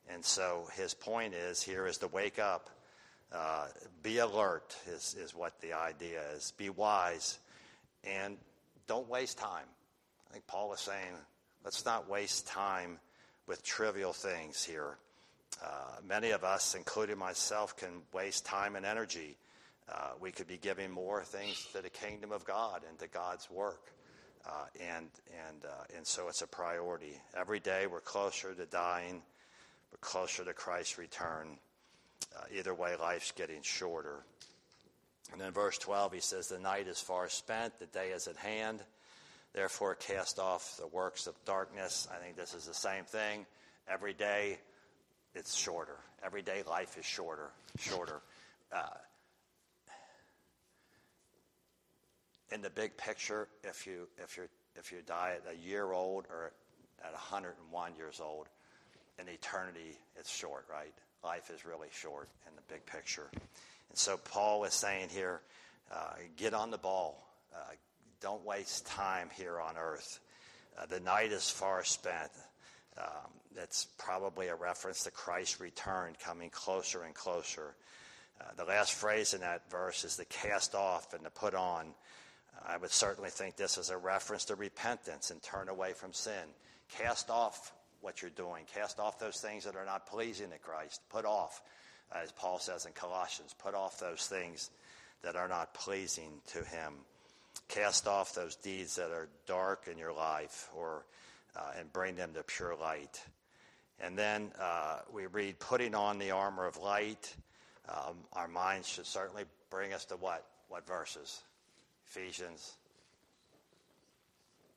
And 0.10 0.24
so 0.24 0.68
his 0.76 0.94
point 0.94 1.34
is 1.34 1.62
here 1.62 1.86
is 1.88 1.98
to 2.00 2.08
wake 2.08 2.40
up, 2.40 2.70
uh, 3.32 3.68
be 4.02 4.18
alert, 4.18 4.76
is, 4.88 5.16
is 5.20 5.34
what 5.34 5.60
the 5.62 5.74
idea 5.74 6.22
is. 6.36 6.52
Be 6.58 6.70
wise, 6.70 7.40
and 8.04 8.38
don't 8.88 9.08
waste 9.08 9.38
time. 9.38 9.66
I 10.30 10.34
think 10.34 10.48
Paul 10.48 10.74
is 10.74 10.82
saying, 10.82 11.14
let's 11.64 11.86
not 11.86 12.10
waste 12.10 12.48
time 12.48 13.00
with 13.48 13.64
trivial 13.64 14.14
things 14.14 14.64
here. 14.64 14.98
Uh, 15.64 16.02
many 16.06 16.32
of 16.32 16.44
us, 16.44 16.76
including 16.76 17.18
myself, 17.18 17.78
can 17.78 18.02
waste 18.14 18.46
time 18.46 18.76
and 18.76 18.86
energy 18.86 19.38
uh, 19.92 20.12
we 20.20 20.32
could 20.32 20.48
be 20.48 20.58
giving 20.58 20.92
more 20.92 21.24
things 21.24 21.68
to 21.74 21.82
the 21.82 21.90
kingdom 21.90 22.32
of 22.32 22.46
God 22.46 22.82
and 22.88 22.98
to 23.00 23.08
God's 23.08 23.50
work. 23.50 23.92
Uh, 24.46 24.66
and, 24.80 25.08
and, 25.48 25.66
uh, 25.66 25.96
and 25.96 26.06
so 26.06 26.28
it's 26.28 26.42
a 26.42 26.48
priority. 26.48 27.20
Every 27.38 27.60
day 27.60 27.88
we're 27.88 28.02
closer 28.02 28.54
to 28.54 28.66
dying, 28.66 29.22
we're 29.92 29.98
closer 30.02 30.44
to 30.44 30.54
Christ's 30.54 30.98
return. 30.98 31.58
Uh, 32.36 32.44
either 32.58 32.74
way, 32.74 32.96
life's 33.00 33.32
getting 33.32 33.62
shorter. 33.62 34.24
And 35.32 35.42
in 35.42 35.52
verse 35.52 35.78
12, 35.78 36.14
he 36.14 36.20
says, 36.20 36.48
The 36.48 36.60
night 36.60 36.88
is 36.88 37.00
far 37.00 37.30
spent, 37.30 37.80
the 37.80 37.86
day 37.86 38.10
is 38.10 38.28
at 38.28 38.36
hand. 38.36 38.84
Therefore, 39.54 39.96
cast 39.96 40.40
off 40.40 40.78
the 40.78 40.88
works 40.88 41.28
of 41.28 41.36
darkness. 41.46 42.08
I 42.12 42.22
think 42.22 42.36
this 42.36 42.54
is 42.54 42.66
the 42.66 42.74
same 42.74 43.06
thing. 43.06 43.46
Every 43.88 44.14
day, 44.14 44.60
it's 45.36 45.56
shorter. 45.56 45.98
Every 46.26 46.42
day, 46.42 46.64
life 46.68 46.98
is 46.98 47.06
shorter, 47.06 47.52
shorter. 47.78 48.22
Uh, 48.72 48.82
in 52.54 52.62
the 52.62 52.70
big 52.70 52.96
picture, 52.98 53.48
if 53.64 53.88
you 53.88 54.08
if 54.18 54.38
you 54.38 54.44
if 54.76 54.92
you 54.92 55.00
die 55.06 55.36
at 55.36 55.52
a 55.52 55.68
year 55.68 55.92
old 55.92 56.26
or 56.30 56.52
at 57.04 57.12
101 57.12 57.96
years 57.96 58.22
old, 58.24 58.48
in 59.20 59.28
eternity 59.28 59.98
it's 60.16 60.32
short, 60.32 60.66
right? 60.70 60.94
Life 61.24 61.50
is 61.54 61.66
really 61.66 61.88
short 61.92 62.30
in 62.48 62.56
the 62.56 62.62
big 62.74 62.86
picture, 62.86 63.30
and 63.34 63.98
so 63.98 64.18
Paul 64.18 64.64
is 64.66 64.74
saying 64.74 65.10
here, 65.10 65.42
uh, 65.92 66.14
get 66.38 66.54
on 66.54 66.72
the 66.72 66.78
ball. 66.78 67.28
Uh, 67.54 67.74
don't 68.22 68.46
waste 68.46 68.86
time 68.86 69.30
here 69.36 69.60
on 69.60 69.76
earth. 69.78 70.20
Uh, 70.78 70.86
the 70.86 71.00
night 71.00 71.32
is 71.32 71.50
far 71.50 71.84
spent. 71.84 72.32
Um, 72.98 73.32
that's 73.56 73.88
probably 73.98 74.48
a 74.48 74.56
reference 74.56 75.04
to 75.04 75.12
Christ's 75.12 75.60
return 75.60 76.16
coming 76.24 76.50
closer 76.50 77.04
and 77.04 77.14
closer. 77.14 77.76
Uh, 78.40 78.46
the 78.58 78.66
last 78.66 78.94
phrase 78.94 79.34
in 79.34 79.42
that 79.42 79.70
verse 79.70 80.04
is 80.04 80.18
the 80.18 80.26
cast 80.26 80.76
off 80.76 81.14
and 81.14 81.26
the 81.26 81.30
put 81.30 81.54
on. 81.54 81.94
I 82.66 82.78
would 82.78 82.92
certainly 82.92 83.30
think 83.30 83.56
this 83.56 83.78
is 83.78 83.90
a 83.90 83.98
reference 83.98 84.46
to 84.46 84.56
repentance 84.56 85.32
and 85.32 85.42
turn 85.42 85.70
away 85.70 85.94
from 85.94 86.14
sin. 86.14 86.44
Cast 86.98 87.30
off 87.30 87.74
what 88.02 88.22
you're 88.22 88.32
doing. 88.32 88.66
Cast 88.74 89.00
off 89.00 89.20
those 89.20 89.40
things 89.40 89.66
that 89.66 89.76
are 89.76 89.86
not 89.86 90.06
pleasing 90.06 90.50
to 90.50 90.58
Christ. 90.58 91.02
Put 91.10 91.26
off, 91.26 91.62
as 92.14 92.32
Paul 92.32 92.60
says 92.60 92.86
in 92.86 92.94
Colossians, 92.94 93.56
put 93.58 93.74
off 93.76 94.00
those 94.00 94.28
things 94.28 94.70
that 95.24 95.36
are 95.36 95.48
not 95.48 95.74
pleasing 95.74 96.42
to 96.48 96.60
Him. 96.60 96.94
Cast 97.68 98.08
off 98.08 98.36
those 98.36 98.56
deeds 98.56 98.96
that 98.96 99.12
are 99.12 99.30
dark 99.48 99.88
in 99.92 99.98
your 99.98 100.14
life 100.14 100.70
or, 100.76 101.06
uh, 101.56 101.72
and 101.80 101.92
bring 101.92 102.16
them 102.16 102.34
to 102.34 102.44
pure 102.44 102.76
light. 102.80 103.22
And 104.00 104.18
then 104.18 104.52
uh, 104.60 105.00
we 105.12 105.28
read, 105.28 105.60
putting 105.60 105.96
on 105.96 106.18
the 106.18 106.32
armor 106.32 106.66
of 106.66 106.78
light. 106.78 107.36
Um, 107.88 108.16
our 108.34 108.48
minds 108.48 108.88
should 108.88 109.06
certainly 109.06 109.44
bring 109.70 109.94
us 109.94 110.06
to 110.06 110.16
what? 110.16 110.46
What 110.70 110.88
verses? 110.88 111.42
Ephesians. 112.16 112.74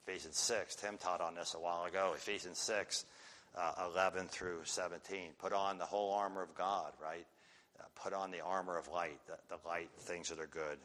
Ephesians 0.06 0.38
6. 0.38 0.76
Tim 0.76 0.96
taught 0.96 1.20
on 1.20 1.34
this 1.34 1.54
a 1.54 1.58
while 1.58 1.84
ago. 1.84 2.12
Ephesians 2.14 2.58
6, 2.58 3.04
uh, 3.56 3.88
11 3.92 4.28
through 4.28 4.60
17. 4.64 5.30
Put 5.38 5.52
on 5.52 5.78
the 5.78 5.84
whole 5.84 6.14
armor 6.14 6.42
of 6.42 6.54
God, 6.54 6.92
right? 7.02 7.26
Uh, 7.78 7.84
put 8.02 8.14
on 8.14 8.30
the 8.30 8.40
armor 8.40 8.78
of 8.78 8.88
light, 8.88 9.18
the, 9.26 9.34
the, 9.54 9.68
light 9.68 9.90
things 9.98 10.30
that 10.30 10.38
are 10.38 10.46
good. 10.46 10.78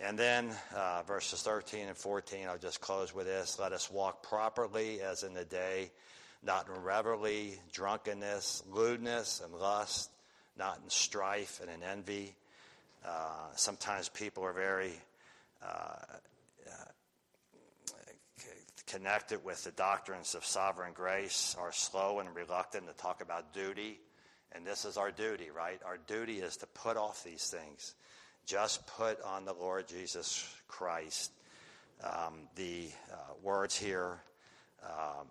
And 0.00 0.18
then 0.18 0.50
uh, 0.74 1.02
verses 1.02 1.42
13 1.42 1.86
and 1.86 1.96
14, 1.96 2.48
I'll 2.48 2.58
just 2.58 2.80
close 2.80 3.14
with 3.14 3.26
this. 3.26 3.58
Let 3.60 3.72
us 3.72 3.90
walk 3.90 4.22
properly 4.22 5.02
as 5.02 5.22
in 5.22 5.34
the 5.34 5.44
day, 5.44 5.92
not 6.42 6.66
in 6.68 6.82
revelry, 6.82 7.60
drunkenness, 7.72 8.64
lewdness, 8.72 9.40
and 9.44 9.54
lust 9.54 10.10
not 10.56 10.78
in 10.82 10.90
strife 10.90 11.60
and 11.60 11.70
in 11.70 11.82
envy. 11.82 12.34
Uh, 13.04 13.48
sometimes 13.56 14.08
people 14.08 14.44
are 14.44 14.52
very 14.52 14.92
connected 18.94 19.44
with 19.44 19.64
the 19.64 19.72
doctrines 19.72 20.36
of 20.36 20.44
sovereign 20.44 20.92
grace, 20.94 21.56
are 21.58 21.72
slow 21.72 22.20
and 22.20 22.32
reluctant 22.34 22.86
to 22.86 22.92
talk 22.94 23.20
about 23.20 23.52
duty. 23.52 23.98
And 24.52 24.64
this 24.64 24.84
is 24.84 24.96
our 24.96 25.10
duty, 25.10 25.50
right? 25.50 25.80
Our 25.84 25.98
duty 26.06 26.38
is 26.38 26.56
to 26.58 26.66
put 26.66 26.96
off 26.96 27.24
these 27.24 27.44
things. 27.44 27.96
Just 28.46 28.86
put 28.86 29.20
on 29.22 29.46
the 29.46 29.52
Lord 29.52 29.88
Jesus 29.88 30.48
Christ. 30.68 31.32
Um, 32.04 32.48
the 32.54 32.88
uh, 33.12 33.16
words 33.42 33.76
here, 33.76 34.20
um, 34.84 35.26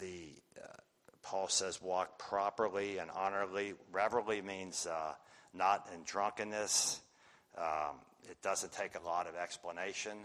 the 0.00 0.28
uh, 0.62 0.76
Paul 1.22 1.48
says, 1.48 1.82
walk 1.82 2.16
properly 2.16 2.98
and 2.98 3.10
honorably. 3.10 3.74
Reverently 3.90 4.40
means 4.40 4.86
uh, 4.86 5.14
not 5.52 5.88
in 5.92 6.04
drunkenness. 6.04 7.00
Um, 7.58 7.96
it 8.28 8.40
doesn't 8.42 8.72
take 8.72 8.94
a 8.94 9.04
lot 9.04 9.26
of 9.26 9.34
explanation. 9.34 10.18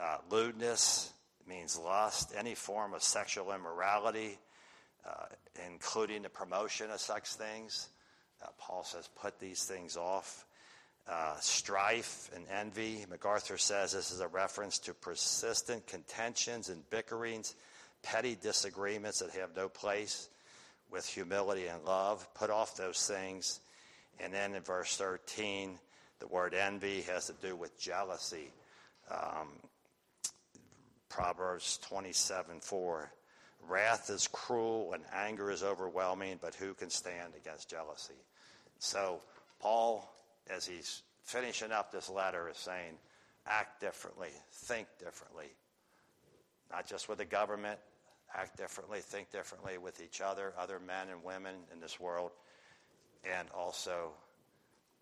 Uh, 0.00 0.16
lewdness 0.30 1.12
means 1.48 1.78
lust, 1.78 2.32
any 2.36 2.54
form 2.54 2.94
of 2.94 3.02
sexual 3.02 3.52
immorality, 3.52 4.38
uh, 5.06 5.26
including 5.66 6.22
the 6.22 6.28
promotion 6.28 6.90
of 6.90 7.00
such 7.00 7.28
things. 7.28 7.88
Uh, 8.42 8.46
Paul 8.58 8.84
says, 8.84 9.08
put 9.20 9.38
these 9.38 9.64
things 9.64 9.96
off. 9.96 10.46
Uh, 11.08 11.34
strife 11.40 12.30
and 12.36 12.44
envy. 12.48 13.04
MacArthur 13.10 13.58
says 13.58 13.92
this 13.92 14.12
is 14.12 14.20
a 14.20 14.28
reference 14.28 14.78
to 14.78 14.94
persistent 14.94 15.86
contentions 15.86 16.68
and 16.68 16.88
bickerings, 16.90 17.56
petty 18.02 18.36
disagreements 18.40 19.18
that 19.18 19.30
have 19.30 19.56
no 19.56 19.68
place 19.68 20.28
with 20.90 21.06
humility 21.06 21.66
and 21.66 21.84
love. 21.84 22.26
Put 22.34 22.50
off 22.50 22.76
those 22.76 23.06
things. 23.06 23.60
And 24.20 24.32
then 24.32 24.54
in 24.54 24.62
verse 24.62 24.96
13, 24.96 25.78
the 26.20 26.28
word 26.28 26.54
envy 26.54 27.02
has 27.02 27.26
to 27.26 27.34
do 27.42 27.56
with 27.56 27.78
jealousy. 27.78 28.52
Um, 29.10 29.48
Proverbs 31.08 31.78
27 31.88 32.60
4. 32.60 33.10
Wrath 33.68 34.08
is 34.10 34.28
cruel 34.28 34.92
and 34.94 35.02
anger 35.12 35.50
is 35.50 35.62
overwhelming, 35.62 36.38
but 36.40 36.54
who 36.54 36.72
can 36.74 36.88
stand 36.88 37.34
against 37.36 37.68
jealousy? 37.68 38.14
So, 38.78 39.20
Paul, 39.60 40.10
as 40.48 40.66
he's 40.66 41.02
finishing 41.22 41.72
up 41.72 41.92
this 41.92 42.08
letter, 42.08 42.48
is 42.48 42.56
saying, 42.56 42.94
act 43.46 43.80
differently, 43.80 44.30
think 44.50 44.86
differently. 44.98 45.46
Not 46.70 46.86
just 46.86 47.08
with 47.08 47.18
the 47.18 47.24
government, 47.24 47.78
act 48.34 48.56
differently, 48.56 49.00
think 49.00 49.30
differently 49.30 49.76
with 49.78 50.00
each 50.02 50.20
other, 50.20 50.54
other 50.58 50.78
men 50.78 51.08
and 51.10 51.22
women 51.22 51.54
in 51.72 51.80
this 51.80 52.00
world, 52.00 52.30
and 53.24 53.48
also 53.54 54.12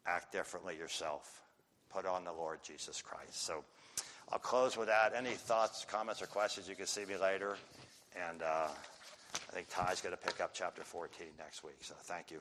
act 0.08 0.32
differently 0.32 0.76
yourself. 0.76 1.42
Put 1.92 2.06
on 2.06 2.24
the 2.24 2.32
Lord 2.32 2.58
Jesus 2.62 3.02
Christ. 3.02 3.44
So, 3.44 3.64
I'll 4.30 4.38
close 4.38 4.76
with 4.76 4.88
that. 4.88 5.14
Any 5.16 5.30
thoughts, 5.30 5.86
comments, 5.88 6.20
or 6.20 6.26
questions, 6.26 6.68
you 6.68 6.74
can 6.74 6.86
see 6.86 7.04
me 7.06 7.16
later. 7.16 7.56
And 8.28 8.42
uh, 8.42 8.68
I 9.34 9.52
think 9.52 9.68
Ty's 9.70 10.00
going 10.00 10.14
to 10.14 10.20
pick 10.20 10.40
up 10.40 10.50
chapter 10.52 10.82
14 10.82 11.26
next 11.38 11.64
week. 11.64 11.76
So 11.80 11.94
thank 12.02 12.30
you. 12.30 12.40